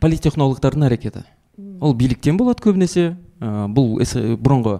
политтехнологтардың 0.00 0.88
әрекеті. 0.88 1.26
Ол 1.84 1.92
биліктен 1.92 2.40
болады 2.40 2.64
көбінесе. 2.64 3.12
Ә, 3.44 3.68
бұл 3.68 3.98
бұрынғы 4.00 4.78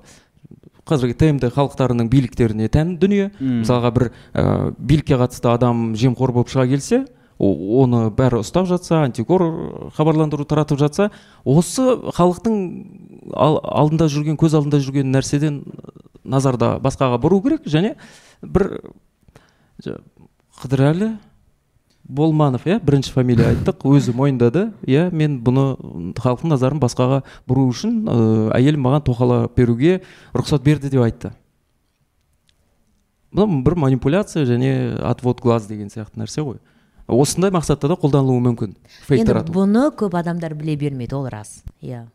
қазіргі 0.88 1.16
тмд 1.20 1.50
халықтарының 1.52 2.08
биліктеріне 2.12 2.70
тән 2.72 2.96
дүние. 3.00 3.28
Мысалға 3.40 3.92
бір 3.92 4.08
ә, 4.32 4.72
билікке 4.78 5.20
қатысты 5.20 5.52
адам 5.52 5.92
жемқор 5.92 6.32
болып 6.32 6.52
шыға 6.52 6.66
келсе 6.72 7.04
оны 7.38 8.08
бәрі 8.14 8.40
ұстап 8.44 8.68
жатса 8.70 9.02
антикор 9.04 9.90
хабарландыру 9.96 10.44
таратып 10.46 10.78
жатса 10.78 11.10
осы 11.44 11.96
халықтың 12.14 12.56
ал- 13.34 13.60
алдында 13.62 14.06
жүрген 14.08 14.38
көз 14.38 14.54
алдында 14.54 14.78
жүрген 14.84 15.10
нәрседен 15.10 15.62
назарда 16.24 16.78
басқаға 16.80 17.18
бұру 17.20 17.42
керек. 17.42 17.66
Және 17.66 17.96
бір 18.42 18.80
қыдырәлі 20.62 21.16
болманов 22.04 22.66
иә 22.68 22.78
бірінші 22.84 23.12
фамилия 23.16 23.50
айттық 23.54 23.82
өзі 23.88 24.14
мойындады. 24.14 24.68
Иә 24.86 25.08
мен 25.10 25.40
бұны 25.44 26.14
халықтың 26.20 26.52
назарын 26.52 26.82
басқаға 26.82 27.22
бұру 27.48 27.66
үшін 27.72 28.04
ә, 28.04 28.16
әйелім 28.58 28.84
маған 28.84 29.06
тоқалап 29.08 29.56
беруге 29.56 30.02
рұқсат 30.34 30.62
берді 30.62 30.92
деп 30.92 31.02
айтты. 31.02 31.32
Бұл 33.34 33.50
бір 33.64 33.74
манипуляция 33.74 34.44
және 34.46 35.00
отвод 35.02 35.40
глаз 35.42 35.66
деген 35.66 35.88
сияқты 35.90 36.20
нәрсе 36.20 36.44
ғой. 36.44 36.60
Осындай 37.08 37.52
мақсатта 37.54 37.88
да 37.90 37.98
қолданылуы 38.00 38.40
мүмкін. 38.48 38.74
Фейк 39.06 39.20
енді 39.20 39.32
тарату. 39.32 39.52
бұны 39.52 39.90
көп 39.96 40.16
адамдар 40.18 40.54
біле 40.54 40.76
бермейді 40.76 41.16
ол 41.16 41.28
рас. 41.28 41.62
Иә. 41.82 42.06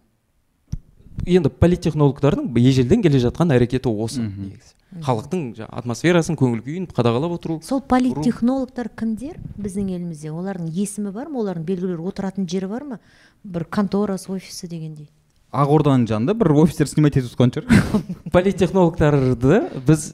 Енді 1.25 1.49
политтехнологтардың 1.49 2.51
ежелден 2.57 3.03
келе 3.03 3.19
жатқан 3.19 3.53
әрекеті 3.53 3.91
осы 3.91 4.23
негізі. 4.23 4.75
Халықтың 5.05 5.41
атмосферасын 5.69 6.37
көңіл 6.39 6.63
күйін 6.65 6.87
қадағалап 6.89 7.35
отыру 7.35 7.59
сол 7.61 7.81
политтехнологтар 7.85 8.89
кімдер 8.89 9.35
біздің 9.61 9.91
елімізде? 9.93 10.31
Олардың 10.33 10.71
есімі 10.73 11.11
бар 11.13 11.29
ма? 11.29 11.43
Олардың 11.43 11.67
белгілі 11.67 11.93
бір 11.93 12.07
отыратын 12.09 12.47
жері 12.49 12.71
бар 12.71 12.87
ма? 12.87 12.99
Бір 13.43 13.67
конторасы 13.69 14.31
офисі 14.33 14.67
дегендей. 14.67 15.11
Ақорданың 15.53 16.07
жанында 16.09 16.33
бір 16.33 16.55
офистер 16.63 16.89
снимать 16.89 17.19
етіп 17.19 17.29
жатқан 17.29 17.53
шығар. 17.53 18.01
Политтехнологтарды 18.33 19.61
біз 19.85 20.09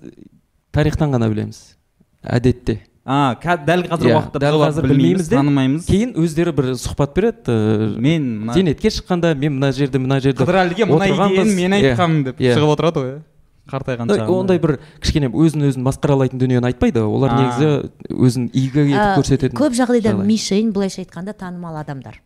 тарихтан 0.75 1.15
ғана 1.15 1.31
білеміз. 1.31 1.77
Әдетте. 2.19 2.81
А 3.05 3.35
дәл 3.37 3.83
қазіргі 3.85 4.09
Иә, 4.09 4.15
уақытта 4.17 4.39
дәл 4.41 4.57
қазір 4.63 4.87
білмейміз 4.89 5.27
де, 5.29 5.35
танымаймыз 5.37 5.85
кейін 5.85 6.15
өздері 6.17 6.53
бір 6.57 6.71
сұхбат 6.81 7.13
береді 7.13 7.53
ә, 7.53 7.99
мен 8.01 8.25
мына 8.41 8.53
зейнетке 8.57 8.89
шыққанда 8.89 9.35
мен 9.37 9.53
мына 9.59 9.69
жерде 9.77 10.01
мына 10.01 10.17
жерде 10.19 10.41
қыдырәліге 10.41 10.87
мына 10.89 11.05
отырғанбыз». 11.05 11.45
идеяны 11.45 11.55
мен 11.61 11.77
Иә, 11.77 11.91
айтқанмын 11.93 12.23
деп 12.31 12.41
иә. 12.41 12.55
шығып 12.57 12.73
отырады 12.73 13.03
ғой 13.03 13.11
иә 13.13 13.21
қартайған 13.69 14.09
Да, 14.09 14.17
шағында. 14.17 14.39
ондай 14.41 14.59
бір 14.61 14.75
кішкене 15.01 15.29
өзін 15.29 15.69
өзін 15.69 15.85
масқаралайтын 15.85 16.41
дүниені 16.41 16.65
айтпайды 16.69 17.01
олар 17.05 17.33
негізі 17.37 17.69
өзін 18.09 18.49
игі 18.53 18.89
етіп 18.89 19.21
көрсететін 19.21 19.57
көп 19.57 19.73
жағдайда 19.77 20.11
жағдай. 20.13 20.25
мишень 20.25 20.69
былайша 20.73 21.01
айтқанда 21.05 21.33
танымал 21.33 21.77
адамдар 21.81 22.21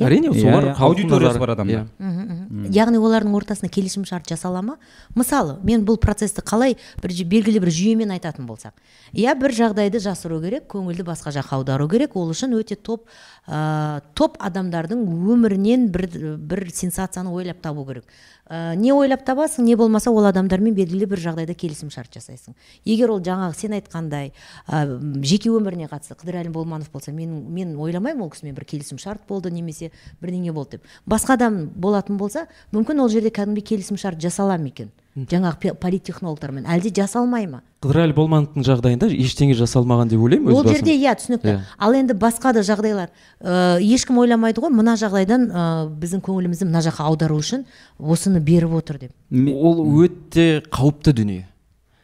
әрине 0.00 0.28
Иә, 0.30 0.40
солар 0.40 0.64
иә, 0.70 0.74
аудиториясы 0.78 1.38
бар 1.38 1.50
адамдар. 1.54 1.86
иә. 1.98 2.68
яғни 2.72 2.98
олардың 2.98 3.34
ортасында 3.36 3.70
келісім 3.72 4.04
шарт 4.06 4.28
жасала 4.28 4.62
ма? 4.62 4.76
Мысалы 5.14 5.58
мен 5.64 5.84
бұл 5.86 5.96
процесті 5.98 6.42
қалай 6.42 6.76
бір 7.02 7.14
белгілі 7.26 7.60
бір 7.64 7.70
жүйемен 7.70 8.10
айтатын 8.16 8.46
болсақ 8.46 8.72
иә 9.12 9.34
бір 9.38 9.54
жағдайды 9.56 10.00
жасыру 10.02 10.40
керек 10.42 10.66
көңілді 10.72 11.04
басқа 11.06 11.32
жаққа 11.32 11.56
аудару 11.60 11.88
керек. 11.88 12.16
Ол 12.16 12.30
үшін 12.30 12.54
өте 12.58 12.76
топ 12.76 13.06
ә, 13.48 14.00
топ 14.14 14.36
адамдардың 14.40 15.06
өмірінен 15.06 15.88
бір 15.90 16.36
бір 16.38 16.68
сенсацияны 16.72 17.30
ойлап 17.30 17.60
табу 17.62 17.84
керек. 17.86 18.04
Ә, 18.48 18.74
не 18.76 18.92
ойлап 18.92 19.24
табасың 19.26 19.64
не 19.66 19.76
болмаса 19.76 20.10
ол 20.10 20.26
адамдармен 20.28 20.74
белгілі 20.74 21.08
бір 21.10 21.22
жағдайда 21.22 21.54
келісім 21.54 21.90
шарт 21.90 22.14
жасайсың. 22.14 22.54
Егер 22.84 23.10
ол 23.14 23.20
жаңағы 23.20 23.56
сен 23.58 23.76
айтқандай 23.78 24.32
ә, 24.66 24.84
жеке 25.22 25.50
өміріне 25.50 25.88
қатысты 25.90 26.18
қыдырәлі 26.20 26.52
болманов 26.54 26.90
болса 26.92 27.12
мен 27.12 27.38
мен 27.52 27.76
ойламаймын 27.78 28.26
ол 28.26 28.30
кісімен 28.30 28.54
бір 28.54 28.64
келісім 28.64 28.98
шарт 29.02 29.26
болды 29.28 29.50
немесе 29.50 29.90
бірдеңе 30.20 30.52
болды 30.52 30.78
деп. 30.78 30.86
Басқа 31.06 31.34
адам 31.38 31.66
болатын 31.74 32.16
болса 32.16 32.46
мүмкін 32.72 33.02
ол 33.02 33.10
жерде 33.10 33.30
кәдімгідей 33.34 33.76
келісім 33.76 33.98
шарт 33.98 34.22
жасала 34.22 34.58
ма 34.58 34.70
екен? 34.70 34.92
Жаңағы 35.16 35.72
политтехнологтармен. 35.80 36.66
Әлде 36.68 36.90
жасалмай 36.94 37.46
ма? 37.48 37.62
Қыдырәлі 37.80 38.12
болмановтың 38.16 38.66
жағдайында 38.66 39.08
ештеңе 39.14 39.56
жасалмаған 39.56 40.10
деп 40.12 40.20
ойлаймын 40.20 40.52
өз 40.52 40.58
ол 40.60 40.68
жерде 40.68 40.92
иә 40.92 41.14
түсінікті. 41.16 41.54
Иә. 41.54 41.62
ал 41.78 41.96
енді 41.96 42.16
басқа 42.20 42.52
да 42.52 42.60
жағдайлар. 42.66 43.08
Ә, 43.40 43.80
ешкім 43.80 44.20
ойламайды 44.20 44.60
ғой 44.60 44.74
мына 44.76 44.96
жағдайдан 45.00 45.48
ә, 45.48 45.64
біздің 45.88 46.20
көңілімізді 46.26 46.68
мына 46.68 46.84
жаққа 46.84 47.08
аудару 47.08 47.40
үшін 47.40 47.64
осыны 47.98 48.40
беріп 48.44 48.76
отыр 48.76 49.00
деп. 49.06 49.12
Ол 49.32 49.80
өте 50.04 50.62
қауіпті 50.68 51.16
дүние. 51.16 51.48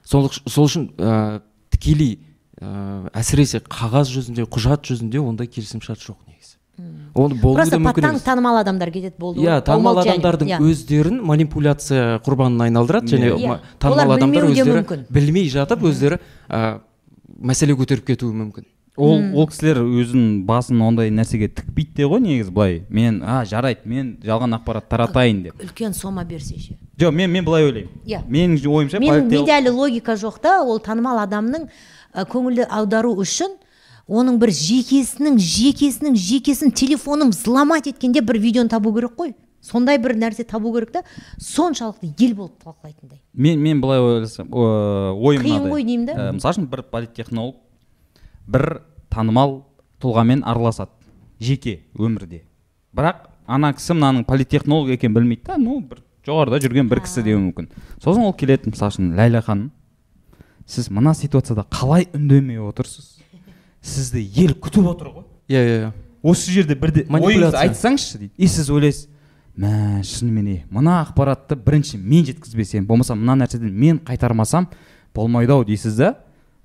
Сол, 0.04 0.30
сол 0.32 0.70
үшін 0.70 0.88
ә, 0.96 1.42
тікелей 1.70 2.16
ә, 2.60 3.10
әсіресе 3.12 3.60
қағаз 3.60 4.12
жүзінде 4.16 4.48
құжат 4.48 4.88
жүзінде 4.88 5.20
ондай 5.20 5.52
келісімшарт 5.52 6.00
жоқ 6.00 6.31
оны 7.14 7.36
болуы 7.40 7.64
да 7.68 7.78
мүмкін 7.78 8.06
емес 8.08 8.22
танымал 8.24 8.56
адамдар 8.62 8.90
кетеді 8.90 9.14
болды 9.20 9.40
иә 9.44 9.58
ғой. 9.58 9.64
танымал 9.66 9.98
адамдардың 10.02 10.48
иә. 10.48 10.58
өздерін 10.64 11.20
манипуляция 11.22 12.18
құрбанына 12.24 12.64
айналдырады 12.70 13.12
және 13.12 13.34
Иә. 13.36 13.48
ма- 13.48 13.60
танымал 13.78 14.06
Олар 14.06 14.18
адамдар 14.18 14.44
өздері 14.48 14.78
мүмкін. 14.80 15.04
білмей 15.10 15.48
жатып 15.52 15.82
өздері 15.84 16.18
ә, 16.48 16.80
мәселе 17.40 17.76
көтеріп 17.76 18.06
кетуі 18.06 18.32
мүмкін 18.32 18.64
ол 18.96 19.20
ол 19.36 19.46
кісілер 19.48 19.82
өзінің 19.84 20.44
басын 20.48 20.80
ондай 20.82 21.10
нәрсеге 21.10 21.48
тікпейді 21.48 21.94
де 21.96 22.04
ғой 22.08 22.20
негізі 22.20 22.50
былай 22.52 22.82
мен 22.90 23.22
а 23.24 23.44
жарайды 23.44 23.80
мен 23.84 24.16
жалған 24.24 24.56
ақпарат 24.58 24.88
таратайын 24.88 25.42
деп 25.44 25.60
үлкен 25.62 25.92
сома 25.94 26.24
берсе 26.24 26.58
ше 26.58 26.76
жоқ 26.98 27.12
мен 27.12 27.30
мен 27.30 27.44
былай 27.44 27.64
ойлаймын 27.64 27.90
Иә. 28.06 28.20
менің 28.28 28.66
ойымша 28.66 28.98
менің 28.98 29.28
менде 29.28 29.52
әлі 29.52 29.70
логика 29.76 30.12
жоқ 30.16 30.40
та 30.40 30.62
ол 30.62 30.78
танымал 30.80 31.18
адамның 31.26 31.68
ә, 32.14 32.24
көңілді 32.26 32.66
аудару 32.68 33.14
үшін 33.16 33.56
оның 34.08 34.38
бір 34.42 34.52
жекесінің 34.56 35.38
жекесінің 35.38 36.16
жекесін 36.18 36.72
телефонын 36.74 37.30
взломать 37.30 37.88
еткенде 37.90 38.22
бір 38.24 38.38
видеоны 38.42 38.72
табу 38.72 38.92
керек 38.94 39.16
қой. 39.18 39.34
Сондай 39.62 39.98
бір 40.02 40.16
нәрсе 40.18 40.44
табу 40.44 40.72
керек 40.74 40.92
та. 40.92 41.02
Соншалықты 41.38 42.10
ел 42.18 42.34
болып 42.34 42.62
талқылайтындай. 42.64 43.20
Мен 43.32 43.60
мен 43.62 43.80
былай 43.80 44.00
ойласам 44.00 44.48
ойым 44.52 45.44
Қиын 45.46 45.68
ғой 45.70 45.84
деймін 45.86 46.06
да. 46.06 46.16
Ә, 46.16 46.32
мысалы 46.34 46.56
үшін 46.56 46.66
бір 46.70 46.82
политтехнолог 46.90 47.60
бір 48.46 48.82
танымал 49.08 49.62
тұлғамен 50.02 50.42
араласады 50.42 50.90
жеке 51.38 51.82
өмірде. 51.94 52.42
Бірақ 52.92 53.28
ана 53.46 53.70
кісі 53.76 53.94
мынаның 53.94 54.26
политтехнолог 54.26 54.90
екенін 54.96 55.14
білмейді 55.14 55.46
да 55.46 55.60
ну 55.62 55.78
бір 55.80 56.02
жоғарыда 56.26 56.58
жүрген 56.66 56.90
бір 56.90 57.04
кісі 57.06 57.22
деуі 57.22 57.38
мүмкін. 57.46 57.70
Сосын 58.02 58.26
ол 58.26 58.34
келеді 58.34 58.74
мысалы 58.74 58.90
үшін 58.90 59.14
ләйлә 59.14 59.46
ханым 59.46 59.70
сіз 60.66 60.90
мына 60.90 61.14
ситуацияда 61.14 61.64
қалай 61.70 62.08
үндемей 62.14 62.58
отырсыз? 62.62 63.21
Сізді 63.82 64.22
ел 64.42 64.54
күтіп 64.54 64.88
отыр 64.94 65.12
ғой. 65.12 65.24
Иә 65.50 65.62
иә 65.62 65.78
иә. 65.82 65.92
Осы 66.22 66.52
жерде 66.54 66.76
бірде 66.78 67.04
ойыңызды 67.10 67.58
айтсаңызшы 67.58 68.18
дейді. 68.18 68.32
И 68.38 68.46
сіз 68.46 68.70
ойлайсыз 68.70 69.08
мә 69.58 70.02
шынымен 70.06 70.46
де 70.46 70.58
мына 70.70 71.02
ақпаратты 71.02 71.58
бірінші 71.58 71.98
мен 71.98 72.24
жеткізбесем 72.24 72.86
болмаса 72.86 73.16
мына 73.18 73.34
нәрседен 73.42 73.72
мен 73.74 73.98
қайтармасам 73.98 74.70
болмайды 75.14 75.52
ау 75.52 75.64
дейсіз 75.66 75.98
да? 75.98 76.14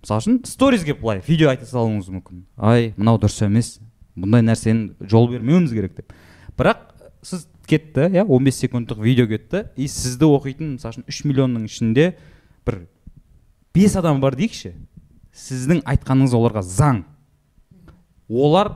Мысалы 0.03 0.22
үшін 0.22 0.38
сторизге 0.47 0.93
былай 0.93 1.22
видео 1.28 1.49
айта 1.49 1.65
салуыңыз 1.65 2.07
мүмкін. 2.13 2.45
Ай 2.55 2.93
мынау 2.95 3.20
дұрыс 3.20 3.41
емес 3.43 3.80
бұндай 4.15 4.45
нәрсені 4.45 5.09
жол 5.09 5.28
бермеуіміз 5.34 5.74
керек 5.74 5.97
деп. 5.97 6.13
Бірақ 6.55 6.86
сіз 7.26 7.47
кетті 7.68 8.07
иә 8.13 8.24
15 8.30 8.61
секундтық 8.61 9.01
видео 9.03 9.28
кетті 9.28 9.65
и 9.76 9.89
сізді 9.91 10.30
оқитын 10.30 10.78
мысалы 10.78 11.01
үшін 11.01 11.09
үш 11.09 11.24
миллионның 11.28 11.65
ішінде 11.68 12.13
бір 12.65 12.86
бес 13.76 13.97
адам 13.99 14.22
бар 14.22 14.38
дейікші. 14.38 14.76
Сіздің 15.38 15.83
айтқаныңыз 15.85 16.33
оларға 16.38 16.63
заң. 16.65 17.03
Олар 18.27 18.73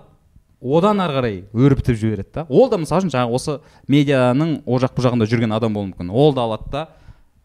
одан 0.62 1.02
ары 1.02 1.18
қарай 1.18 1.38
өрбітіп 1.54 1.98
жібереді 1.98 2.30
да. 2.36 2.46
Ол 2.50 2.70
да 2.70 2.78
мысалы 2.82 3.04
үшін 3.04 3.14
жаңағы 3.16 3.38
осы 3.38 3.58
медианың 3.90 4.62
о 4.66 4.80
жақ 4.82 4.96
бұл 4.96 5.08
жағында 5.08 5.28
жүрген 5.30 5.56
адам 5.56 5.74
болуы 5.74 5.90
мүмкін. 5.90 6.12
Ол 6.14 6.36
да 6.38 6.46
алады 6.46 6.70
да 6.72 6.88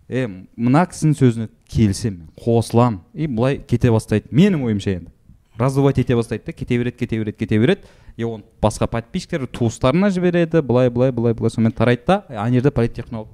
е 0.09 0.27
мына 0.29 0.85
кісінің 0.87 1.17
сөзіне 1.19 1.49
келісемін 1.73 2.29
қосыламын 2.45 3.01
и 3.15 3.27
былай 3.27 3.59
кете 3.59 3.91
бастайды. 3.91 4.29
Менің 4.31 4.67
ойымша 4.69 4.99
енді. 4.99 5.11
Раздувать 5.57 5.99
ете 5.99 6.15
бастайды 6.15 6.45
да 6.47 6.53
кете 6.53 6.79
береді 6.79 6.99
кете 6.99 7.19
береді 7.19 7.39
кете 7.39 7.59
береді. 7.59 7.81
И 8.17 8.25
оны 8.25 8.45
басқа 8.61 8.87
подписчиктер 8.87 9.47
туыстарына 9.47 10.11
жібереді 10.11 10.61
былай 10.61 10.91
былай 10.91 11.13
былай 11.13 11.35
былай 11.35 11.51
сонымен 11.51 11.73
тарайды 11.73 12.05
да. 12.07 12.25
Ана 12.29 12.53
жерде 12.53 12.71
политтехнолог. 12.71 13.29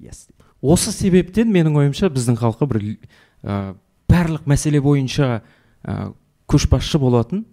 Yes. 0.00 0.26
Осы 0.60 0.90
себептен 0.90 1.52
менің 1.54 1.78
ойымша 1.78 2.10
біздің 2.10 2.38
халыққа 2.38 2.66
бір 2.66 2.82
ә, 3.42 3.74
барлық 4.08 4.48
мәселе 4.48 4.80
бойынша 4.82 5.42
ә, 5.84 6.12
көшбасшы 6.48 6.98
болатын 6.98 7.44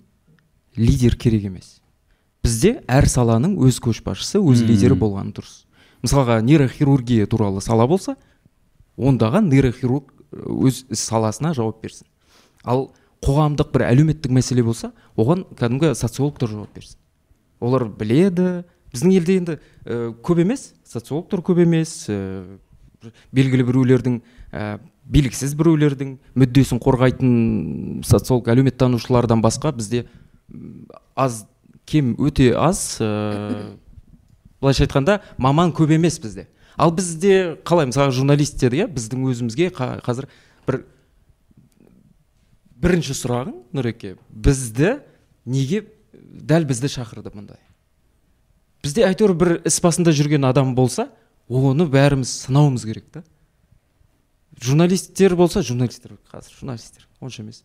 лидер 0.75 1.15
керек 1.15 1.47
емес. 1.49 1.79
Бізде 2.45 2.79
әр 2.87 3.07
саланың 3.09 3.55
өз 3.65 3.79
көшбасшысы 3.83 4.39
өз 4.39 4.61
лидері 4.67 4.97
болғаны 4.99 5.33
дұрыс. 5.35 5.63
Мысалға 6.05 6.41
нейрохирургия 6.45 7.25
туралы 7.27 7.61
сала 7.65 7.87
болса 7.89 8.15
ондағы 8.97 9.41
нейрохирург 9.47 10.11
өз 10.31 10.83
саласына 10.91 11.55
жауап 11.57 11.81
берсін. 11.81 12.07
Ал 12.63 12.91
қоғамдық 13.25 13.71
бір 13.73 13.87
әлеуметтік 13.89 14.33
мәселе 14.35 14.63
болса 14.65 14.91
оған 15.17 15.45
кәдімгі 15.57 15.95
социологтар 15.97 16.51
жауап 16.51 16.75
берсін. 16.75 16.99
Олар 17.59 17.87
біледі. 17.89 18.65
Біздің 18.93 19.15
елде 19.15 19.37
енді 19.39 19.57
ә, 19.57 20.13
көп 20.23 20.43
емес 20.43 20.69
социологтар 20.87 21.41
көп 21.43 21.63
емес 21.65 22.05
ә, 22.11 22.45
белгілі 23.35 23.65
біреулердің 23.67 24.19
ә, 24.53 24.77
белгісіз 25.05 25.53
біреулердің 25.57 26.15
мүддесін 26.37 26.79
қорғайтын 26.81 27.33
социолог 28.05 28.47
әлеуметтанушылардан 28.49 29.43
басқа 29.43 29.71
бізде 29.75 30.05
аз 31.15 31.43
кем 31.85 32.15
өте 32.17 32.51
аз 32.57 32.97
ә, 32.99 33.77
былайша 34.61 34.85
айтқанда 34.87 35.19
маман 35.37 35.73
көп 35.75 35.93
емес 35.93 36.17
бізде. 36.19 36.47
Ал 36.77 36.91
бізде 36.91 37.57
қалай 37.63 37.87
мысалы 37.91 38.11
журналистер 38.11 38.73
иә 38.73 38.87
біздің 38.91 39.27
өзімізге 39.29 39.69
қа- 39.75 40.01
қазір 40.03 40.27
бір 40.67 40.81
бірінші 42.81 43.15
сұрағың 43.15 43.61
нұреке 43.77 44.15
бізді 44.29 44.97
неге 45.45 45.85
дәл 46.13 46.65
бізді 46.67 46.89
шақырды 46.97 47.31
мұндай? 47.31 47.61
Бізде 48.83 49.05
әйтеуір 49.07 49.33
бір 49.37 49.53
іс 49.65 49.79
басында 49.81 50.11
жүрген 50.13 50.49
адам 50.49 50.73
болса 50.75 51.07
оны 51.47 51.87
бәріміз 51.89 52.33
сынауымыз 52.45 52.83
керек 52.85 53.07
та. 53.13 53.23
Журналисттер 54.61 55.35
болса 55.35 55.61
журналисттер 55.61 56.17
қазір 56.31 56.59
журналисттер 56.59 57.07
онша 57.21 57.43
емес. 57.43 57.63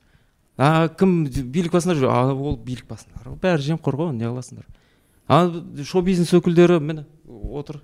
А 0.57 0.89
кім 0.89 1.25
билік 1.27 1.73
басында 1.73 1.97
жүр 1.99 2.11
ол 2.35 2.59
билік 2.59 2.89
басында 2.89 3.37
бәрі 3.43 3.71
жемқор 3.71 3.97
ғой 3.97 4.13
не 4.17 4.27
қыласыңдар. 4.27 4.67
А 5.29 5.47
шоу 5.85 6.03
бизнес 6.03 6.33
өкілдері 6.35 6.81
міне 6.81 7.07
отыр 7.29 7.81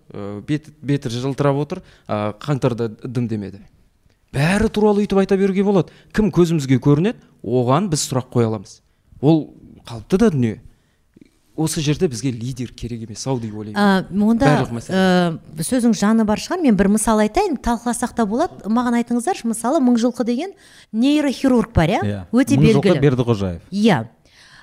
беті, 0.46 0.74
беті 0.82 1.12
жылтырап 1.14 1.62
отыр 1.62 1.82
қаңтарда 2.08 2.90
дым 3.06 3.28
демеді 3.28 3.62
бәрі 4.36 4.68
туралы 4.72 5.04
өйтіп 5.04 5.22
айта 5.22 5.36
беруге 5.38 5.64
болады. 5.64 5.94
Кім 6.12 6.30
көзімізге 6.34 6.78
көрінеді 6.82 7.22
оған 7.42 7.88
біз 7.92 8.04
сұрақ 8.08 8.28
қоя 8.34 8.50
аламыз. 8.50 8.80
Ол 9.20 9.54
қалыпты 9.86 10.18
да 10.20 10.30
дүние. 10.30 10.60
Осы 11.56 11.80
жерде 11.80 12.08
бізге 12.08 12.30
лидер 12.30 12.72
керек 12.72 13.02
емес 13.08 13.26
ау 13.26 13.38
деп 13.40 13.54
ойлаймын. 13.56 14.06
Ә, 14.06 14.22
онда 14.22 14.50
ә, 14.88 15.38
сөзің 15.62 15.94
жаны 15.96 16.24
бар 16.28 16.38
шығар 16.38 16.62
мен 16.62 16.76
бір 16.76 16.88
мысал 16.94 17.18
айтайын. 17.24 17.56
Талқыласақ 17.56 18.14
та 18.16 18.26
болады. 18.26 18.68
Маған 18.68 19.00
айтыңыздаршы 19.02 19.48
мысалы 19.48 19.80
мыңжылқы 19.80 20.24
деген 20.24 20.52
нейрохирург 20.92 21.72
бар 21.72 21.96
иә? 21.96 22.02
Иә. 22.04 22.20
Өте 22.32 22.56
белгілі. 22.60 23.00
Бердіқожаев. 23.00 23.62
Иә. 23.70 24.04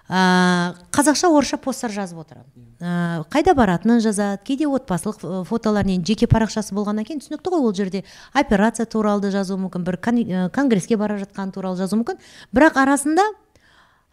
Ә, 0.09 0.75
қазақша 0.91 1.29
орысша 1.31 1.57
посттар 1.57 1.89
жазып 1.95 2.19
отырады 2.25 2.49
ә, 2.83 3.23
қайда 3.31 3.53
баратынын 3.55 4.01
жазады 4.03 4.41
кейде 4.43 4.67
отбасылық 4.67 5.21
ә, 5.23 5.43
фотолар 5.47 5.87
не 5.87 5.95
жеке 6.03 6.27
парақшасы 6.27 6.75
болғаннан 6.75 7.07
кейін 7.07 7.21
түсінікті 7.23 7.53
ғой 7.53 7.63
ол 7.63 7.73
жерде. 7.73 8.03
Операция 8.33 8.85
туралы 8.85 9.23
да 9.23 9.31
жазуы 9.31 9.55
мүмкін 9.63 9.85
бір 9.87 9.97
кон- 10.03 10.19
ә, 10.27 10.49
конгресске 10.51 10.97
бара 10.99 11.15
жатқаны 11.21 11.55
туралы 11.55 11.79
жазуы 11.79 12.01
мүмкін. 12.03 12.19
Бірақ 12.51 12.81
арасында 12.83 13.23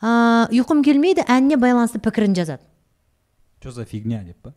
ә, 0.00 0.48
ұйқым 0.50 0.82
келмейді 0.84 1.26
әніне 1.28 1.60
байланысты 1.60 2.00
пікірін 2.02 2.36
жазады 2.36 2.64
че 3.60 3.70
за 3.70 3.84
фигня 3.84 4.22
деп 4.24 4.36
па 4.42 4.54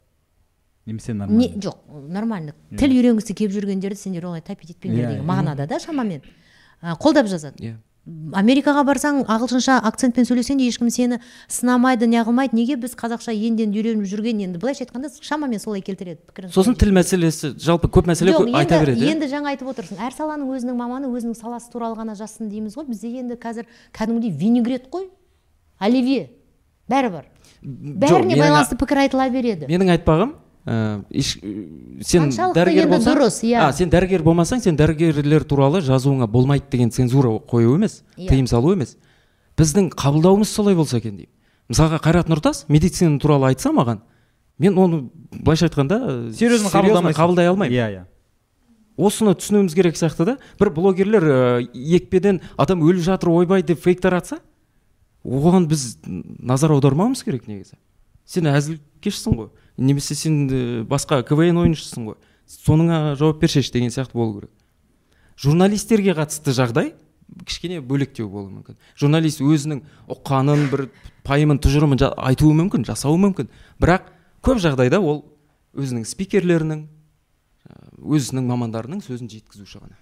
немесе 0.85 1.13
не 1.13 1.19
нормально 1.19 1.61
жоқ 1.61 1.77
нормально 2.09 2.53
тіл 2.79 2.95
үйренгісі 2.95 3.35
келіп 3.35 3.55
жүргендерді 3.55 3.99
сендер 3.99 4.29
олай 4.31 4.41
тапить 4.41 4.75
етпеңдер 4.75 5.09
деген 5.09 5.25
мағынада 5.27 5.67
да 5.67 5.79
шамамен 5.79 6.21
ә, 6.81 6.95
қолдап 6.95 7.27
жазады 7.27 7.59
иә 7.59 7.75
америкаға 8.35 8.81
барсаң 8.83 9.21
ағылшынша 9.31 9.77
акцентпен 9.87 10.25
сөйлесең 10.27 10.59
де 10.59 10.65
ешкім 10.67 10.89
сені 10.91 11.21
сынамайды 11.47 12.03
неғылмайды 12.11 12.57
неге 12.57 12.75
біз 12.81 12.97
қазақша 12.99 13.31
енден 13.31 13.71
үйреніп 13.71 14.03
жүрген 14.11 14.41
енді 14.43 14.59
былайша 14.59 14.83
айтқанда 14.83 15.07
шамамен 15.23 15.63
солай 15.63 15.79
келтіреді 15.87 16.19
пікірін 16.27 16.51
сосын 16.51 16.75
тіл 16.75 16.91
мәселесі 16.99 17.53
жалпы 17.63 17.87
көп 17.87 18.11
мәселе 18.11 18.35
жоқ 18.35 18.51
айта 18.59 18.81
береді 18.83 19.07
иә 19.07 19.15
енді 19.15 19.31
жаңа 19.31 19.55
айтып 19.55 19.71
отырсың 19.71 20.03
әр 20.03 20.17
саланың 20.19 20.51
өзінің 20.51 20.75
маманы 20.83 21.13
өзінің 21.15 21.39
саласы 21.39 21.71
туралы 21.71 21.95
ғана 21.95 22.17
жазсын 22.19 22.51
дейміз 22.51 22.75
ғой 22.75 22.91
бізде 22.91 23.13
енді 23.23 23.39
қазір 23.39 23.71
кәдімгідей 23.95 24.35
винегрет 24.35 24.91
қой 24.91 25.07
оливье. 25.85 26.29
Бәрі 26.89 27.09
бар 27.11 27.25
бәріне 27.63 28.35
байланысты 28.39 28.75
пікір 28.79 29.03
айтыла 29.05 29.29
береді. 29.31 29.67
Менің 29.71 29.93
айтпағым 29.97 30.33
еш- 31.11 31.37
ә, 31.43 32.03
сен 32.03 32.29
дәрігер 32.55 32.87
болсаң 32.91 33.15
дұрыс, 33.17 33.37
иә. 33.43 33.59
а, 33.67 33.71
сен 33.73 33.89
дәрігер 33.91 34.23
болмасаң 34.23 34.61
сен 34.63 34.77
дәрігерлер 34.79 35.43
туралы 35.43 35.81
жазуыңа 35.81 36.27
болмайды 36.27 36.65
деген 36.71 36.91
цензура 36.91 37.37
қою 37.39 37.75
емес 37.75 38.03
Иә. 38.17 38.27
тыйым 38.29 38.47
салу 38.47 38.73
емес. 38.73 38.97
Біздің 39.57 39.91
қабылдауымыз 39.93 40.45
солай 40.49 40.75
болса 40.75 40.97
екен 40.97 41.17
деймін. 41.17 41.29
Мысалға 41.69 41.99
қайрат 42.03 42.27
нұртас 42.27 42.65
медицина 42.67 43.19
туралы 43.19 43.47
айтса 43.53 43.71
маған 43.71 43.99
мен 44.59 44.73
оны 44.77 45.09
былайша 45.31 45.67
айтқанда 45.69 46.33
серьезно 46.33 46.67
қабылдай 46.69 47.47
алмаймын. 47.47 47.71
Иә 47.71 47.87
иә. 47.91 48.05
Осыны 48.97 49.33
түсінуіміз 49.35 49.73
керек 49.73 49.95
сияқты 49.95 50.25
да. 50.25 50.37
Бір 50.59 50.69
блогерлер 50.69 51.23
ә, 51.23 51.67
екпеден 51.73 52.41
адам 52.57 52.81
өліп 52.83 53.01
жатыр 53.01 53.29
ойбай 53.29 53.63
деп 53.63 53.79
фейк 53.81 54.01
таратса 54.01 54.39
оған 55.23 55.67
біз 55.71 55.97
назар 56.05 56.73
аудармауымыз 56.75 57.23
керек 57.23 57.47
негізі. 57.47 57.77
Сен 58.25 58.47
әзілкешсің 58.51 59.37
ғой. 59.37 59.49
Немесе 59.77 60.15
сен 60.15 60.85
басқа 60.89 61.21
квн 61.27 61.61
ойыншысың 61.63 62.09
ғой. 62.11 62.19
Соныңа 62.47 63.15
жауап 63.19 63.39
бершеші 63.41 63.73
деген 63.73 63.91
сияқты 63.93 64.17
болу 64.19 64.39
керек. 64.39 64.51
Журналистерге 65.39 66.13
қатысты 66.17 66.53
жағдай 66.55 66.93
кішкене 67.47 67.81
бөлектеу 67.81 68.27
болуы 68.29 68.51
мүмкін. 68.51 68.77
Журналист 68.99 69.41
өзінің 69.41 69.81
ұққанын 70.11 70.67
бір 70.71 70.87
пайымын 71.25 71.59
тұжырымын 71.63 72.03
айтуы 72.19 72.53
мүмкін 72.59 72.85
жасауы 72.87 73.17
мүмкін. 73.23 73.49
Бірақ 73.81 74.11
көп 74.45 74.61
жағдайда 74.61 74.99
ол 75.01 75.23
өзінің 75.73 76.05
спикерлерінің 76.05 76.85
өзінің 78.03 78.47
мамандарының 78.51 79.01
сөзін 79.01 79.31
жеткізуші 79.31 79.81
ғана. 79.81 79.97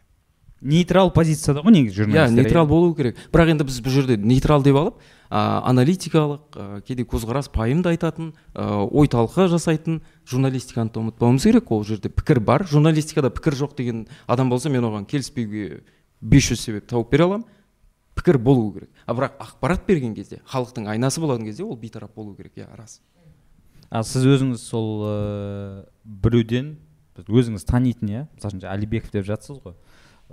Нейтрал 0.61 1.09
позицияда 1.11 1.63
ғой 1.65 1.73
негізі 1.73 1.95
иә 1.95 2.05
журналистер 2.05 2.37
нейтрал 2.37 2.67
болу 2.69 2.93
керек. 2.95 3.17
Бірақ 3.33 3.51
енді 3.55 3.65
біз 3.65 3.79
бұл 3.81 3.95
жерде 3.95 4.17
нейтрал 4.17 4.63
деп 4.63 4.77
алып 4.77 4.99
ә, 5.29 5.61
аналитикалық 5.65 6.53
ә, 6.53 6.81
кейде 6.85 7.03
көзқарас 7.03 7.49
пайымды 7.53 7.89
айтатын 7.89 8.33
ә, 8.53 8.85
ой 8.85 9.09
талқы 9.09 9.47
жасайтын 9.49 10.01
журналистиканы 10.29 10.93
да 10.93 11.01
ұмытпауымыз 11.01 11.47
керек. 11.49 11.71
Ол 11.71 11.83
жерде 11.83 12.09
пікір 12.13 12.39
бар. 12.45 12.65
Журналистикада 12.69 13.31
пікір 13.33 13.57
жоқ 13.63 13.75
деген 13.77 14.05
адам 14.27 14.49
болса 14.53 14.69
мен 14.69 14.85
оған 14.85 15.07
келіспеуге 15.09 15.81
500 16.21 16.59
себеп 16.59 16.87
тауып 16.87 17.09
бере 17.11 17.25
аламын. 17.25 17.47
Пікір 18.15 18.37
болу 18.37 18.69
керек. 18.75 18.91
А 19.07 19.17
бірақ 19.17 19.41
ақпарат 19.41 19.87
берген 19.87 20.13
кезде 20.13 20.43
халықтың 20.45 20.91
айнасы 20.93 21.21
болған 21.23 21.47
кезде 21.47 21.65
ол 21.65 21.75
бейтарап 21.75 22.13
болу 22.13 22.35
керек 22.35 22.53
иә 22.59 22.69
рас. 22.77 23.01
А 23.89 24.03
сіз 24.03 24.27
өзіңіз 24.27 24.61
сол 24.61 25.01
ыыы 25.07 25.85
біреуден 26.05 26.75
өзіңіз 27.17 27.65
танитын 27.67 28.11
иә? 28.11 28.21
Мысалы 28.35 28.53
үшін 28.53 28.61
жаңа 28.63 28.75
алибеков 28.75 29.11
деп 29.11 29.25
жатсыз 29.27 29.59
ғой. 29.63 29.75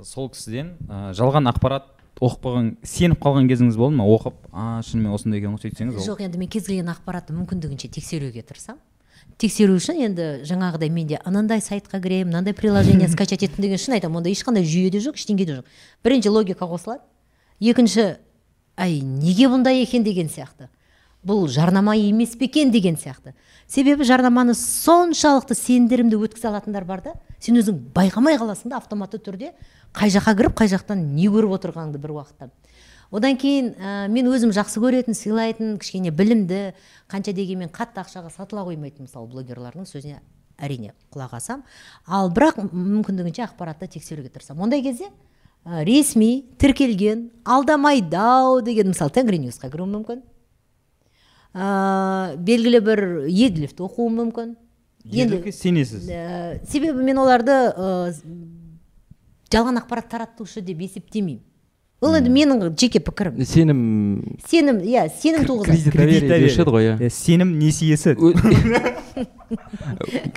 Сол 0.04 0.28
кісіден 0.32 0.74
ә, 0.88 1.12
жалған 1.16 1.50
ақпарат 1.50 1.88
оқып 2.20 2.44
қалған 2.44 2.68
сеніп 2.86 3.22
қалған 3.22 3.48
кезіңіз 3.50 3.78
болды 3.78 3.98
ма? 3.98 4.06
Оқып 4.10 4.36
а 4.52 4.82
шынымен 4.86 5.14
осындай 5.14 5.40
екен 5.40 5.54
ғой 5.54 5.62
сөйтсеңіз 5.64 5.98
жоқ 6.06 6.22
енді 6.26 6.38
мен 6.40 6.50
кез 6.50 6.66
келген 6.66 6.90
ақпаратты 6.92 7.34
мүмкіндігінше 7.36 7.90
тексеруге 7.94 8.42
тырысамын. 8.42 8.80
Тексеру 9.38 9.76
үшін 9.78 10.00
енді 10.02 10.26
жаңағыдай 10.48 10.90
менде 10.90 11.20
анандай 11.26 11.62
сайтқа 11.62 12.00
кіремін 12.02 12.32
мынандай 12.32 12.54
приложение 12.58 13.08
скачать 13.10 13.44
еттім 13.46 13.62
деген 13.62 13.78
шын 13.78 13.94
айтамын. 13.98 14.18
Онда 14.18 14.32
ешқандай 14.32 14.66
жүйе 14.66 14.90
де 14.90 15.02
жоқ 15.02 15.18
ештеңе 15.18 15.46
де 15.46 15.58
жоқ. 15.60 15.76
Бірінші 16.02 16.32
логика 16.34 16.66
қосылады. 16.66 17.04
Екінші 17.60 18.16
ай 18.76 19.00
неге 19.02 19.46
бұндай 19.50 19.82
екен? 19.82 20.02
деген 20.02 20.26
сияқты. 20.26 20.70
Бұл 21.28 21.46
жарнама 21.52 21.94
емес 21.96 22.32
пе 22.38 22.48
екен 22.48 22.70
деген 22.72 22.96
сияқты. 22.96 23.34
Себебі 23.68 24.04
жарнаманы 24.08 24.54
соншалықты 24.56 25.54
сендірімді 25.54 26.16
өткізе 26.16 26.48
алатындар 26.48 26.86
бар 26.88 27.02
да 27.04 27.12
сен 27.38 27.60
өзің 27.60 27.82
байқамай 27.94 28.38
қаласың 28.40 28.72
да 28.72 28.80
автоматты 28.80 29.20
түрде 29.20 29.52
қай 29.92 30.08
жаққа 30.14 30.34
кіріп 30.38 30.56
қай 30.56 30.72
жақтан 30.72 31.04
не 31.12 31.28
көріп 31.28 31.52
отырғаныңды 31.58 32.00
бір 32.00 32.16
уақытта. 32.16 32.48
Одан 33.10 33.36
кейін 33.40 33.70
ә, 33.76 34.08
мен 34.08 34.26
өзім 34.28 34.50
жақсы 34.52 34.80
көретін 34.80 35.16
сыйлайтын 35.16 35.78
кішкене 35.80 36.10
білімді 36.12 36.74
қанша 37.08 37.32
дегенмен 37.32 37.70
қатты 37.72 38.02
ақшаға 38.02 38.32
сатыла 38.34 38.66
қоймайтын 38.68 39.06
мысалы 39.06 39.30
блогерлардың 39.32 39.88
сөзіне 39.88 40.20
әрине 40.58 40.92
құлақ 41.14 41.36
асам. 41.38 41.62
Ал 42.04 42.28
бірақ 42.28 42.60
мүмкіндігінше 42.68 43.46
ақпаратты 43.46 43.88
тексеруге 43.88 44.28
тырысамын. 44.28 44.66
Ондай 44.68 44.82
кезде 44.84 45.08
ресми 45.64 46.50
тіркелген 46.58 47.30
алдамайдау 47.44 48.60
деген 48.60 48.92
мысалы 48.92 49.14
тенгриньюсқа 49.16 49.70
кіруі 49.72 49.88
мүмкін. 49.94 50.20
Ә, 51.54 52.36
белгілі 52.36 52.80
бір 52.84 53.00
еділевті 53.28 53.82
оқуы 53.86 54.10
мүмкін. 54.12 54.56
Ерлікке 55.08 55.52
сенесіз? 55.52 56.08
Ә, 56.10 56.58
себебі 56.68 57.02
мен 57.04 57.18
оларды 57.22 57.52
ә, 57.52 58.12
жалған 59.52 59.78
ақпарат 59.80 60.08
таратушы 60.12 60.60
деп 60.60 60.80
есептемеймін. 60.84 61.40
Ол 61.98 62.14
енді 62.14 62.30
менің 62.30 62.60
жеке 62.78 63.00
пікірім. 63.02 63.40
Сенім 63.42 63.78
сенім 64.46 64.76
иә 64.86 65.08
сенім 65.10 65.42
туғызады 65.48 65.90
кредит 65.90 66.68
ғой 66.70 66.92
иә. 66.92 67.08
Сенім 67.10 67.56
несиесі. 67.58 68.14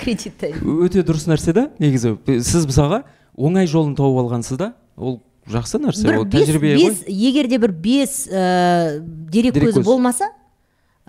Кредит 0.02 0.42
өте 0.42 1.04
дұрыс 1.06 1.28
нәрсе 1.30 1.54
да 1.54 1.68
негізі. 1.78 2.16
Сіз 2.42 2.66
мысалға 2.66 3.04
оңай 3.38 3.70
жолын 3.70 3.94
тауып 4.00 4.18
алғансыз 4.24 4.58
да 4.58 4.72
ол 4.98 5.20
жақсы 5.52 5.78
нәрсе 5.84 6.16
ол 6.18 6.26
тәжірибе 6.26 6.74
ғой. 6.80 6.98
егер 7.08 7.48
де 7.52 7.58
бір 7.62 7.72
бес 7.78 8.24
ә, 8.26 8.98
дерек 9.02 9.54
Дерек 9.54 9.70
көзі 9.70 9.78
көзі. 9.82 9.86
болмаса 9.86 10.32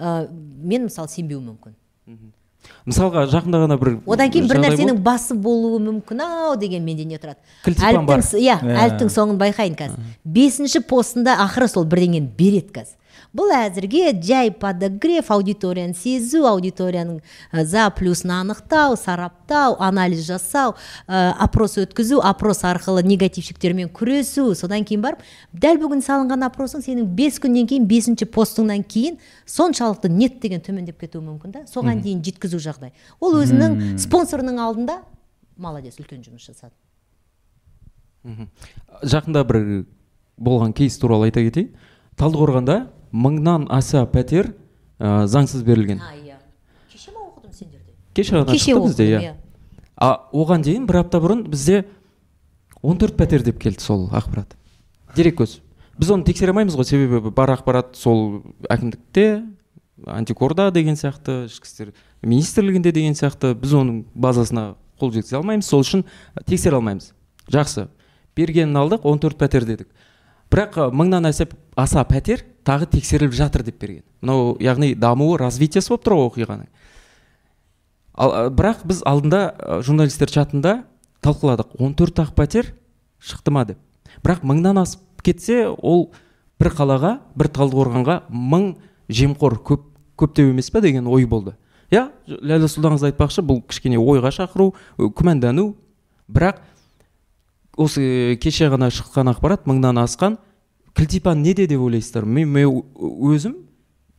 ә, 0.03 0.13
мен 0.31 0.89
мысалы 0.89 1.09
сенбеуім 1.13 1.53
мүмкін. 1.53 1.77
Мысалға 2.87 3.25
жақында 3.31 3.59
ғана 3.65 3.77
бір 3.79 3.93
одан 4.11 4.31
кейін 4.31 4.49
бір 4.51 4.59
нәрсенің 4.63 4.99
басы 5.03 5.35
болуы 5.39 5.79
мүмкін 5.83 6.23
ау 6.23 6.57
деген 6.59 6.85
менде 6.87 7.05
не 7.07 7.19
тұрады. 7.19 7.39
Кілтипан 7.65 8.07
бар. 8.07 8.23
әліптің 8.23 8.43
Иә. 8.43 8.57
әліптің 8.85 9.11
соңын 9.15 9.39
байқайын 9.41 9.77
қазір. 9.79 10.01
Бесінші 10.25 10.83
постында 10.87 11.37
ақыры 11.43 11.69
сол 11.71 11.87
бірдеңені 11.91 12.31
береді 12.39 12.75
қазір. 12.79 12.97
Бұл 13.37 13.53
әзірге 13.57 14.13
жай 14.21 14.51
подогрев 14.53 15.31
аудиторияны 15.33 15.97
сезу 15.97 16.45
аудиторияның 16.49 17.21
за 17.65 17.87
плюсын 17.97 18.35
анықтау 18.37 18.97
сараптау 19.01 19.79
анализ 19.81 20.27
жасау 20.27 20.75
ә, 21.09 21.33
опрос 21.41 21.79
өткізу 21.81 22.21
опрос 22.21 22.63
арқылы 22.69 23.03
негативщиктермен 23.07 23.89
күресу 23.89 24.53
содан 24.59 24.85
кейін 24.85 25.05
барып 25.05 25.25
дәл 25.53 25.81
бүгін 25.81 26.05
салынған 26.05 26.45
опросың 26.51 26.85
сенің 26.85 27.09
бес 27.17 27.41
күннен 27.41 27.69
кейін 27.71 27.89
бесінші 27.89 28.29
постыңнан 28.29 28.85
кейін 28.85 29.17
соншалықты 29.49 30.13
нет 30.13 30.41
деген 30.45 30.61
төмендеп 30.61 31.01
кетуі 31.01 31.25
мүмкін 31.25 31.57
да 31.57 31.65
соған 31.73 32.05
дейін 32.05 32.21
жеткізу 32.27 32.61
жағдай 32.61 32.93
ол 33.21 33.41
өзінің 33.41 33.97
спонсорының 34.03 34.61
алдында 34.61 35.01
молодец 35.57 35.97
үлкен 36.01 36.21
жұмыс 36.21 36.53
жасады 36.53 36.77
жақында 39.03 39.43
бір 39.49 39.63
болған 40.37 40.75
кейс 40.77 40.99
туралы 41.01 41.31
айта 41.31 41.43
кетейін 41.43 41.73
талдықорғанда 42.21 42.77
мыңнан 43.13 43.69
аса 43.71 44.05
пәтер 44.07 44.53
ә, 44.99 45.27
заңсыз 45.29 45.65
берілген. 45.67 46.01
А 46.01 46.15
иә. 46.17 46.39
Кеше 46.93 47.13
ма 47.13 47.27
оқыдым 47.29 47.53
сендерде 47.53 47.93
кеше 48.15 48.37
ғана 48.37 48.53
кеше 48.53 48.73
шықты 48.73 48.87
бізде 48.89 49.09
иә. 49.09 49.21
иә. 49.21 49.35
А 49.97 50.29
оған 50.33 50.65
дейін 50.65 50.87
бір 50.89 51.03
апта 51.05 51.21
бұрын 51.23 51.45
бізде 51.49 51.85
14 52.83 53.17
пәтер 53.17 53.45
деп 53.47 53.61
келді 53.63 53.85
сол 53.85 54.09
ақпарат. 54.11 54.57
Дереккөз 55.17 55.61
біз 55.99 56.11
оны 56.11 56.25
тексере 56.27 56.53
алмаймыз 56.53 56.77
ғой 56.77 56.89
себебі 56.89 57.31
бар 57.31 57.53
ақпарат 57.55 57.97
сол 57.99 58.43
әкімдікте 58.73 59.45
антикорда 60.07 60.71
деген 60.73 60.97
сияқты 60.97 61.45
ішкі 61.47 61.69
істер 61.69 61.93
министрлігінде 62.23 62.93
деген 62.93 63.15
сияқты 63.19 63.53
біз 63.55 63.75
оның 63.77 64.05
базасына 64.15 64.73
қол 65.01 65.13
жеткізе 65.13 65.39
алмаймыз 65.39 65.69
сол 65.69 65.85
үшін 65.85 66.07
тексере 66.47 66.79
алмаймыз. 66.79 67.13
Жақсы. 67.53 67.89
Бергенін 68.37 68.79
алдық 68.81 69.05
14 69.05 69.37
пәтер 69.39 69.67
дедік. 69.69 69.89
Бірақ 70.51 70.79
мыңнан 70.97 71.29
аса, 71.29 71.47
аса 71.77 72.05
пәтер 72.09 72.45
тағы 72.67 72.89
тексеріліп 72.93 73.35
жатыр 73.37 73.65
деп 73.67 73.79
берген. 73.81 74.03
Мынау 74.23 74.57
яғни 74.63 74.95
дамуы 74.95 75.39
развитиесі 75.41 75.93
болып 75.93 76.07
тұр 76.07 76.17
ғой 76.19 76.29
оқиғаның. 76.31 76.69
Ал 78.13 78.51
бірақ 78.53 78.85
біз 78.89 79.03
алдында 79.09 79.43
журналистер 79.83 80.31
чатында 80.31 80.83
талқыладық. 81.25 81.77
14 81.79 82.23
ақ 82.27 82.35
пәтер 82.37 82.75
шықты 83.23 83.55
ма 83.55 83.65
деп. 83.65 83.79
Бірақ 84.23 84.45
мыңнан 84.47 84.83
асып 84.83 85.23
кетсе 85.25 85.67
ол 85.71 86.11
бір 86.61 86.73
қалаға 86.77 87.17
бір 87.39 87.51
талдықорғанға 87.57 88.19
мың 88.31 88.75
жемқор 89.09 89.59
көп 89.65 89.89
көптеу 90.19 90.53
емес 90.53 90.71
па 90.71 90.81
деген 90.81 91.07
ой 91.07 91.27
болды. 91.27 91.57
Иә 91.93 92.09
ләйлә 92.29 92.69
сұлтанқызы 92.71 93.11
айтпақшы 93.11 93.43
бұл 93.45 93.63
кішкене 93.69 93.99
ойға 93.99 94.31
шақыру 94.33 94.73
күмәндану. 94.99 95.75
Бірақ 96.33 96.63
осы 97.77 98.37
кеше 98.41 98.71
ғана 98.73 98.91
шыққан 98.93 99.33
ақпарат 99.33 99.67
мыңнан 99.69 100.01
асқан 100.05 100.39
кілтипан 100.95 101.43
неде 101.43 101.67
деп 101.67 101.81
ойлайсыздар? 101.81 102.25
Мен, 102.25 102.49
мен 102.53 102.83
өзім 102.97 103.57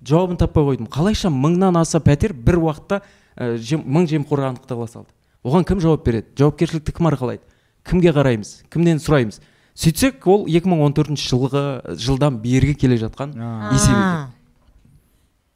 жауабын 0.04 0.38
таппай 0.38 0.66
қойдым. 0.68 0.90
Қалайша 0.92 1.32
мыңнан 1.32 1.78
аса 1.80 2.02
пәтер 2.04 2.34
бір 2.34 2.60
уақытта 2.64 3.02
ә, 3.38 3.56
жем, 3.58 3.84
мың 3.86 4.08
жемқор 4.12 4.44
анықтала 4.50 4.88
салды. 4.88 5.10
Оған 5.44 5.66
кім 5.68 5.82
жауап 5.84 6.06
береді? 6.06 6.34
Жауапкершілікті 6.40 6.96
кім 6.96 7.10
арқалайды? 7.12 7.44
Кімге 7.88 8.14
қараймыз? 8.16 8.62
Кімнен 8.72 9.02
сұраймыз? 9.04 9.42
Сөйтсек 9.74 10.26
ол 10.30 10.46
2014 10.48 11.18
жылғы 11.18 11.64
жылдан 12.00 12.38
бергі 12.44 12.76
келе 12.78 12.98
жатқан 13.02 13.34
есеп 13.74 13.96
екен. 13.96 14.32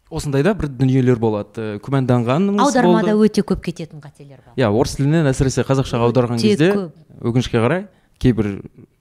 Осындайда 0.10 0.54
бір 0.56 0.72
дүниелер 0.72 1.20
болады. 1.20 1.76
Ә, 1.76 1.80
күмәнданғанымыз 1.84 2.64
аудармада 2.64 3.14
өте 3.20 3.44
көп 3.44 3.66
кететін 3.68 4.00
қателер 4.00 4.40
бар. 4.40 4.56
Иә 4.56 4.70
орыс 4.72 4.96
тілінен 4.96 5.28
әсіресе 5.28 5.66
қазақшаға 5.68 6.08
аударған 6.08 6.40
кезде 6.40 6.72
өкінішке 7.20 7.60
қарай 7.60 7.86
кейбір 8.22 8.58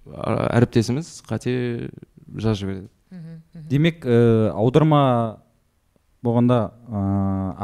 әріптесіміз 0.07 1.11
қате 1.29 1.55
жазып 2.37 2.61
жібереді. 2.63 2.89
Демек 3.71 4.05
ә, 4.05 4.51
аударма 4.53 5.39
болғанда 6.27 6.59
ә, 6.89 7.03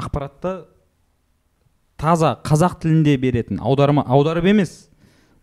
ақпаратты 0.02 0.54
таза 2.00 2.36
қазақ 2.46 2.78
тілінде 2.82 3.16
беретін 3.20 3.60
аударма 3.60 4.04
аударып 4.06 4.48
емес 4.52 4.88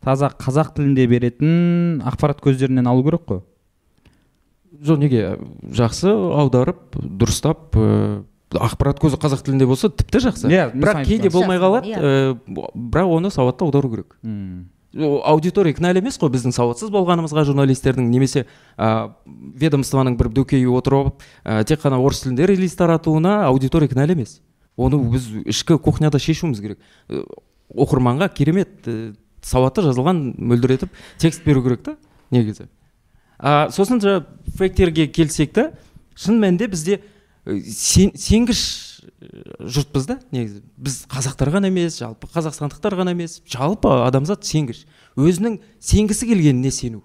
таза 0.04 0.32
қазақ 0.32 0.74
тілінде 0.78 1.06
беретін 1.12 2.02
ақпарат 2.08 2.42
көздерінен 2.44 2.88
алу 2.90 3.04
керек 3.06 3.28
қой. 3.28 3.44
Жоқ 4.80 5.00
неге? 5.02 5.24
Жақсы 5.76 6.10
аударып 6.10 6.96
дұрыстап 6.96 7.76
ә, 7.76 8.24
ақпарат 8.56 9.02
көзі 9.04 9.20
қазақ 9.22 9.44
тілінде 9.46 9.68
болса 9.70 9.92
тіпті 9.92 10.24
жақсы. 10.30 10.50
Иә, 10.50 10.70
мен 10.74 10.84
бірақ 10.84 11.06
кейде 11.06 11.30
болмай 11.34 11.60
қалады 11.62 11.94
Жақсы, 11.94 12.36
ә, 12.40 12.68
бірақ 12.74 13.16
оны 13.20 13.32
сауатты 13.36 13.68
аудару 13.68 13.92
керек. 13.92 14.16
Аудитория 14.98 15.76
кінәлі 15.78 16.02
емес 16.02 16.18
қой 16.18 16.32
біздің 16.34 16.54
сауатсыз 16.56 16.90
болғанымызға 16.90 17.44
журналистердің 17.46 18.08
немесе 18.10 18.46
ә, 18.74 19.12
ведомствоның 19.62 20.16
бір 20.18 20.32
дөкейі 20.34 20.66
отырып 20.74 21.22
ә, 21.46 21.62
тек 21.70 21.84
қана 21.84 22.00
орыс 22.02 22.24
тілінде 22.24 22.48
релиз 22.50 22.74
таратуына 22.80 23.44
аудитория 23.46 23.92
кінәлі 23.92 24.18
емес. 24.18 24.40
Оны 24.78 24.98
біз 25.12 25.28
ішкі 25.46 25.78
кухняда 25.78 26.18
шешуіміз 26.18 26.62
керек. 26.64 26.82
Оқырманға 27.70 28.32
керемет 28.34 28.90
ә, 28.90 29.14
сауатты 29.46 29.86
жазылған 29.86 30.34
мөлдіретіп 30.42 30.90
текст 31.22 31.46
беру 31.46 31.62
керек 31.62 31.86
та 31.86 31.96
негізі. 32.34 32.66
А, 33.38 33.70
сосын 33.70 34.02
жаңа 34.02 34.26
фейктерге 34.58 35.06
келсек 35.14 35.54
та 35.54 35.70
шын 36.18 36.42
мәнінде 36.42 36.66
бізде 36.68 37.04
сен, 37.46 38.16
сенгіш 38.18 38.89
жұртпыз 39.60 40.08
да 40.10 40.18
негізі. 40.32 40.62
Біз 40.78 41.04
қазақтар 41.12 41.52
ғана 41.54 41.70
емес 41.72 41.98
жалпы 42.00 42.28
қазақстандықтар 42.34 42.96
ғана 43.00 43.14
емес 43.16 43.40
жалпы 43.50 43.92
адамзат 44.08 44.44
сенгіш. 44.48 44.86
Өзінің 45.18 45.60
сенгісі 45.80 46.30
келгеніне 46.30 46.72
сену. 46.72 47.04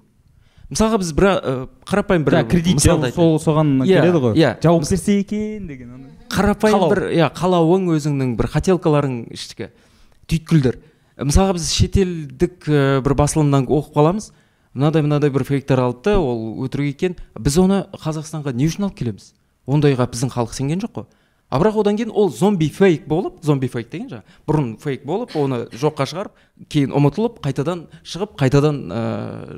Мысалға 0.72 0.98
біз 1.02 1.10
бір 1.14 1.26
ә, 1.28 1.52
қарапайым 1.86 2.24
бір 2.24 2.38
кредит 2.48 2.80
сол 2.80 3.36
соған 3.38 3.82
Иә, 3.84 4.00
келеді 4.00 4.20
ғой. 4.22 4.34
иә. 4.34 4.54
жауап 4.62 4.88
берсе 4.88 5.18
екен 5.20 5.66
деген 5.68 6.06
қарапайым 6.32 6.88
бір 6.90 7.02
иә 7.12 7.28
қалауың 7.36 7.90
өзіңнің 7.94 8.32
бір 8.38 8.48
хотелкаларың 8.48 9.18
ішкі 9.36 9.68
түйткілдер. 10.26 10.80
Мысалға 11.20 11.54
біз 11.58 11.68
шетелдік 11.70 12.64
бір 13.04 13.14
басылымнан 13.14 13.68
оқып 13.68 13.94
қаламыз. 13.94 14.32
Мынадай 14.74 15.02
мынадай 15.04 15.30
бір 15.30 15.44
фейктер 15.46 15.78
да 16.02 16.16
ол 16.18 16.64
өтірік 16.66 16.88
екен. 16.90 17.14
Біз 17.38 17.58
оны 17.58 17.84
қазақстанға 17.94 18.52
не 18.56 18.66
үшін 18.66 18.88
алып 18.88 18.96
келеміз? 18.98 19.34
Ондайға 19.66 20.08
біздің 20.10 20.32
халық 20.34 20.56
сенген 20.56 20.80
жоқ 20.82 20.92
қой. 20.96 21.06
А 21.54 21.58
бірақ 21.62 21.76
одан 21.84 21.94
кейін 21.94 22.10
ол 22.10 22.32
зомби 22.34 22.66
фейк 22.66 23.04
болып 23.06 23.36
зомби 23.46 23.68
фейк 23.70 23.86
деген 23.92 24.08
жаңағы 24.10 24.40
бұрын 24.48 24.70
фейк 24.82 25.04
болып 25.06 25.36
оны 25.38 25.60
жоққа 25.70 26.06
шығарып 26.10 26.40
кейін 26.66 26.90
ұмытылып 26.98 27.38
қайтадан 27.44 27.84
шығып 28.02 28.34
қайтадан 28.40 28.80
ә, 28.90 29.02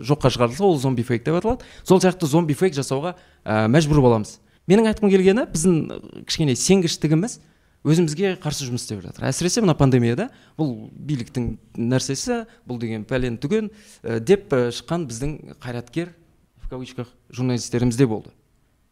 жоққа 0.04 0.28
шығарылса 0.34 0.66
ол 0.68 0.76
зомби 0.76 1.06
фейк 1.08 1.24
деп 1.24 1.38
аталады. 1.38 1.64
Сол 1.88 2.02
сияқты 2.04 2.28
зомби 2.28 2.52
фейк 2.52 2.76
жасауға 2.76 3.14
ә, 3.16 3.64
мәжбүр 3.72 4.02
боламыз. 4.04 4.36
Менің 4.68 4.90
айтқым 4.92 5.08
келгені 5.08 5.48
біздің 5.48 5.80
ә, 5.88 6.24
кішкене 6.28 6.56
сенгіштігіміз 6.60 7.40
өзімізге 7.86 8.36
қарсы 8.44 8.68
жұмыс 8.68 8.84
істеп 8.84 9.00
жатыр. 9.00 9.30
Әсіресе 9.30 9.64
мына 9.64 9.72
пандемияда 9.78 10.28
бұл 10.58 10.90
биліктің 10.92 11.54
нәрсесі 11.80 12.42
бұл 12.68 12.76
деген 12.82 13.08
пәлен 13.08 13.40
түген 13.40 13.70
ә, 14.02 14.20
деп 14.20 14.52
шыққан 14.52 15.08
біздің 15.08 15.36
қайраткер 15.64 16.12
в 16.60 16.68
кавычках 16.68 17.08
журналистерімізде 17.30 18.04
болды. 18.10 18.34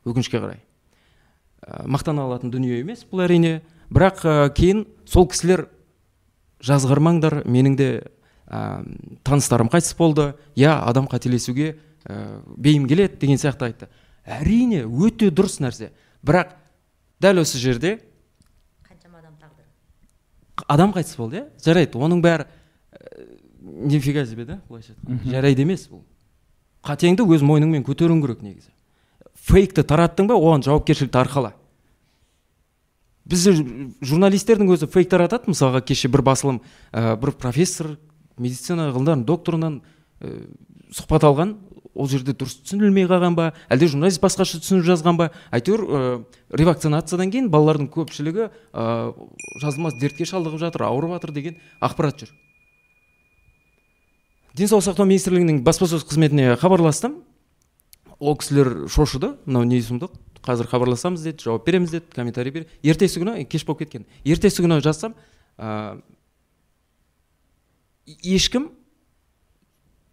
Өкінішке 0.06 0.40
қарай. 0.40 0.62
Мақтана 1.66 2.24
алатын 2.26 2.52
дүние 2.52 2.80
емес 2.82 3.04
бұл 3.08 3.24
әрине. 3.24 3.62
Бірақ 3.92 4.24
ә, 4.24 4.34
кейін 4.54 4.84
сол 5.08 5.26
кісілер 5.30 5.66
жазғырмаңдар 6.64 7.42
менің 7.48 7.76
де 7.78 7.88
ә, 8.46 8.84
таныстарым 9.24 9.70
қайтыс 9.72 9.96
болды. 9.96 10.32
Иә 10.56 10.76
адам 10.84 11.08
қателесуге 11.10 11.74
ә, 12.04 12.40
бейім 12.56 12.88
келеді 12.88 13.18
деген 13.20 13.40
сияқты 13.40 13.68
айтты. 13.68 13.88
Әрине 14.24 14.84
өте 14.84 15.30
дұрыс 15.30 15.60
нәрсе. 15.64 15.92
Бірақ 16.24 16.56
дәл 17.20 17.42
осы 17.44 17.60
жерде 17.60 17.98
қаншама 18.88 19.20
адам 19.20 19.36
тағдыры? 19.40 19.68
Адам 20.68 20.92
қайтыс 20.96 21.16
болды 21.16 21.42
иә? 21.42 21.48
жарайды 21.64 21.98
оның 21.98 22.22
бәрі 22.24 22.44
ә, 22.44 23.28
нифига 23.62 24.26
себе 24.26 24.44
да 24.44 24.60
былайша 24.68 24.92
айтқанда? 24.92 25.30
Жарайды 25.30 25.64
емес 25.64 25.88
бұл. 25.88 26.04
Қатеңді 26.84 27.24
өз 27.24 27.44
мойныңмен 27.44 27.84
көтеруің 27.84 28.20
керек 28.20 28.42
негізі. 28.44 28.70
Фейкті 29.44 29.84
тараттың 29.84 30.30
ба? 30.30 30.38
Оған 30.40 30.64
жауапкершілікті 30.66 31.20
арқала 31.20 31.54
бізде 33.24 33.54
журналистердің 34.04 34.72
өзі 34.74 34.88
фейк 34.92 35.08
таратады. 35.12 35.50
Мысалға 35.52 35.82
кеше 35.88 36.10
бір 36.12 36.22
басылым 36.26 36.60
ә, 36.92 37.16
бір 37.20 37.32
профессор 37.40 37.96
медицина 38.36 38.90
ғылымдарының 38.92 39.24
докторынан 39.28 39.80
ә, 40.20 40.34
сұхбат 40.92 41.24
алған. 41.24 41.56
Ол 41.94 42.08
жерде 42.10 42.34
дұрыс 42.34 42.58
түсінілмей 42.66 43.06
қалған 43.08 43.36
ба? 43.38 43.52
Әлде 43.72 43.88
журналист 43.92 44.20
басқаша 44.22 44.60
түсініп 44.60 44.84
жазған 44.88 45.18
ба? 45.20 45.30
Әйтеуір 45.54 45.84
ә, 45.84 46.00
ревакцинациядан 46.52 47.32
кейін 47.32 47.50
балалардың 47.54 47.88
көпшілігі 47.94 48.48
ә, 48.50 48.86
жазылмас 49.62 49.96
дертке 50.00 50.26
шалдығып 50.28 50.60
жатыр 50.66 50.88
ауырып 50.90 51.16
жатыр 51.16 51.32
деген 51.36 51.60
ақпарат 51.80 52.24
жүр. 52.24 52.34
Денсаулық 54.58 54.84
сақтау 54.86 55.08
министрлігінің 55.08 55.62
баспасөз 55.66 56.04
қызметіне 56.06 56.58
хабарластым. 56.60 57.22
Ол 58.18 58.36
кісілер 58.38 58.86
шошыды 58.92 59.34
мынау 59.46 59.66
не 59.68 59.80
сұмдық 59.82 60.14
қазір 60.44 60.68
хабарласамыз 60.68 61.24
деді 61.24 61.46
жауап 61.46 61.66
береміз 61.66 61.94
деді 61.94 62.12
комментарий 62.14 62.52
бер 62.52 62.66
ертесі 62.82 63.20
күні 63.22 63.44
кеш 63.48 63.64
болып 63.64 63.84
кеткен. 63.84 64.04
Ертесі 64.24 64.62
күні 64.62 64.80
жазсам 64.84 65.14
ә, 65.58 66.00
ешкім 68.22 68.70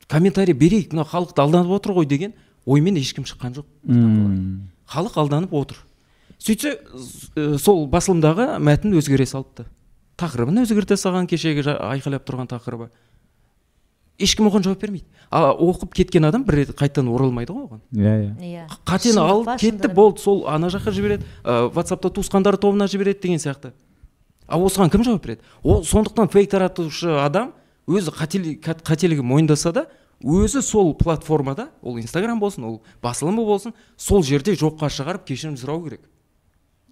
комментарий 0.08 0.56
берейік 0.56 0.94
мына 0.96 1.06
халықты 1.08 1.44
алданып 1.44 1.76
отыр 1.76 1.96
ғой 2.00 2.08
деген 2.08 2.34
оймен 2.66 2.98
ешкім 3.00 3.28
шыққан 3.28 3.60
жоқ. 3.60 3.68
Халық 4.92 5.18
алданып 5.20 5.54
отыр. 5.54 5.84
Сөйтсе 6.42 6.78
сол 7.60 7.86
басылымдағы 7.92 8.58
мәтін 8.60 8.96
өзгере 8.98 9.28
салыпты. 9.30 9.68
Тақырыбын 10.18 10.64
өзгерте 10.64 10.98
салған 11.00 11.28
кешегі 11.30 11.64
айқайлап 11.76 12.26
тұрған 12.28 12.50
тақырыбы. 12.52 12.90
Ешкім 14.22 14.48
оған 14.50 14.66
жауап 14.66 14.82
бермейді. 14.82 15.06
А 15.32 15.52
оқып 15.54 15.94
кеткен 15.96 16.26
адам 16.28 16.44
бір 16.46 16.62
рет 16.62 16.74
қайтадан 16.78 17.10
оралмайды 17.12 17.54
ғой 17.54 17.66
оған. 17.68 17.82
Иә 17.96 18.16
иә. 18.22 18.34
Иә. 18.40 18.66
Қатені 18.86 19.24
алып 19.24 19.56
кетті 19.60 19.92
болды 19.94 20.22
сол 20.22 20.46
ана 20.48 20.68
жаққа 20.72 20.92
жібереді 20.92 21.26
ә, 21.44 21.70
ватсапта 21.74 22.10
туысқандары 22.10 22.60
тобына 22.62 22.88
жібереді 22.92 23.22
деген 23.24 23.40
сияқты. 23.40 23.72
А 24.48 24.60
осыған 24.60 24.92
кім 24.92 25.06
жауап 25.08 25.24
береді? 25.24 25.42
Ол 25.64 25.84
сондықтан 25.84 26.30
фейк 26.30 26.52
таратушы 26.52 27.16
адам 27.24 27.54
өзі 27.88 28.12
қателігін 28.12 29.26
мойындаса 29.26 29.72
да 29.72 29.86
өзі 30.22 30.62
сол 30.62 30.94
платформада 30.94 31.70
ол 31.82 31.98
инстаграм 31.98 32.40
болсын 32.40 32.66
ол 32.68 32.82
басылымы 33.02 33.46
болсын 33.46 33.74
сол 33.98 34.24
жерде 34.24 34.54
жоққа 34.54 34.90
шығарып 34.92 35.26
кешірім 35.26 35.56
сұрау 35.58 35.84
керек. 35.86 36.02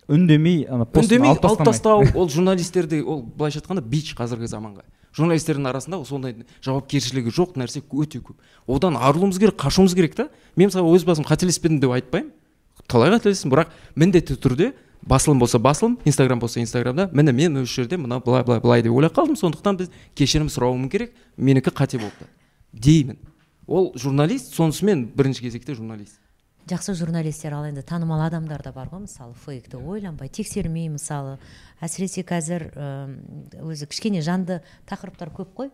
Үндемей 0.10 0.64
ана 0.66 0.88
үндемей 0.90 1.36
алып 1.36 1.62
тастау 1.66 2.08
ол 2.16 2.30
журналистерде 2.30 3.04
ол 3.04 3.22
былайша 3.22 3.60
айтқанда 3.62 3.84
бич 3.86 4.16
қазіргі 4.18 4.48
заманға. 4.50 4.82
Журналистердің 5.20 5.68
арасында 5.70 6.00
сондай 6.08 6.36
жауапкершілігі 6.66 7.34
жоқ 7.36 7.58
нәрсе 7.60 7.84
өте 7.84 8.22
көп. 8.24 8.38
Одан 8.68 8.98
арылуымыз 8.98 9.40
керек 9.40 9.60
қашуымыз 9.60 9.96
керек 9.96 10.16
та. 10.16 10.30
Мен 10.56 10.72
мысалы 10.72 10.96
өз 10.96 11.06
басым 11.06 11.28
қателеспедім 11.28 11.82
деп 11.84 11.92
айтпаймын. 11.98 12.32
Талай 12.88 13.12
қателестім 13.14 13.52
бірақ 13.52 13.74
міндетті 13.96 14.40
түрде 14.40 14.72
басылым 15.02 15.40
болса 15.40 15.60
басылым 15.60 16.00
инстаграм 16.06 16.40
болса 16.40 16.62
инстаграмда. 16.62 17.10
Міне 17.14 17.32
мен 17.32 17.58
осы 17.64 17.82
жерде 17.82 17.98
мына 17.98 18.20
былай 18.20 18.44
былай 18.44 18.60
былай 18.60 18.82
деп 18.84 18.94
ойлап 18.94 19.14
қалдым. 19.18 19.38
Сондықтан 19.38 19.78
біз 19.78 19.92
кешірім 20.16 20.50
сұрауым 20.50 20.90
керек 20.90 21.14
менікі 21.38 21.72
қате 21.76 22.00
болыпты 22.00 22.28
деймін. 22.74 23.20
Ол 23.68 23.92
журналист 23.96 24.56
сонысымен 24.56 25.12
бірінші 25.16 25.46
кезекте 25.46 25.76
журналист. 25.76 26.20
Жақсы 26.70 26.94
журналистер 26.94 27.54
ал 27.58 27.66
енді 27.66 27.82
танымал 27.82 28.22
адамдар 28.26 28.62
да 28.64 28.72
бар 28.74 28.90
ғой 28.92 29.06
мысалы 29.08 29.34
фейкті 29.46 29.80
ойланбай 29.82 30.30
тексермей 30.30 30.90
мысалы. 30.90 31.38
Әсіресе 31.82 32.24
қазір 32.28 32.70
өзі 33.64 33.88
кішкене 33.90 34.22
жанды 34.22 34.60
тақырыптар 34.90 35.32
көп 35.34 35.56
қой. 35.58 35.72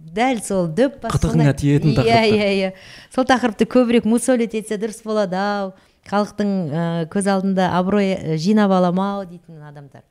Дәл 0.00 0.40
сол 0.42 0.68
дөп 0.72 1.04
қытығыңа 1.04 1.54
тиетін 1.60 1.94
иә 2.02 2.22
иә 2.26 2.50
иә. 2.56 2.72
Сол 3.14 3.28
тақырыпты 3.28 3.68
көбірек 3.70 4.08
мусолить 4.08 4.56
етсе 4.58 4.80
дұрыс 4.80 5.02
болады 5.04 5.38
ау. 5.38 5.74
Халықтың 6.10 7.08
көз 7.12 7.28
алдында 7.28 7.70
абырой 7.76 8.38
жинап 8.40 8.72
аламын 8.72 9.04
ау 9.04 9.26
дейтін 9.28 9.62
адамдар. 9.62 10.02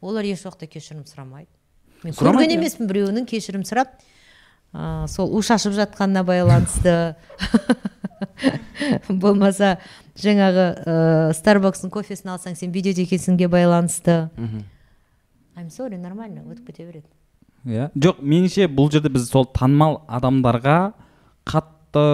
Олар 0.00 0.28
еш 0.28 0.44
уақытта 0.44 0.68
кешірім 0.68 1.06
сұрамайды. 1.08 1.50
Мен 2.04 2.14
көрген 2.14 2.52
иә. 2.52 2.60
емеспін 2.60 2.86
біреуінің 2.86 3.26
кешірім 3.26 3.64
сұрап. 3.66 3.96
Ә, 4.70 5.08
сол 5.08 5.32
у 5.34 5.40
шашып 5.42 5.72
жатқанына 5.74 6.22
байланысты. 6.28 7.16
болмаса 9.22 9.76
жаңағы 10.18 10.66
ыыы 10.84 11.36
старбакстың 11.38 11.92
кофесін 11.94 12.34
алсаң 12.34 12.56
сен 12.58 12.72
видеода 12.74 13.04
екенсіңге 13.04 13.48
байланысты. 13.52 14.28
Айм 15.58 15.70
сорри 15.70 15.98
нормально 15.98 16.44
өтіп 16.46 16.70
кете 16.70 16.86
береді. 16.86 17.06
Иә. 17.66 17.88
Жоқ 17.98 18.20
меніңше 18.22 18.68
бұл 18.70 18.90
жерде 18.92 19.10
біз 19.12 19.28
сол 19.30 19.48
танымал 19.50 20.02
адамдарға 20.06 20.92
қатты 21.48 22.04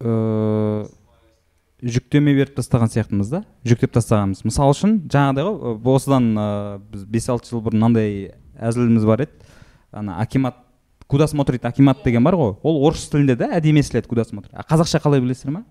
ыыы 0.00 0.88
жүктеме 1.80 2.34
беріп 2.36 2.58
тастаған 2.58 2.90
сияқтымыз 2.92 3.30
да. 3.32 3.44
Жүктеп 3.64 3.94
тастағанбыз. 3.94 4.42
Мысалы 4.44 4.74
үшін 4.74 4.98
жаңағыдай 5.10 5.46
ғой 5.46 5.94
осыдан 5.94 6.32
ыыы 6.34 6.80
біз 6.92 7.06
бес 7.14 7.28
алты 7.32 7.52
жыл 7.52 7.62
бұрын 7.64 7.80
мынандай 7.80 8.34
әзіліміз 8.60 9.06
бар 9.08 9.24
еді. 9.24 9.54
Ана 9.92 10.18
акимат 10.20 10.58
куда 11.10 11.26
смотрит 11.26 11.64
акимат 11.64 12.04
деген 12.04 12.24
бар 12.24 12.36
ғой. 12.38 12.54
Ол 12.62 12.84
орыс 12.86 13.08
тілінде 13.10 13.34
да 13.36 13.50
әдемі 13.58 13.82
естіледі 13.82 14.08
куда 14.08 14.24
смотрит 14.24 14.54
а 14.54 14.62
қазақша 14.62 15.02
қалай 15.02 15.20
білесіздер 15.20 15.56
ма? 15.56 15.64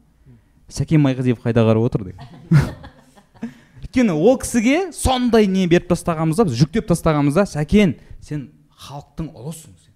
Сәкен 0.67 0.99
майғазиев 0.99 1.39
қайда 1.39 1.63
қарап 1.63 1.85
отыр 1.87 2.03
деген. 2.09 2.27
Өйткені 3.89 4.13
ол 4.13 4.37
кісіге 4.37 4.91
сондай 4.93 5.47
не 5.47 5.65
беріп 5.67 5.87
тастағанбыз 5.89 6.37
да 6.37 6.45
біз 6.45 6.59
жүктеп 6.59 6.89
тастағанбыз 6.91 7.39
да 7.39 7.45
сәкен 7.47 7.95
сен 8.21 8.49
халықтың 8.75 9.31
ұлысың 9.31 9.71
сен. 9.79 9.93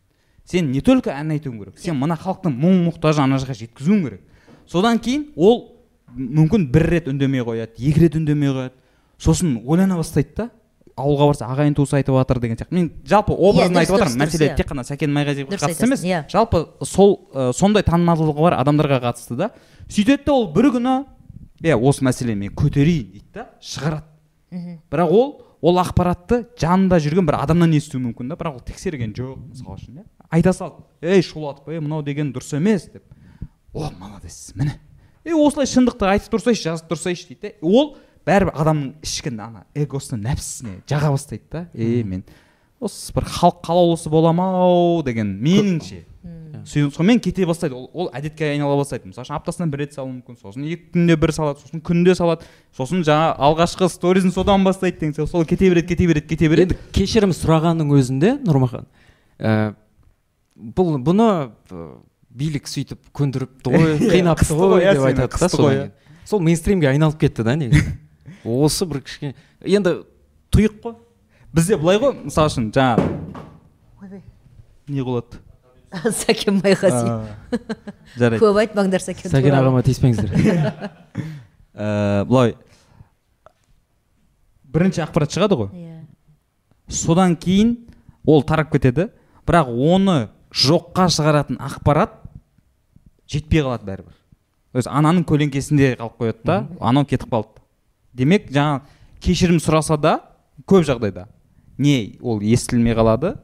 Сен 0.50 0.72
не 0.72 0.82
только 0.82 1.12
ән 1.12 1.36
айтуың 1.36 1.60
керек 1.60 1.78
сен 1.78 2.00
мына 2.00 2.16
халықтың 2.18 2.56
мұң 2.56 2.80
мұқтажын 2.88 3.28
ана 3.28 3.38
жаққа 3.44 3.60
жеткізуің 3.60 4.02
керек 4.08 4.24
содан 4.66 4.98
кейін 4.98 5.28
ол 5.36 5.76
мүмкін 6.16 6.66
бір 6.72 6.88
рет 6.96 7.12
үндемей 7.12 7.44
қояды 7.46 7.78
екі 7.78 8.08
рет 8.08 8.16
үндемей 8.18 8.50
қояды. 8.50 8.74
Сосын 9.18 9.60
ойлана 9.66 9.98
бастайды 9.98 10.34
да 10.38 10.50
ауылға 10.98 11.28
барса 11.30 11.48
ағайын 11.50 11.76
туыс 11.78 11.94
айтып 11.98 12.16
жатыр 12.18 12.40
деген 12.44 12.58
сияқты. 12.58 12.76
Мен 12.76 12.92
жалпы 13.08 13.34
образын 13.34 13.80
айтып 13.82 13.98
жатырмын 13.98 14.22
мәселе 14.24 14.50
тек 14.58 14.70
қана 14.70 14.84
сәкен 14.86 15.14
майғазиевке 15.14 15.58
қатысты 15.58 15.88
емес. 15.88 16.04
иә. 16.04 16.24
Жалпы 16.30 16.68
сол 16.86 17.30
сондай 17.54 17.84
танымалдығы 17.84 18.36
бар 18.38 18.58
адамдарға 18.60 19.00
қатысты 19.08 19.36
да. 19.36 19.50
Сөйтеді 19.90 20.26
да 20.26 20.34
ол 20.34 20.48
бір 20.54 20.70
күні 20.78 20.96
иә 21.64 21.80
осы 21.80 22.06
мәселені 22.06 22.46
мен 22.46 22.54
көтерейін 22.54 23.12
дейді 23.12 23.34
да 23.34 23.48
шығарады. 23.62 24.06
Бірақ 24.92 25.10
ол 25.10 25.42
ол 25.62 25.82
ақпаратты 25.82 26.44
жанында 26.60 27.00
жүрген 27.02 27.26
бір 27.26 27.40
адамнан 27.42 27.74
естуі 27.74 28.02
мүмкін 28.04 28.30
да. 28.30 28.38
Бірақ 28.38 28.60
ол 28.60 28.66
тексерген 28.68 29.14
жоқ 29.18 29.38
мысалы 29.50 29.80
үшін 29.80 30.04
иә. 30.04 30.08
Айта 30.30 30.54
салды. 30.54 30.84
Ей 31.02 31.22
шулатып 31.22 31.74
ей 31.74 31.80
мынау 31.80 32.04
деген 32.04 32.34
дұрыс 32.34 32.54
емес 32.58 32.90
деп. 32.92 33.04
О 33.74 33.90
молодец 33.98 34.54
міне 34.56 34.80
е 35.24 35.34
осылай 35.34 35.66
шындықты 35.66 36.06
айтып 36.06 36.34
тұрсайшы 36.36 36.68
жазып 36.68 36.90
тұрсайшы 36.92 37.30
дейді 37.32 37.48
да 37.48 37.54
ол 37.64 37.96
бәрібір 38.28 38.54
адамның 38.56 38.94
ішкі 39.04 39.34
ана 39.36 39.66
эгосына 39.76 40.22
нәпсісіне 40.30 40.80
жаға 40.90 41.12
бастайды 41.14 41.44
да. 41.52 41.68
Е 41.74 42.04
мен 42.04 42.24
осы 42.84 43.14
бір 43.16 43.28
халық 43.28 43.62
қалаулысы 43.66 44.12
боламын 44.12 44.58
ау 44.60 45.04
деген 45.06 45.38
меніңше. 45.44 46.04
Сонымен 46.64 47.20
кете 47.20 47.46
бастайды. 47.46 47.76
Ол, 47.76 47.90
ол 47.94 48.10
әдетке 48.16 48.52
айнала 48.52 48.78
бастайды. 48.80 49.10
Мысалы 49.10 49.26
үшін 49.26 49.38
аптасына 49.38 49.68
бір 49.72 49.84
рет 49.84 49.96
салуы 49.96 50.14
мүмкін 50.14 50.38
сосын 50.40 50.68
екі 50.68 50.92
күнде 50.94 51.18
бір 51.20 51.34
салады 51.36 51.64
сосын 51.64 51.84
күнде 51.84 52.16
салады 52.16 52.48
сосын 52.76 53.04
жаңа 53.04 53.34
алғашқы 53.48 53.90
сторизін 53.92 54.32
содан 54.36 54.64
бастайды 54.64 55.02
деген 55.02 55.16
сияқты. 55.18 55.32
Сол 55.32 55.48
кете 55.48 55.70
береді 55.70 55.88
кете 55.88 56.08
береді 56.08 56.28
кете 56.28 56.50
береді. 56.52 56.78
Енді 56.78 56.96
кешірім 56.96 57.36
сұрағанның 57.36 57.92
өзінде 57.98 58.38
нұрмахан 58.46 58.88
ә, 59.40 59.74
бұл 60.56 60.96
бұны 61.04 61.28
билік 62.34 62.70
сөйтіп 62.70 63.12
көндіріпті 63.16 63.74
ғой 63.74 63.98
қинапты 64.14 64.56
ғой 64.58 64.88
деп 64.88 65.08
айтады 65.10 65.44
да 65.44 65.92
сол 66.24 66.40
мейнстримге 66.40 66.88
айналып 66.94 67.20
кетті 67.20 67.44
да 67.44 67.58
негізі. 67.60 67.98
Осы 68.44 68.88
бір 68.90 69.02
кішкене. 69.06 69.34
Енді 69.64 69.96
тұйық 70.54 70.78
қой. 70.84 70.96
Бізде 71.54 71.78
былай 71.78 72.00
ғой 72.02 72.16
мысалы 72.26 72.50
үшін 72.52 72.70
жаңағы 72.74 73.08
ойбай 74.02 74.24
не 74.88 75.04
болады? 75.06 75.40
Сәкен 76.24 76.58
майғазиев 76.58 77.62
жарайды. 78.18 78.42
Көп 78.42 78.60
айтпаңдар 78.64 79.04
сәкен 79.06 79.34
сәкен 79.34 79.58
ағама 79.60 79.84
тиіспеңіздер. 79.86 80.34
Ыыы 81.74 82.26
былай 82.32 82.56
бірінші 84.74 85.04
ақпарат 85.06 85.36
шығады 85.36 85.60
ғой. 85.60 85.70
Иә. 85.78 86.00
Содан 86.90 87.38
кейін 87.38 87.76
ол 88.26 88.44
тарап 88.48 88.74
кетеді 88.74 89.12
бірақ 89.46 89.70
оны 89.70 90.18
жоққа 90.50 91.08
шығаратын 91.14 91.62
ақпарат 91.62 92.18
жетпей 93.30 93.64
қалады 93.64 93.86
бәрібір. 93.88 94.14
То 94.74 94.82
есть 94.82 94.90
ананың 94.90 95.26
көлеңкесінде 95.30 95.94
қалып 96.00 96.18
қояды 96.22 96.48
да 96.50 96.58
анау 96.82 97.06
кетіп 97.06 97.30
қалды. 97.30 97.63
Демек 98.14 98.50
жаңа 98.54 98.82
кешірім 99.24 99.60
сұраса 99.64 99.98
да 100.00 100.20
көп 100.70 100.86
жағдайда. 100.88 101.28
Не 101.78 102.18
ол 102.22 102.42
естілмей 102.42 102.96
қалады 102.98 103.38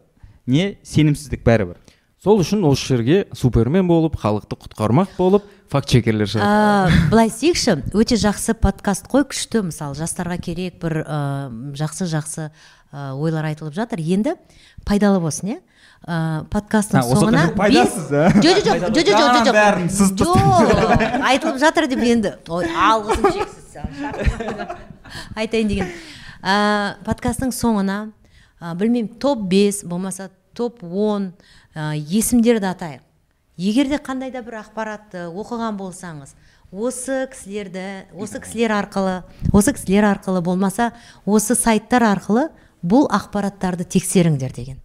не 0.50 0.78
сенімсіздік 0.84 1.44
бәрібір. 1.46 1.78
Сол 2.20 2.42
үшін 2.44 2.66
осы 2.68 2.98
жерге 2.98 3.20
супермен 3.32 3.88
болып 3.88 4.18
халықты 4.20 4.58
құтқармақ 4.60 5.14
болып 5.16 5.46
факт 5.72 5.88
чекерлер 5.88 6.28
шығады. 6.28 6.44
А, 6.44 7.06
былай 7.14 7.30
істейікші 7.32 7.78
өте 7.96 8.18
жақсы 8.20 8.58
подкаст 8.60 9.08
қой 9.08 9.24
күшті. 9.30 9.62
Мысалы 9.70 9.96
жастарға 9.96 10.36
керек 10.44 10.82
бір 10.82 10.98
ә, 11.06 11.20
жақсы 11.80 12.10
жақсы 12.12 12.50
ә, 12.50 13.14
ойлар 13.16 13.48
айтылып 13.54 13.78
жатыр. 13.78 14.04
Енді 14.04 14.36
пайдалы 14.84 15.22
болсын 15.24 15.54
иә? 15.54 15.58
Ә, 16.08 16.46
подкасттың 16.52 17.04
соңына 17.04 17.44
жоқ 17.56 18.44
жоқ 18.44 18.62
жоқ 18.66 18.86
жоқ 18.96 19.10
жоқ 19.10 19.34
жоқ 19.48 19.52
бәрін 19.56 19.90
сызып 19.92 20.24
жоқ 20.24 21.26
айтылып 21.32 21.60
жатыр 21.62 21.90
деп 21.92 22.04
енді 22.06 22.36
ой 22.48 22.70
алғысым 22.70 23.28
шексіз 23.36 23.76
саған. 23.76 24.78
айтайын 25.36 25.68
деген 25.74 25.92
ә, 26.42 26.96
подкасттың 27.06 27.52
соңына 27.56 28.00
ә, 28.62 28.74
білмеймін 28.80 29.20
топ 29.20 29.44
5 29.52 29.84
болмаса 29.92 30.30
топ 30.56 30.84
10 30.84 31.32
ә, 31.76 31.94
есімдерді 31.98 32.72
атайық 32.72 33.04
егер 33.60 33.92
де 33.92 34.00
қандай 34.00 34.32
да 34.32 34.42
бір 34.42 34.62
ақпаратты 34.64 35.28
оқыған 35.28 35.78
болсаңыз 35.80 36.36
осы 36.72 37.26
кісілерді 37.32 37.86
осы 38.16 38.40
кісілер 38.40 38.72
арқылы 38.78 39.22
осы 39.52 39.74
кісілер 39.74 40.06
арқылы 40.14 40.42
болмаса 40.46 40.94
осы 41.26 41.58
сайттар 41.58 42.06
арқылы 42.14 42.50
бұл 42.80 43.10
ақпараттарды 43.12 43.84
тексеріңдер 43.84 44.54
деген. 44.56 44.78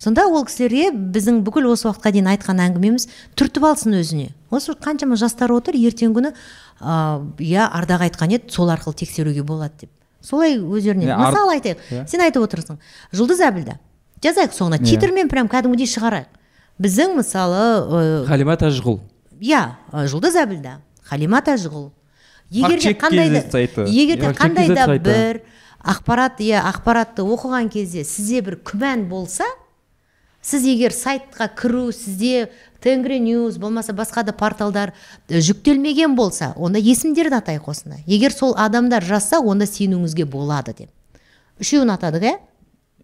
Сонда 0.00 0.24
ол 0.26 0.44
кісілерге 0.48 0.90
біздің 1.12 1.42
бүкіл 1.44 1.68
осы 1.70 1.88
уақытқа 1.90 2.12
дейін 2.14 2.30
айтқан 2.32 2.60
әңгімеміз 2.64 3.06
түртіп 3.36 3.66
алсын 3.68 3.98
өзіне. 4.00 4.30
Осы 4.50 4.72
қаншама 4.72 5.16
жастар 5.20 5.52
отыр 5.52 5.76
ертеңгі 5.76 6.16
күні 6.16 6.32
ә, 6.80 7.20
иә 7.36 7.66
ардақ 7.68 8.06
айтқан 8.08 8.32
еді 8.32 8.48
сол 8.54 8.72
арқылы 8.72 8.96
тексеруге 8.96 9.42
болады 9.44 9.84
деп. 9.84 9.90
Солай 10.24 10.56
өздеріне. 10.58 11.06
Иә, 11.06 11.14
ар- 11.16 11.32
мысал 11.32 11.52
айтайық 11.52 11.78
Иә. 11.92 12.08
сен 12.08 12.20
айтып 12.24 12.44
отырсың 12.48 12.80
жұлдыз 13.12 13.40
әбілда 13.44 13.76
жазайық 14.24 14.52
соңына 14.56 14.80
Иә. 14.80 14.88
титрмен 14.88 15.28
прям 15.28 15.48
кәдімгідей 15.48 15.88
шығарайық. 15.88 16.28
Біздің 16.80 17.14
мысалы 17.20 18.26
халима 18.26 18.56
тәжіғұл 18.56 19.00
иә 19.40 19.62
ә, 19.92 20.06
жұлдыз 20.08 20.36
әбілда 20.44 20.78
халима 21.04 21.40
тәжіғұл 21.44 21.90
егер 22.50 22.80
де 22.80 22.92
қандай 22.96 23.28
егер 23.88 24.20
де 24.20 24.32
қандай 24.32 24.68
да 24.74 24.86
бір 24.98 25.42
ақпарат 25.84 26.40
иә 26.44 26.60
ақпаратты 26.72 27.24
оқыған 27.24 27.68
кезде 27.72 28.04
сізде 28.04 28.40
бір 28.44 28.58
күмән 28.64 29.06
болса 29.08 29.44
сіз 30.42 30.64
егер 30.64 30.92
сайтқа 30.96 31.48
кіру 31.54 31.92
сізде 31.92 32.50
тенгриньюз 32.80 33.58
болмаса 33.58 33.92
басқа 33.92 34.24
да 34.24 34.32
порталдар 34.32 34.92
э, 35.28 35.38
жүктелмеген 35.38 36.16
болса 36.16 36.54
онда 36.56 36.78
есімдерді 36.80 37.36
атайық 37.40 37.68
осында 37.68 38.00
егер 38.06 38.32
сол 38.32 38.54
адамдар 38.56 39.04
жазса 39.04 39.40
онда 39.40 39.66
сенуіңізге 39.68 40.24
болады 40.24 40.74
деп. 40.78 40.90
Үшеуін 41.60 41.92
атадық 41.96 42.24
иә 42.24 42.36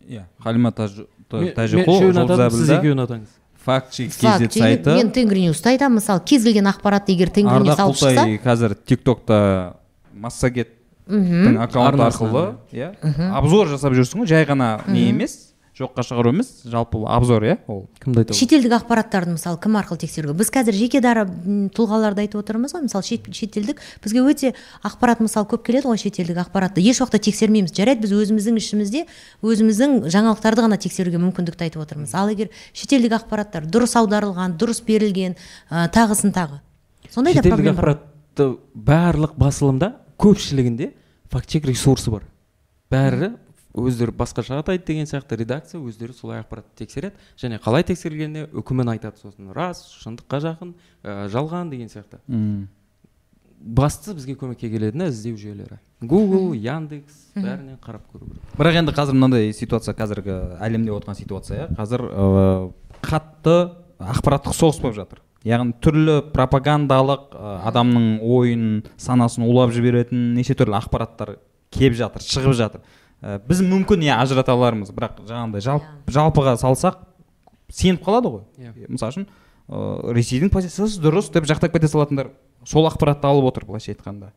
иә 0.09 0.23
халима 0.43 0.73
тәжіқұл 0.73 2.51
сіз 2.51 2.71
екеуін 2.79 3.05
атаңыз. 3.05 3.29
Факт 3.67 3.93
чек 3.93 4.13
kz 4.15 4.47
сайты. 4.55 4.95
Мен 4.95 5.11
тенгриньюзды 5.11 5.73
айтамын 5.75 5.99
мысалы 5.99 6.23
кез 6.25 6.45
келген 6.47 6.71
ақпаратты 6.71 7.13
егер 7.13 7.33
тенгриньюз 7.35 7.75
ардақ 7.75 7.83
алып 7.83 7.99
шықса 7.99 8.13
құлтай 8.15 8.39
қазір 8.45 8.77
тик 8.87 9.03
токта 9.03 9.77
массагеттің 10.15 11.59
аккаунты 11.65 12.07
арқылы 12.07 12.45
иә 12.71 12.93
обзор 13.35 13.69
жасап 13.75 13.99
жүрсің 13.99 14.23
ғой 14.23 14.31
жай 14.31 14.47
ғана 14.47 14.81
не 14.87 15.09
емес. 15.11 15.46
Жоққа 15.77 16.03
шығару 16.09 16.31
емес 16.33 16.49
жалпы 16.65 17.03
обзор 17.05 17.45
иә? 17.45 17.57
ол 17.69 17.83
кімді 18.01 18.23
айтады 18.23 18.37
шетелдік 18.39 18.73
ақпараттарды 18.79 19.35
мысалы 19.35 19.59
кім 19.61 19.77
арқылы 19.77 20.01
тексеруге? 20.01 20.33
Біз 20.41 20.49
қазір 20.55 20.73
жеке 20.73 21.03
дара 21.05 21.27
тұлғаларды 21.27 22.25
айтып 22.25 22.41
отырмыз 22.41 22.73
ғой. 22.73 22.87
Мысалы 22.87 23.05
шет, 23.05 23.29
шетелдік 23.29 23.83
бізге 24.05 24.23
өте 24.25 24.53
ақпарат 24.81 25.21
мысалы 25.21 25.49
көп 25.51 25.67
келеді 25.69 25.91
ғой 25.91 26.01
шетелдік 26.01 26.41
ақпаратты. 26.47 26.81
Еш 26.81 27.03
уақытта 27.05 27.21
тексермейміз. 27.29 27.77
Жарайды 27.77 28.07
біз 28.07 28.17
өзіміздің 28.17 28.57
ішімізде 28.57 29.05
өзіміздің 29.45 30.09
жаңалықтарды 30.09 30.65
ғана 30.65 30.81
тексеруге 30.81 31.21
мүмкіндікті 31.21 31.69
айтып 31.69 31.85
отырмыз. 31.85 32.17
Ал 32.17 32.33
егер 32.33 32.49
шетелдік 32.73 33.19
ақпараттар 33.21 33.69
дұрыс 33.69 33.99
аударылған 34.01 34.57
дұрыс 34.57 34.81
берілген 34.87 35.37
ә, 35.69 35.91
тағысын 35.93 36.33
тағы. 36.33 36.63
Сондай 37.13 37.37
да 37.37 37.45
шетелдік 37.45 37.57
проблема 37.57 37.77
ақпаратты 37.77 38.49
барлық 38.73 39.37
басылымда 39.37 39.93
көпшілігінде 40.17 40.95
факт 41.29 41.53
чек 41.53 41.69
ресурсы 41.69 42.11
бар. 42.11 42.25
Бәрі 42.91 43.35
өздері 43.77 44.15
басқаша 44.17 44.61
атайды 44.63 44.85
деген 44.89 45.07
сияқты 45.07 45.37
редакция 45.37 45.81
өздері 45.81 46.15
солай 46.17 46.41
ақпаратты 46.41 46.85
тексереді 46.85 47.17
және 47.37 47.61
қалай 47.63 47.85
тексерілгеніне 47.87 48.49
үкімін 48.57 48.95
айтады 48.97 49.21
сосын. 49.21 49.53
Рас 49.53 49.85
шындыққа 50.03 50.41
жақын 50.47 50.73
ә, 51.05 51.29
жалған 51.29 51.71
деген 51.71 51.89
сияқты. 51.93 52.21
М. 52.29 52.69
басты 53.67 54.13
бізге 54.15 54.35
көмекке 54.37 54.69
келетіні 54.71 55.09
іздеу 55.09 55.37
жүйелері. 55.41 55.79
Google 56.05 56.55
яндекс 56.61 57.33
бәрінен 57.35 57.79
қарап 57.83 58.05
көру 58.13 58.29
керек. 58.29 58.43
Бірақ 58.59 58.77
енді 58.83 58.93
қазір 58.95 59.17
мынандай 59.17 59.53
ситуация 59.57 59.95
қазіргі 59.97 60.37
әлемде 60.63 60.93
отқан 60.93 61.17
ситуация 61.17 61.65
иә 61.65 61.77
қазір 61.79 62.05
ыыы, 62.05 62.69
қатты 63.01 63.57
ақпараттық 63.99 64.55
соғыс 64.55 64.81
болып 64.83 64.99
жатыр. 65.01 65.23
Яғни 65.47 65.73
түрлі 65.83 66.19
пропагандалық 66.37 67.33
ы, 67.33 67.57
адамның 67.71 68.07
ойын 68.23 68.69
санасын 69.01 69.49
улап 69.49 69.73
жіберетін 69.75 70.35
неше 70.37 70.55
түрлі 70.55 70.77
ақпараттар 70.83 71.39
келіп 71.73 71.97
жатыр 71.97 72.23
шығып 72.29 72.55
жатыр. 72.61 72.85
Ә, 73.27 73.41
біз 73.43 73.59
мүмкін 73.67 74.05
иә 74.07 74.21
ажырата 74.23 74.55
алармыз 74.55 74.93
бірақ 74.95 75.19
жаңағыдай 75.27 75.65
жалп, 75.65 75.87
жалпыға 76.15 76.53
салсақ 76.61 77.01
сеніп 77.75 78.05
қалады 78.07 78.31
ғой. 78.31 78.43
Иә. 78.61 78.87
мысалы 78.87 79.11
үшін 79.11 79.27
ыыы, 79.67 80.15
ресейдің 80.15 80.53
позициясы 80.55 81.01
дұрыс 81.03 81.33
деп 81.35 81.49
жақтап 81.51 81.75
кете 81.75 81.91
салатындар 81.91 82.31
сол 82.63 82.87
ақпаратты 82.87 83.27
алып 83.27 83.49
отыр 83.51 83.67
былайша 83.67 83.91
айтқанда. 83.97 84.31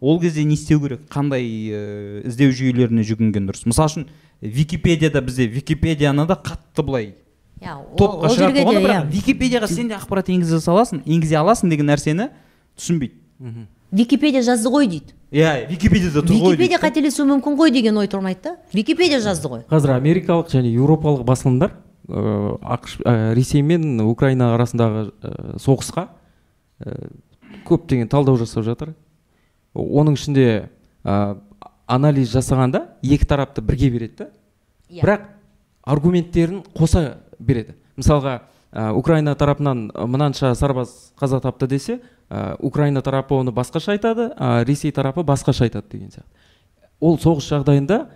Ол 0.00 0.20
кезде 0.20 0.44
не 0.44 0.54
істеу 0.54 0.80
керек? 0.80 1.08
Қандай 1.10 1.42
ыыы, 1.42 2.22
іздеу 2.30 2.54
жүйелеріне 2.54 3.02
жүгінген 3.02 3.50
дұрыс? 3.50 3.66
Мысалы 3.66 3.90
үшін 3.90 4.08
википедияда 4.40 5.22
бізде 5.26 5.48
википедияны 5.50 6.26
да 6.30 6.38
қатты 6.38 6.86
былай 6.86 7.14
иә 7.58 7.74
топқа 7.98 8.30
шығарып 8.30 8.62
бірақ 8.62 8.84
иә. 8.86 9.00
Википедияға 9.10 9.66
сен 9.66 9.88
де 9.90 9.98
ақпарат 9.98 10.30
енгізе 10.30 10.60
саласың 10.62 11.02
енгізе 11.04 11.38
аласың 11.40 11.72
деген 11.72 11.90
нәрсені 11.90 12.30
түсінбейді. 12.78 13.66
Википедия 13.96 14.42
жазды 14.44 14.70
ғой 14.72 14.88
дейді. 14.90 15.14
Иә 15.32 15.66
википедияда 15.70 16.22
тұр 16.22 16.38
ғой 16.42 16.54
википедия 16.56 16.80
қателесуі 16.82 17.26
мүмкін 17.32 17.56
ғой 17.58 17.72
деген 17.74 17.96
ой 17.98 18.10
тұрмайды 18.10 18.42
да. 18.44 18.54
Википедия 18.74 19.20
жазды 19.24 19.48
ғой. 19.50 19.64
Қазір 19.70 19.96
америкалық 19.96 20.52
және 20.52 20.70
еуропалық 20.74 21.24
басылымдар 21.26 21.72
ә, 22.08 22.58
ақш 22.76 22.98
ә, 23.02 23.34
ресей 23.34 23.62
мен 23.62 24.00
украина 24.04 24.52
арасындағы 24.54 25.08
ә, 25.10 25.56
соғысқа 25.62 26.08
ә, 26.78 27.10
көптеген 27.66 28.08
талдау 28.12 28.38
жасап 28.38 28.64
жатыр. 28.68 28.94
Оның 29.74 30.16
ішінде 30.18 30.46
ә, 31.02 31.36
анализ 31.86 32.30
жасағанда 32.34 32.84
екі 33.02 33.26
тарапты 33.26 33.62
бірге 33.62 33.90
береді 33.90 34.16
да. 34.18 34.30
Иә. 34.90 35.02
бірақ 35.02 35.26
аргументтерін 35.86 36.62
қоса 36.74 37.16
береді. 37.38 37.74
Мысалға 37.96 38.40
украина 38.76 39.34
тарапынан 39.34 39.90
ә, 39.94 40.06
мынанша 40.06 40.54
сарбаз 40.54 41.12
қаза 41.18 41.40
тапты 41.40 41.66
десе 41.66 42.00
ә, 42.28 42.56
украина 42.60 43.02
тарапы 43.02 43.34
оны 43.34 43.52
басқаша 43.52 43.96
айтады 43.96 44.32
а 44.36 44.64
ресей 44.64 44.92
тарапы 44.92 45.22
басқаша 45.22 45.64
айтады 45.64 45.86
деген 45.92 46.10
сияқты. 46.10 46.28
Ол 47.00 47.18
соғыс 47.18 47.48
жағдайында 47.48 48.06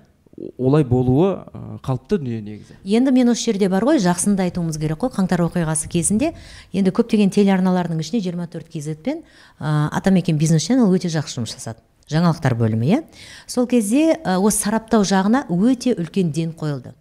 олай 0.59 0.85
болуы 0.85 1.33
ә, 1.33 1.79
қалыпты 1.85 2.19
дүние 2.19 2.41
негізі. 2.43 2.77
Енді 2.85 3.13
мен 3.13 3.33
осы 3.33 3.51
жерде 3.51 3.69
бар 3.73 3.85
ғой 3.85 4.01
жақсыны 4.01 4.37
да 4.37 4.45
айтуымыз 4.49 4.79
керек 4.81 5.01
қой 5.01 5.13
қаңтар 5.15 5.45
оқиғасы 5.47 5.89
кезінде. 5.89 6.35
Енді 6.73 6.93
көптеген 6.93 7.33
телеарналардың 7.33 8.01
ішінде 8.01 8.23
24 8.29 8.69
kz 8.69 8.97
пен 9.05 9.23
ә, 9.59 9.89
атамекен 9.97 10.39
бизнес 10.39 10.69
ченел 10.69 10.93
өте 10.93 11.09
жақсы 11.13 11.41
жұмыс 11.41 11.57
жасады. 11.57 11.81
Жаңалықтар 12.11 12.57
бөлімі 12.59 12.89
иә. 12.89 13.03
Сол 13.47 13.69
кезде 13.71 14.17
ә, 14.17 14.39
осы 14.39 14.65
сараптау 14.65 15.05
жағына 15.05 15.45
өте 15.49 15.95
үлкен 15.95 16.33
ден 16.33 16.53
қойылды. 16.53 16.95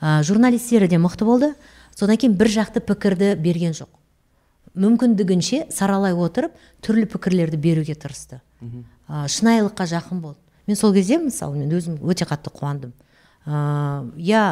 Ә, 0.00 0.22
журналистері 0.22 0.88
де 0.88 1.00
мықты 1.00 1.24
болды. 1.24 1.54
Содан 1.96 2.16
кейін 2.20 2.36
бір 2.36 2.50
жақты 2.52 2.80
пікірді 2.84 3.34
берген 3.40 3.72
жоқ. 3.72 3.88
Мүмкіндігінше 4.76 5.66
саралай 5.72 6.12
отырып 6.12 6.52
түрлі 6.84 7.06
пікірлерді 7.08 7.56
беруге 7.56 7.94
тырысты. 7.96 8.40
Ә, 9.08 9.24
шынайылыққа 9.32 9.86
жақын 9.88 10.20
болды. 10.20 10.38
Мен 10.66 10.76
сол 10.76 10.92
кезде 10.92 11.16
мысалы 11.22 11.56
мен 11.56 11.70
өзім 11.72 11.96
өте 12.04 12.26
қатты 12.28 12.50
қуандым. 12.52 12.92
Иә 13.46 14.42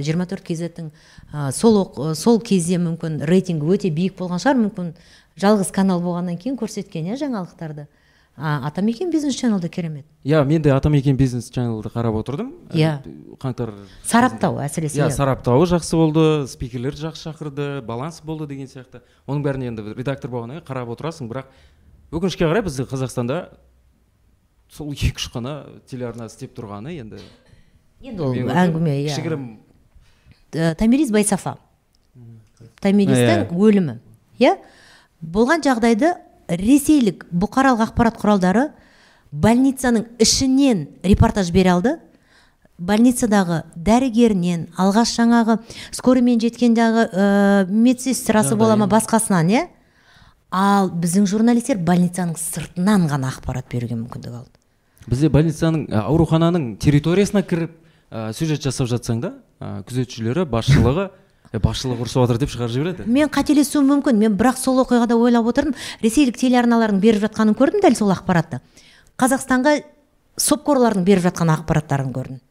24 0.00 0.40
kz-тің 0.46 0.90
ә, 1.34 1.50
сол 1.52 1.80
оқ- 1.82 2.14
сол 2.14 2.40
кезде 2.40 2.78
мүмкін 2.78 3.20
рейтингі 3.26 3.66
өте 3.74 3.90
биік 3.90 4.16
болған 4.18 4.38
шығар. 4.40 4.60
Мүмкін 4.62 4.92
жалғыз 5.42 5.72
канал 5.74 6.00
болғаннан 6.00 6.38
кейін 6.38 6.56
көрсеткен 6.56 7.10
иә 7.10 7.18
жаңалықтарды. 7.18 7.86
А, 8.36 8.66
атамекен 8.66 9.10
бизнес 9.10 9.34
ченел 9.36 9.60
де 9.60 9.68
керемет. 9.68 10.06
Иә 10.24 10.44
мен 10.44 10.62
де 10.62 10.72
атамекен 10.72 11.16
бизнес 11.16 11.50
ченелді 11.50 11.88
қарап 11.88 12.16
отырдым. 12.18 12.54
Иә. 12.72 12.98
Ә, 13.04 13.36
қаңтар 13.40 13.72
сараптау 14.02 14.58
әсіресе. 14.58 14.98
Иә 14.98 15.08
иә. 15.08 15.14
сараптауы 15.14 15.66
жақсы 15.70 15.96
болды 15.96 16.46
спикерлер 16.48 16.94
жақсы 16.94 17.28
шақырды 17.30 17.82
баланс 17.82 18.20
болды 18.22 18.46
деген 18.46 18.66
сияқты. 18.66 19.02
Оның 19.26 19.44
бәрін 19.46 19.68
енді 19.70 19.94
редактор 19.94 20.30
болғаннан 20.30 20.58
кейін 20.58 20.66
қарап 20.66 20.90
отырасың 20.96 21.30
бірақ 21.30 21.52
өкінішке 22.10 22.48
қарай 22.48 22.64
бізде 22.66 22.88
қазақстанда 22.90 23.38
сол 24.68 24.90
екі 24.92 25.14
үш 25.14 25.30
қана 25.30 25.62
телеарна 25.86 26.26
істеп 26.26 26.56
тұрғаны 26.58 26.96
енді 26.98 27.22
енді 28.02 28.22
ол 28.22 28.34
әңгіме 28.34 28.98
иә. 29.04 29.14
кішігірім 29.14 29.46
томирис 30.78 31.10
байсафа. 31.14 31.56
Томиристің 32.82 33.50
өлімі. 33.54 33.98
Иә? 34.38 34.56
Болған 35.20 35.62
жағдайды 35.64 36.14
ресейлік 36.48 37.26
бұқаралық 37.32 37.88
ақпарат 37.88 38.18
құралдары 38.20 38.68
больницаның 39.32 40.06
ішінен 40.22 40.86
репортаж 41.02 41.50
бере 41.54 41.72
алды. 41.74 41.94
Больницадағы 42.78 43.62
дәрігерінен 43.78 44.66
алғаш 44.76 45.12
жаңағы 45.14 45.58
скорыймен 45.94 46.40
жеткендағы 46.42 47.04
ә, 47.06 47.26
медсестрасы 47.70 48.50
Жағдайын. 48.54 48.58
бола 48.58 48.76
ма 48.76 48.88
басқасынан 48.90 49.50
иә? 49.52 49.62
Ал 50.50 50.90
біздің 50.90 51.26
журналистер 51.30 51.78
больницаның 51.78 52.34
сыртынан 52.38 53.06
ғана 53.10 53.30
ақпарат 53.30 53.70
беруге 53.70 53.94
мүмкіндік 53.94 54.34
алды. 54.34 54.50
Бізде 55.06 55.30
больницаның 55.30 55.86
ә, 55.86 56.02
аурухананың 56.02 56.76
территориясына 56.82 57.44
кіріп 57.46 57.76
ә, 58.10 58.32
сюжет 58.34 58.62
жасап 58.62 58.90
жатсаң 58.90 59.20
да 59.22 59.32
ә, 59.60 59.82
күзетшілері 59.86 60.44
басшылығы 60.50 61.08
«Е, 61.10 61.23
басшылық 61.62 62.00
ұрысып 62.04 62.24
жатыр 62.24 62.40
деп 62.42 62.52
шығарып 62.52 62.72
жібереді. 62.74 63.06
Мен 63.06 63.30
қателесуім 63.32 63.86
мүмкін. 63.92 64.18
Мен 64.18 64.38
бірақ 64.38 64.58
сол 64.58 64.80
оқиғада 64.82 65.18
ойлап 65.18 65.46
отырдым 65.50 65.74
ресейлік 66.02 66.38
телеарналардың 66.40 67.00
беріп 67.02 67.26
жатқанын 67.26 67.58
көрдім 67.58 67.84
дәл 67.84 67.96
сол 67.98 68.10
ақпаратты. 68.14 68.60
Қазақстанға 69.20 69.76
сопқорлардың 70.40 71.06
беріп 71.06 71.28
жатқан 71.28 71.54
ақпараттарын 71.54 72.12
көрдім. 72.14 72.42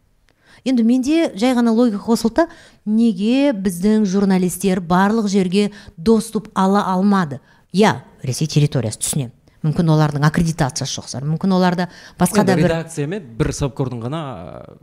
Енді 0.64 0.84
менде 0.88 1.34
жай 1.36 1.56
ғана 1.58 1.74
логика 1.76 1.99
қосылды 2.06 2.47
неге 2.86 3.51
біздің 3.51 4.06
журналистер 4.08 4.80
барлық 4.80 5.28
жерге 5.28 5.72
доступ 5.97 6.47
ала 6.56 6.86
алмады? 6.93 7.41
Иә 7.74 7.97
ресей 8.24 8.47
территориясы 8.47 9.01
түсінемін. 9.04 9.34
Мүмкін 9.64 9.91
олардың 9.93 10.26
аккредитациясы 10.28 10.99
жоқ 10.99 11.06
шығар 11.08 11.28
мүмкін 11.34 11.54
оларда 11.56 11.86
басқа 12.20 12.43
да 12.43 12.58
бір 12.60 12.68
редакциямен 12.68 13.28
бір 13.39 13.51
совкордың 13.56 14.01
ғана 14.04 14.24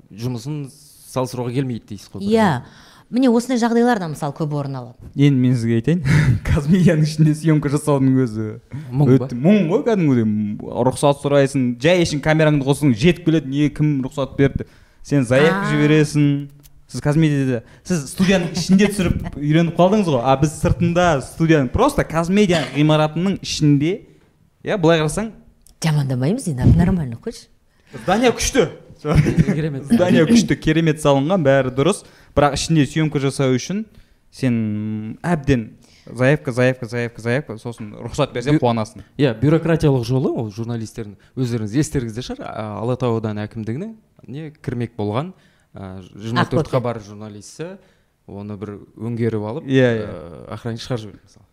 жұмысын 0.08 0.62
салыстыруға 0.72 1.52
келмейді 1.52 1.90
дейсіз 1.90 2.08
ғой 2.14 2.24
иә 2.32 2.46
міне 3.10 3.30
осындай 3.30 3.58
жағдайлар 3.60 4.00
да 4.00 4.08
мысалы 4.10 4.34
көп 4.36 4.54
орын 4.58 4.76
алады. 4.80 5.10
Енді 5.14 5.40
мен 5.42 5.56
сізге 5.56 5.80
айтайын. 5.80 6.04
Қазмедианың 6.48 7.08
ішінде 7.08 7.34
съемка 7.38 7.72
жасаудың 7.72 8.20
өзі 8.24 8.46
Мұң 8.90 9.34
мұң 9.34 9.66
ғой 9.72 9.82
кәдімгідей. 9.88 10.28
Рұқсат 10.88 11.20
сұрайсың 11.24 11.66
жай 11.82 12.04
ішін 12.04 12.22
камераңды 12.24 12.66
қоссаң 12.66 12.94
жетіп 12.94 13.26
келеді 13.26 13.50
не 13.50 13.68
кім 13.74 13.98
рұқсат 14.06 14.36
берді? 14.38 14.68
Сен 15.02 15.26
заявка 15.26 15.72
жібересің. 15.72 16.30
Сіз 16.90 17.02
қазмедиада 17.04 17.60
сіз 17.86 18.08
студияның 18.10 18.54
ішінде 18.58 18.88
түсіріп 18.90 19.36
үйреніп 19.38 19.76
қалдыңыз 19.78 20.08
ғой. 20.10 20.24
А 20.26 20.34
біз 20.40 20.56
сыртында 20.58 21.04
студияның 21.22 21.70
просто 21.70 22.02
қазмедиа 22.02 22.64
ғимаратының 22.74 23.36
ішінде. 23.46 23.92
Иә 24.66 24.74
былай 24.74 24.98
қарасаң 24.98 25.30
жамандамаймыз 25.80 26.48
енді 26.50 26.66
нормально 26.76 27.16
қойшы. 27.16 27.46
Здание 28.04 28.32
күшті. 28.36 28.68
Керемет. 29.02 29.84
здание 29.90 30.24
күшті 30.28 30.56
керемет 30.60 31.00
салынған 31.02 31.44
бәрі 31.44 31.72
дұрыс. 31.74 32.02
Бірақ 32.36 32.54
ішінде 32.58 32.86
съемка 32.86 33.18
жасау 33.22 33.54
үшін 33.56 33.84
сен 34.30 35.18
әбден 35.26 35.70
заявка 36.06 36.52
заявка 36.52 36.86
заявка 36.86 37.20
заявка 37.22 37.56
сосын 37.58 37.92
рұқсат 38.06 38.32
берсе 38.34 38.52
Бю- 38.54 38.60
қуанасың. 38.62 39.02
Иә 39.18 39.34
бюрократиялық 39.40 40.04
жолы 40.06 40.30
ол 40.30 40.50
журналистердің 40.54 41.16
өздеріңіз 41.36 41.74
естеріңізде 41.82 42.24
шығар. 42.28 42.44
Алатау 42.80 43.16
ауданы 43.18 43.44
әкімдігіне 43.46 43.94
не 44.26 44.50
кірмек 44.62 44.94
болған 44.98 45.32
жиырма 45.74 46.46
төрт 46.50 46.70
хабар 46.70 47.00
журналисті 47.02 47.76
оны 48.30 48.56
бір 48.58 48.76
өңгеріп 48.98 49.44
алып 49.50 49.66
Иә, 49.66 49.90
иә. 49.98 50.06
ә, 50.06 50.54
охранник 50.54 50.82
шығарып 50.82 51.02
жіберді 51.04 51.26
мысалы. 51.26 51.46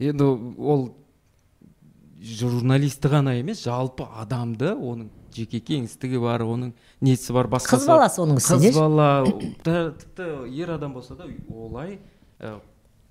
Енді 0.00 0.28
ол 0.58 0.84
журналисті 2.20 3.08
ғана 3.12 3.34
емес 3.38 3.62
жалпы 3.64 4.04
адамды 4.20 4.72
оның 4.74 5.08
жеке 5.34 5.60
кеңістігі 5.60 6.20
бар 6.22 6.42
оның 6.46 6.72
несі 7.00 7.32
бар 7.36 7.46
басқасы 7.52 7.82
қыз 7.84 7.86
баласы 7.90 8.20
оның 8.24 8.40
қыз 8.40 8.50
үстінде 8.50 8.72
бала 8.76 9.10
та- 9.62 9.92
тіпті 10.00 10.32
ер 10.62 10.74
адам 10.78 10.92
болса 10.94 11.14
да 11.14 11.24
олай 11.50 11.98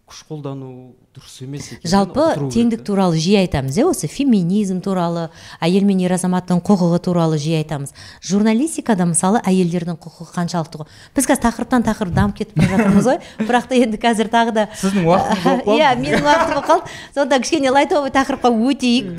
күш 0.09 0.23
қолдану 0.25 0.95
дұрыс 1.13 1.35
емес 1.45 1.67
екенін 1.69 1.91
жалпы 1.91 2.23
теңдік 2.49 2.81
туралы 2.81 3.19
жиі 3.21 3.35
айтамыз 3.43 3.75
иә 3.77 3.83
осы 3.91 4.07
феминизм 4.09 4.79
туралы 4.81 5.27
әйел 5.61 5.85
мен 5.85 5.99
ер 6.01 6.15
азаматтың 6.15 6.63
құқығы 6.65 6.97
туралы 7.05 7.37
жиі 7.37 7.59
айтамыз. 7.59 7.93
Журналистикада 8.25 9.05
мысалы 9.05 9.37
әйелдердің 9.45 9.99
құқығы 10.01 10.33
қаншалықты 10.33 10.81
ғой? 10.81 10.89
Біз 11.13 11.29
қазір 11.29 11.43
тақырыптан 11.45 11.85
тақырып 11.85 12.15
дамып 12.17 12.39
кетіп 12.41 12.57
бара 12.57 12.71
жатырмыз 12.79 13.05
ғой. 13.11 13.19
Бірақ 13.45 13.69
та 13.69 13.77
енді 13.77 14.01
қазір 14.01 14.31
тағы 14.33 14.55
да 14.57 14.65
сіздің 14.81 15.05
уақытыңыз 15.05 15.45
болып 15.45 15.45
қалды. 15.45 15.77
Иә 15.77 15.93
менің 16.01 16.25
уақытым 16.25 16.57
болып 16.57 16.69
қалды. 16.73 16.97
Сонда 17.13 17.39
кішкене 17.45 17.69
лайтовый 17.77 18.09
тақырыпқа 18.09 18.49
өтейік. 18.49 19.13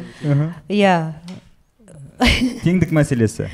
Иә. 0.66 0.96
теңдік 2.66 2.92
мәселесі. 2.94 3.48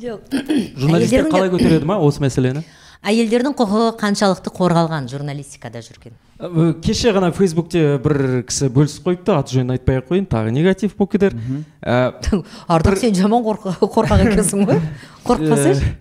Жоқ. 0.00 0.36
Журналистер 0.76 1.28
қалай 1.32 1.50
көтереді 1.52 1.88
ма 1.88 1.98
осы 2.04 2.22
мәселені? 2.24 2.62
Әйелдердің 3.00 3.54
құқығы 3.56 3.94
қаншалықты 3.96 4.50
қорғалған 4.52 5.06
журналистикада 5.08 5.80
жүрген? 5.80 6.12
Ә, 6.36 6.74
кеше 6.84 7.14
ғана 7.16 7.30
фейсбукте 7.32 7.96
бір 8.04 8.42
кісі 8.44 8.68
бөлісіп 8.76 9.06
қойыпты 9.08 9.32
аты 9.38 9.56
жөнін 9.56 9.72
айтпай 9.78 10.02
ақ 10.02 10.10
қояйын 10.10 10.26
тағы 10.28 10.52
негатив 10.52 10.92
болып 10.98 11.14
кетер. 11.14 11.36
Ә, 11.80 12.12
ардақ 12.76 13.00
сен 13.00 13.16
жаман 13.16 13.46
қорқа- 13.46 13.78
қорқақ 13.80 14.26
екенсің 14.26 14.68
ғой. 14.68 14.82
Қорықпасайшы 15.26 15.94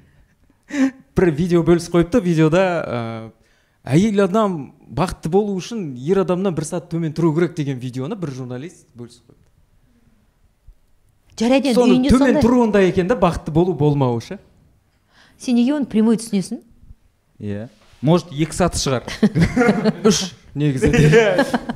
э, 0.68 0.92
бір 1.16 1.32
видео 1.40 1.64
бөлісіп 1.64 1.96
қойыпты 1.96 2.20
видеода 2.26 2.66
ә, 2.84 3.02
әйел 3.96 4.26
адам 4.28 4.60
бақытты 4.92 5.32
болу 5.32 5.56
үшін 5.56 5.94
ер 6.04 6.26
адамнан 6.26 6.56
бір 6.56 6.68
сағат 6.68 6.92
төмен 6.92 7.16
тұру 7.16 7.32
керек 7.38 7.56
деген 7.56 7.80
видеоны 7.80 8.20
бір 8.20 8.36
журналист 8.36 8.90
бөлісіп 8.92 9.24
қойыпты. 9.24 9.39
Жарайды 11.40 11.72
енді 11.72 11.80
соны 11.80 11.96
үйінде 11.96 12.12
төмен 12.14 12.40
тұруында 12.44 12.82
екен 12.88 13.08
да 13.10 13.16
бақытты 13.20 13.52
болу 13.56 13.74
болмауы 13.74 14.22
ше? 14.22 14.40
Сен 15.40 15.56
неге 15.56 15.74
оны 15.78 15.88
прямой 15.88 16.20
түсінесің? 16.20 16.60
Иә. 17.40 17.70
Может 18.02 18.32
екі 18.32 18.56
саты 18.56 18.80
шығар. 18.80 19.08
Үш 20.08 20.34
негізі 20.56 20.90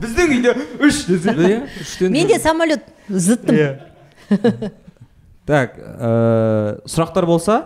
біздің 0.01 0.33
үйде 0.35 0.53
үш 0.83 1.03
десе. 1.07 1.33
Иә 1.33 1.59
үштен 1.81 2.11
менде 2.11 2.39
самолет 2.39 2.85
зыттым. 3.07 3.55
Иә. 3.55 3.71
так 5.49 5.77
ә, 5.77 6.79
сұрақтар 6.87 7.27
болса? 7.27 7.57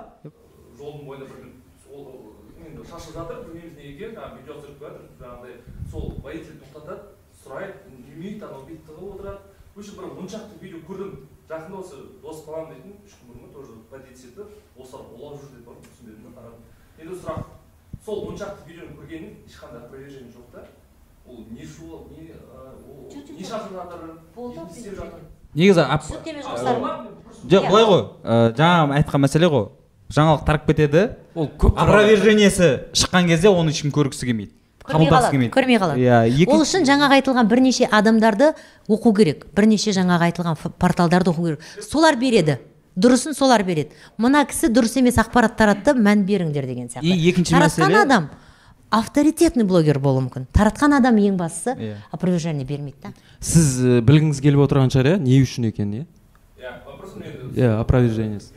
Жолдың 0.78 1.06
бойында 1.06 1.30
бір 1.30 1.52
сол 1.86 2.34
енді 2.66 2.86
шашылып 2.90 3.18
жатыр. 3.22 3.44
Білмейміз 3.46 3.78
неге 3.78 3.94
екенін 3.94 4.18
жаңағы 4.18 4.42
видео 4.42 4.58
түсіріп 4.58 4.84
жатыр 4.86 5.06
жаңағыдай 5.22 5.56
сол 5.92 6.12
водитель 6.26 6.60
тоқтатады 6.62 7.00
сұрайды 7.44 7.78
үндемейді 7.94 8.46
анау 8.50 8.66
бүйтіп 8.66 8.90
тығылып 8.90 9.18
отырады. 9.18 9.42
Вообще 9.78 9.98
бір 9.98 10.14
он 10.18 10.30
шақты 10.34 10.62
видео 10.62 10.82
көрдім. 10.90 11.27
Жақында 11.48 11.80
осы 11.80 11.96
дос 12.24 12.42
балам 12.48 12.72
дейтін 12.74 12.98
үш 13.06 13.14
күн 13.20 13.30
бұрын 13.32 13.46
ма 13.46 13.54
тоже 13.54 13.78
полицияда 13.92 14.48
осылар 14.78 15.06
улап 15.16 15.40
жүр 15.40 15.54
деп 15.56 15.64
барып 15.68 15.88
түсіндірдім 15.88 16.28
да 16.28 16.32
қарадым. 16.36 16.62
Енді 17.00 17.20
сұрақ 17.22 17.42
сол 18.06 18.28
он 18.28 18.38
шақты 18.38 18.68
видеоны 18.68 18.98
көргеннің 19.00 19.32
ешқандай 19.48 19.82
опровержение 19.86 20.34
жоқ 20.34 20.48
та? 20.52 20.66
Ол 21.28 21.46
не 21.52 21.66
шу 21.66 22.04
не 22.12 22.36
ол 22.88 23.08
не 23.08 23.44
шашып 23.44 23.74
жатыр 23.78 24.00
не 24.36 24.80
істеп 24.80 24.96
жатыр? 25.00 25.26
Негізі 25.54 25.88
түсініктеме 25.88 26.44
жоқ 27.48 27.68
былай 27.70 27.86
ғой 27.88 28.04
ә, 28.24 28.54
жаңа 28.58 28.98
айтқан 29.00 29.24
мәселе 29.24 29.48
ғой. 29.52 29.70
Жаңалық 30.08 30.46
тарап 30.48 30.68
кетеді. 30.68 31.02
Ол 31.36 31.50
көп 31.60 31.76
опровержениесі 31.80 32.70
шыққан 32.96 33.28
кезде 33.28 33.50
оны 33.52 33.74
ешкім 33.76 33.92
көргісі 33.96 34.28
келмейді. 34.30 34.54
Қабылдағысы 34.88 35.12
қалады 35.12 35.32
келмейді. 35.32 35.54
көрмей 35.54 35.80
қалады. 35.82 36.00
Иә 36.00 36.18
екі 36.32 36.48
ол 36.52 36.62
үшін 36.64 36.86
жаңағы 36.88 37.20
айтылған 37.20 37.48
бірнеше 37.52 37.86
адамдарды 37.92 38.54
оқу 38.88 39.14
керек 39.16 39.46
бірнеше 39.56 39.92
жаңағы 39.92 40.32
айтылған 40.32 40.58
порталдарды 40.80 41.32
оқу 41.32 41.46
керек. 41.46 41.62
Солар 41.92 42.16
береді 42.16 42.58
дұрысын 42.98 43.34
солар 43.38 43.64
береді. 43.64 43.92
Мына 44.18 44.46
кісі 44.50 44.72
дұрыс 44.74 44.98
емес 45.00 45.18
ақпарат 45.22 45.56
таратты 45.58 45.94
мән 45.94 46.24
беріңдер 46.26 46.66
деген 46.66 46.88
сияқты. 46.90 47.06
И 47.06 47.30
екінші 47.30 47.54
таратқан 47.54 47.92
мәселе- 47.92 48.02
адам 48.02 48.30
авторитетный 48.90 49.64
блогер 49.66 50.00
болуы 50.00 50.24
мүмкін. 50.30 50.46
Таратқан 50.54 50.96
адам 50.98 51.16
ең 51.18 51.36
бастысы 51.38 51.76
Иә. 51.76 51.96
опровержение 52.12 52.66
бермейді 52.66 52.98
да. 53.04 53.10
Сіз 53.40 53.80
і, 53.84 54.02
білгіңіз 54.02 54.40
келіп 54.42 54.64
отырған 54.66 54.90
шығар 54.90 55.18
иә 55.18 55.20
не 55.20 55.42
үшін 55.44 55.68
екенін 55.68 55.94
иә 55.94 56.06
иә 56.58 56.72
иә 57.56 57.80
опровержениесі 57.82 58.54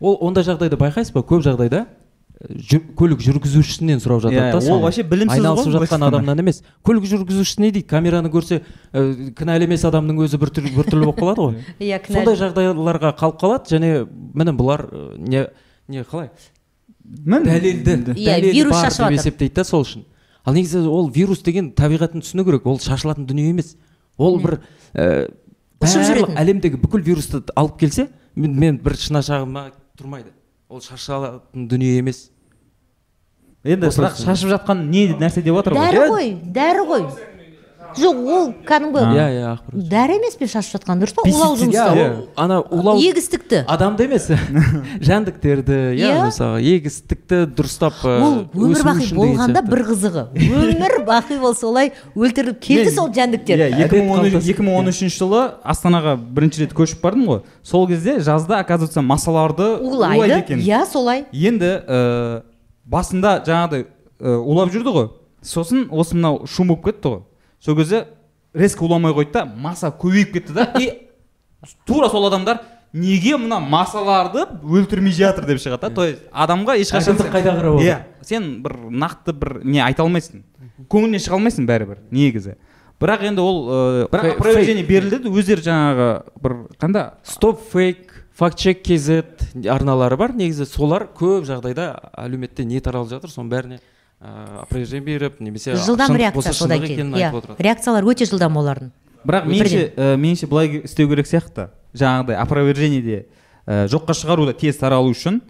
ол 0.00 0.18
ондай 0.20 0.44
жағдайда 0.44 0.76
байқайсыз 0.76 1.12
ба? 1.12 1.20
Көп 1.20 1.42
жағдайда? 1.44 1.86
э, 1.86 1.99
жүр- 2.48 2.86
көлік 2.96 3.20
жүргізушісінен 3.20 4.00
сұрап 4.00 4.22
жатады 4.24 4.40
Иә, 4.40 4.52
да 4.56 4.72
ол 4.72 4.80
вообще 4.80 5.02
білімсіз 5.04 5.36
ғой, 5.36 5.44
айналысып 5.44 5.74
жатқан 5.76 6.06
адамнан 6.08 6.38
емес. 6.40 6.62
Көлік 6.86 7.04
жүргізушісі 7.10 7.60
не 7.60 7.70
дейді? 7.70 7.86
Камераны 7.90 8.30
көрсе 8.32 8.62
ә, 8.92 9.32
кінәлі 9.36 9.68
емес 9.68 9.84
адамның 9.84 10.22
өзі 10.24 10.40
біртүрлі 10.40 10.72
біртүрлі 10.78 11.04
болып 11.10 11.20
қалады 11.20 11.44
ғой. 11.44 11.58
Иә 11.84 12.00
сондай 12.06 12.38
жағдайларға 12.40 13.12
қалып 13.20 13.40
қалады 13.42 13.74
және 13.76 14.06
міне 14.08 14.54
бұлар 14.56 14.86
э, 14.88 15.04
не 15.18 15.44
не 15.88 16.04
қалай? 16.08 16.30
Мін- 17.04 17.44
дәлелді. 17.44 18.14
Иә, 18.16 18.40
вирус 18.52 18.80
шашып 18.80 19.04
деп 19.04 19.04
жатыр. 19.04 19.18
есептейді 19.20 19.54
да 19.60 19.64
сол 19.64 19.84
үшін. 19.84 20.06
Ал 20.44 20.54
негізі 20.56 20.80
ол 20.88 21.10
вирус 21.12 21.42
деген 21.44 21.72
табиғатын 21.76 22.24
түсіну 22.24 22.44
керек. 22.48 22.64
Ол 22.64 22.78
шашылатын 22.80 23.26
дүние 23.28 23.50
емес. 23.52 23.76
Ол 24.16 24.38
бір 24.40 24.60
ә, 24.94 25.28
Ұшып 25.80 26.00
барлық 26.00 26.28
жүретін. 26.30 26.36
әлемдегі 26.40 26.80
бүкіл 26.80 27.02
вирусты 27.04 27.42
алып 27.56 27.78
келсе 27.80 28.08
мен, 28.36 28.54
мен 28.56 28.78
бір 28.80 28.92
шынашағыма 29.00 29.70
тұрмайды. 29.98 30.32
Ол 30.70 30.80
шашалатын 30.84 31.66
дүние 31.68 31.98
емес. 31.98 32.28
Енді 33.66 33.90
бірақ 33.90 34.14
үшін. 34.14 34.24
шашып 34.28 34.52
жатқан 34.54 34.84
не 34.88 35.08
нәрсе 35.18 35.42
деп 35.42 35.56
жатыр 35.58 35.74
ғой 35.76 35.90
дәрі 35.90 36.04
ғой 36.12 36.28
дәрі 36.54 36.84
ғой. 36.88 37.06
Жоқ 37.98 38.16
ол 38.30 38.52
кәдімгі 38.68 39.00
иә 39.16 39.26
иә 39.34 39.46
ақпарат 39.54 39.88
дәрі 39.90 40.16
емес 40.20 40.36
пе 40.38 40.46
шашып 40.46 40.76
жатқан? 40.78 41.00
дұрыс 41.02 41.14
па? 41.16 41.22
Улау 41.26 41.56
жұмыстары 41.56 42.00
иә, 42.00 42.10
ол 42.14 42.28
ана 42.36 42.60
улау 42.60 42.98
егістікті. 43.00 43.64
адамды 43.66 44.04
емес 44.06 44.28
жәндіктерді 45.08 45.78
иә 45.96 46.10
Иә. 46.10 46.24
мысалы 46.26 46.60
егістікті 46.62 47.40
дұрыстап 47.56 47.98
ол 48.04 48.36
өмір 48.54 48.76
өсіру 48.76 48.90
бақи 48.90 49.14
болғанда 49.16 49.62
бір 49.66 49.82
қызығы. 49.90 50.24
Өмір 50.34 50.96
бақи 51.08 51.38
ол 51.40 51.54
солай 51.54 51.92
өлтіріліп 52.14 52.60
келді 52.60 52.90
сол 52.94 53.10
жәндіктер. 53.14 53.58
Иә 53.58 53.70
Әдет 53.86 53.92
қалыптасып 53.94 54.60
2013 54.60 55.16
жылы 55.16 55.42
астанаға 55.64 56.16
бірінші 56.20 56.64
рет 56.66 56.74
көшіп 56.76 57.00
бардым 57.02 57.26
ғой. 57.30 57.40
Сол 57.62 57.86
кезде 57.88 58.18
жазда 58.20 58.58
оказывается 58.60 59.02
масаларды 59.02 59.76
улайды. 59.80 60.38
екен. 60.38 60.58
Иә 60.60 60.84
солай. 60.86 61.24
Енді 61.32 62.42
басында 62.90 63.40
жаңағыдай 63.46 63.86
улап 64.20 64.70
жүрді 64.74 64.94
ғой. 64.94 65.08
Сосын 65.42 65.86
осы 65.90 66.14
мынау 66.16 66.46
шум 66.46 66.68
болып 66.68 66.84
кетті 66.90 67.08
ғой. 67.14 67.20
Сол 67.60 67.76
кезде 67.76 68.06
резко 68.54 68.84
уламай 68.84 69.12
қойды 69.12 69.32
да 69.32 69.44
масса 69.44 69.92
көбейіп 69.92 70.32
кетті 70.32 70.52
да. 70.52 70.72
И 70.80 71.08
тура 71.86 72.08
сол 72.08 72.26
адамдар 72.26 72.62
неге 72.92 73.36
мына 73.36 73.60
массаларды 73.60 74.46
өлтірмей 74.64 75.12
жатыр 75.14 75.46
деп 75.46 75.60
шығады 75.62 75.88
да? 75.88 75.90
То 75.94 76.06
есть 76.08 76.24
адамға 76.32 76.74
ешқашан 76.80 77.20
қайда 77.20 77.54
қарап 77.60 77.84
иә 77.84 77.98
сен 78.26 78.62
бір 78.64 78.74
нақты 78.90 79.32
бір 79.36 79.60
не 79.62 79.78
айта 79.84 80.02
алмайсың. 80.02 80.42
Көңілінен 80.90 81.22
шыға 81.22 81.38
алмайсың 81.38 81.68
бәрібір 81.68 82.00
негізі. 82.10 82.56
Бірақ 83.00 83.22
енді 83.28 83.44
ол 83.44 83.60
ыыы 83.70 84.08
бірақ 84.10 84.34
опровержение 84.34 84.84
берілді 84.84 85.22
де 85.22 85.30
өздері 85.30 85.62
жаңағы 85.64 86.08
бір 86.42 86.56
қандай 86.80 87.12
стоп 87.22 87.62
фейк 87.70 88.10
факт 88.34 88.58
чек 88.58 88.82
kz 88.82 89.22
арналары 89.70 90.18
бар. 90.18 90.34
Негізі 90.34 90.66
солар 90.66 91.06
көп 91.14 91.46
жағдайда 91.48 91.92
әлеуметте 92.18 92.64
не 92.64 92.80
таралып 92.80 93.12
жатыр 93.14 93.30
соның 93.32 93.52
бәріне 93.54 93.80
ыыы 94.20 94.60
опровержение 94.62 95.04
беріп 95.04 95.40
немесе 95.40 95.76
жылдам 95.76 96.16
реакция 96.16 96.52
содан 96.52 96.82
кейін 96.84 97.14
иә 97.16 97.30
реакциялар 97.58 98.04
өте 98.04 98.26
жылдам 98.28 98.56
олардың. 98.60 98.90
Бірақ 99.24 99.46
меніңше 99.48 99.82
ә, 99.96 100.16
меніңше 100.16 100.48
былай 100.48 100.82
істеу 100.84 101.08
керек 101.08 101.28
сияқты. 101.28 101.70
Жаңағыдай 101.96 102.36
опровержениеде 102.40 103.26
ә, 103.66 103.86
жоққа 103.88 104.16
шығару 104.16 104.46
да 104.48 104.54
тез 104.56 104.78
таралу 104.80 105.12
үшін. 105.12 105.40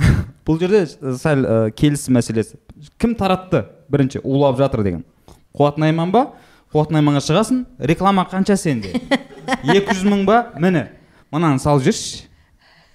Бұл 0.46 0.58
жерде 0.60 0.84
ә, 0.86 1.14
сәл 1.18 1.44
ә, 1.46 1.58
келісім 1.70 2.18
мәселесі. 2.18 2.58
Кім 2.98 3.14
таратты? 3.18 3.64
Бірінші 3.90 4.22
улап 4.24 4.58
жатыр 4.58 4.82
деген. 4.86 5.04
Қуат 5.54 5.78
найман 5.78 6.10
ба? 6.14 6.30
Қуат 6.74 6.90
найманға 6.94 7.22
шығасың 7.26 7.64
реклама 7.78 8.26
қанша 8.30 8.56
сенде? 8.58 8.94
екі 9.74 9.94
жүз 9.94 10.06
мың 10.06 10.26
ба? 10.26 10.44
Міне 10.58 10.88
мынаны 11.30 11.58
салып 11.62 11.82
жіберші 11.86 12.26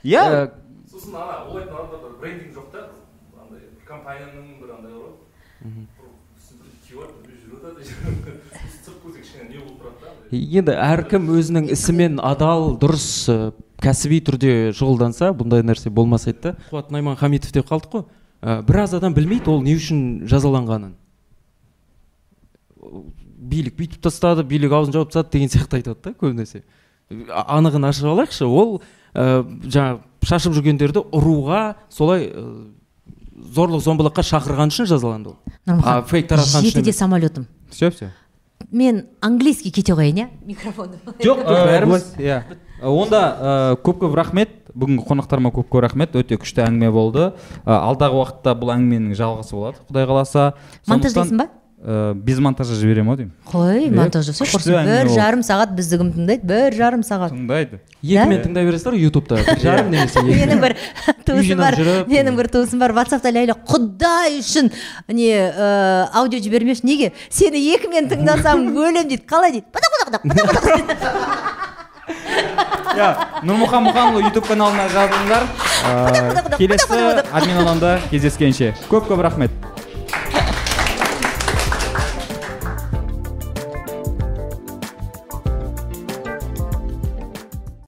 иә. 0.03 0.24
Ә, 0.24 0.51
сосын 0.91 1.16
ана 1.16 1.43
ол 1.47 1.57
айтатын 1.59 1.76
адамдарда 1.76 2.20
брендинг 2.22 2.55
жоқ 2.55 2.68
та 2.72 2.80
бір 2.88 3.43
андай 3.43 3.59
бір 3.68 3.84
компанияның 3.89 4.45
бір 4.61 4.70
андай 4.76 4.91
бар 4.91 4.99
ғой 5.03 5.13
бір 5.66 6.07
үстінде 6.39 6.68
киіп 6.88 6.99
алып 7.03 7.18
бір 7.26 7.32
жүріп 7.41 7.59
жатады 7.66 7.82
сырт 8.86 8.97
көзге 9.03 9.20
кішкене 9.24 9.49
не 9.49 9.59
болып 9.59 9.78
тұрады 9.82 9.99
да 9.99 10.07
андай. 10.11 10.14
Енді 10.32 10.76
әркім 10.76 11.30
өзінің 11.36 11.71
ісімен 11.76 12.19
адал 12.23 12.76
дұрыс 12.82 13.07
ә, 13.32 13.38
кәсіби 13.84 14.21
түрде 14.26 14.53
шұғылданса 14.78 15.34
бұндай 15.38 15.65
нәрсе 15.65 15.91
болмас 15.93 16.28
еді 16.30 16.51
да. 16.51 16.55
Қуат 16.71 16.93
найман 16.93 17.17
хамитов 17.19 17.51
деп 17.55 17.67
қалдық 17.69 17.91
қой. 17.91 18.05
Ә, 18.41 18.61
біраз 18.65 18.95
адам 18.97 19.13
білмейді 19.13 19.51
ол 19.51 19.61
не 19.65 19.76
үшін 19.78 20.26
жазаланғанын. 20.30 20.95
Билік 23.45 23.78
бүйтіп 23.78 24.01
тастады 24.05 24.45
билік 24.47 24.73
аузын 24.73 24.95
жауып 24.95 25.13
тастады 25.13 25.38
деген 25.38 25.53
сияқты 25.53 25.82
айтады 25.82 26.01
да 26.01 26.15
көбінесе 26.17 26.63
анығын 27.09 27.86
ашып 27.89 28.09
алайықшы 28.09 28.47
ол 28.47 28.80
ә, 29.13 29.43
жаңағы 29.43 30.26
шашып 30.26 30.55
жүргендерді 30.57 31.03
ұруға 31.13 31.61
солай 31.93 32.30
ә, 32.32 32.45
зорлық 33.55 33.84
зомбылыққа 33.86 34.26
шақырған 34.26 34.73
үшін 34.73 34.89
жазаланды 34.89 35.34
ол. 35.34 35.38
А, 35.45 35.69
нұрмұхан 35.69 36.07
фейк 36.09 36.30
таратқан 36.32 36.65
үшін. 36.65 36.71
жетіде 36.71 36.89
емес. 36.89 36.97
самолетом 36.97 37.47
все 37.69 37.91
все. 37.91 38.11
Мен 38.71 39.05
английский 39.21 39.71
кете 39.71 39.93
қояйын 39.93 40.17
иә 40.23 40.27
микрофонды 40.45 40.97
жоқ 41.19 41.43
бәріміз- 41.45 42.15
иә. 42.17 42.43
Онда 42.81 43.21
ә, 43.39 43.75
көп 43.81 44.01
көп 44.03 44.15
рахмет. 44.15 44.49
Бүгінгі 44.75 45.05
қонақтарыма 45.07 45.51
көп 45.55 45.69
көп 45.71 45.81
рахмет. 45.85 46.11
Өте 46.15 46.35
күшті 46.37 46.65
әңгіме 46.65 46.91
болды. 46.91 47.31
Ә, 47.65 47.71
алдағы 47.79 48.19
уақытта 48.19 48.51
бұл 48.59 48.73
әңгіменің 48.75 49.15
жалғасы 49.15 49.55
болады 49.55 49.77
құдай 49.89 50.05
қаласа. 50.09 50.53
Монтаждайсың 50.87 51.37
ба? 51.39 51.47
Ә, 51.86 52.13
без 52.17 52.39
монтажа 52.41 52.73
жіберемін 52.79 53.11
ау 53.13 53.17
деймін 53.19 53.33
қой 53.45 53.89
монтаж 53.93 54.25
жасай 54.31 54.49
құрсын 54.49 54.88
бір 54.88 55.09
жарым 55.13 55.43
сағат 55.45 55.75
бізді 55.77 55.99
кім 56.01 56.09
тыңдайды 56.15 56.47
бір 56.49 56.77
жарым 56.77 57.03
сағат. 57.05 57.36
Тыңдайды. 57.36 57.79
Екімен 58.01 58.41
тыңдай 58.41 58.65
бересіздер 58.65 58.97
ютубта. 58.97 59.38
Бір 59.45 59.61
жарым 59.65 59.91
немесе 59.93 60.23
екі 60.23 60.39
менің 60.41 60.63
бір 60.63 60.75
туысым 61.27 61.61
бар 61.61 61.77
менің 62.09 62.39
бір 62.39 62.49
туысым 62.55 62.81
бар. 62.81 62.95
Ватсапта 62.97 63.29
ләйлә 63.36 63.57
құдай 63.69 64.39
үшін! 64.41 64.71
Не 65.13 65.29
ә, 65.45 66.09
аудио 66.13 66.41
жібермеші. 66.41 66.88
Неге? 66.89 67.11
Сені 67.29 67.61
екімен 67.75 68.09
тыңдасам 68.09 68.65
өлемін 68.86 69.13
дейді. 69.13 69.25
Қалай 69.29 69.59
дейді? 69.59 69.69
Иә 72.95 73.07
нұрмұхан 73.43 73.83
мұханұлы 73.89 74.27
ютуб 74.29 74.45
каналына 74.47 74.86
жазылыңдар. 74.93 75.47
Ә, 75.89 76.57
келесі 76.57 76.99
админ 77.27 77.63
алаңда 77.63 77.97
кездескенше. 78.11 78.73
Көп 78.91 79.09
көп 79.09 79.25
рахмет. 79.25 79.74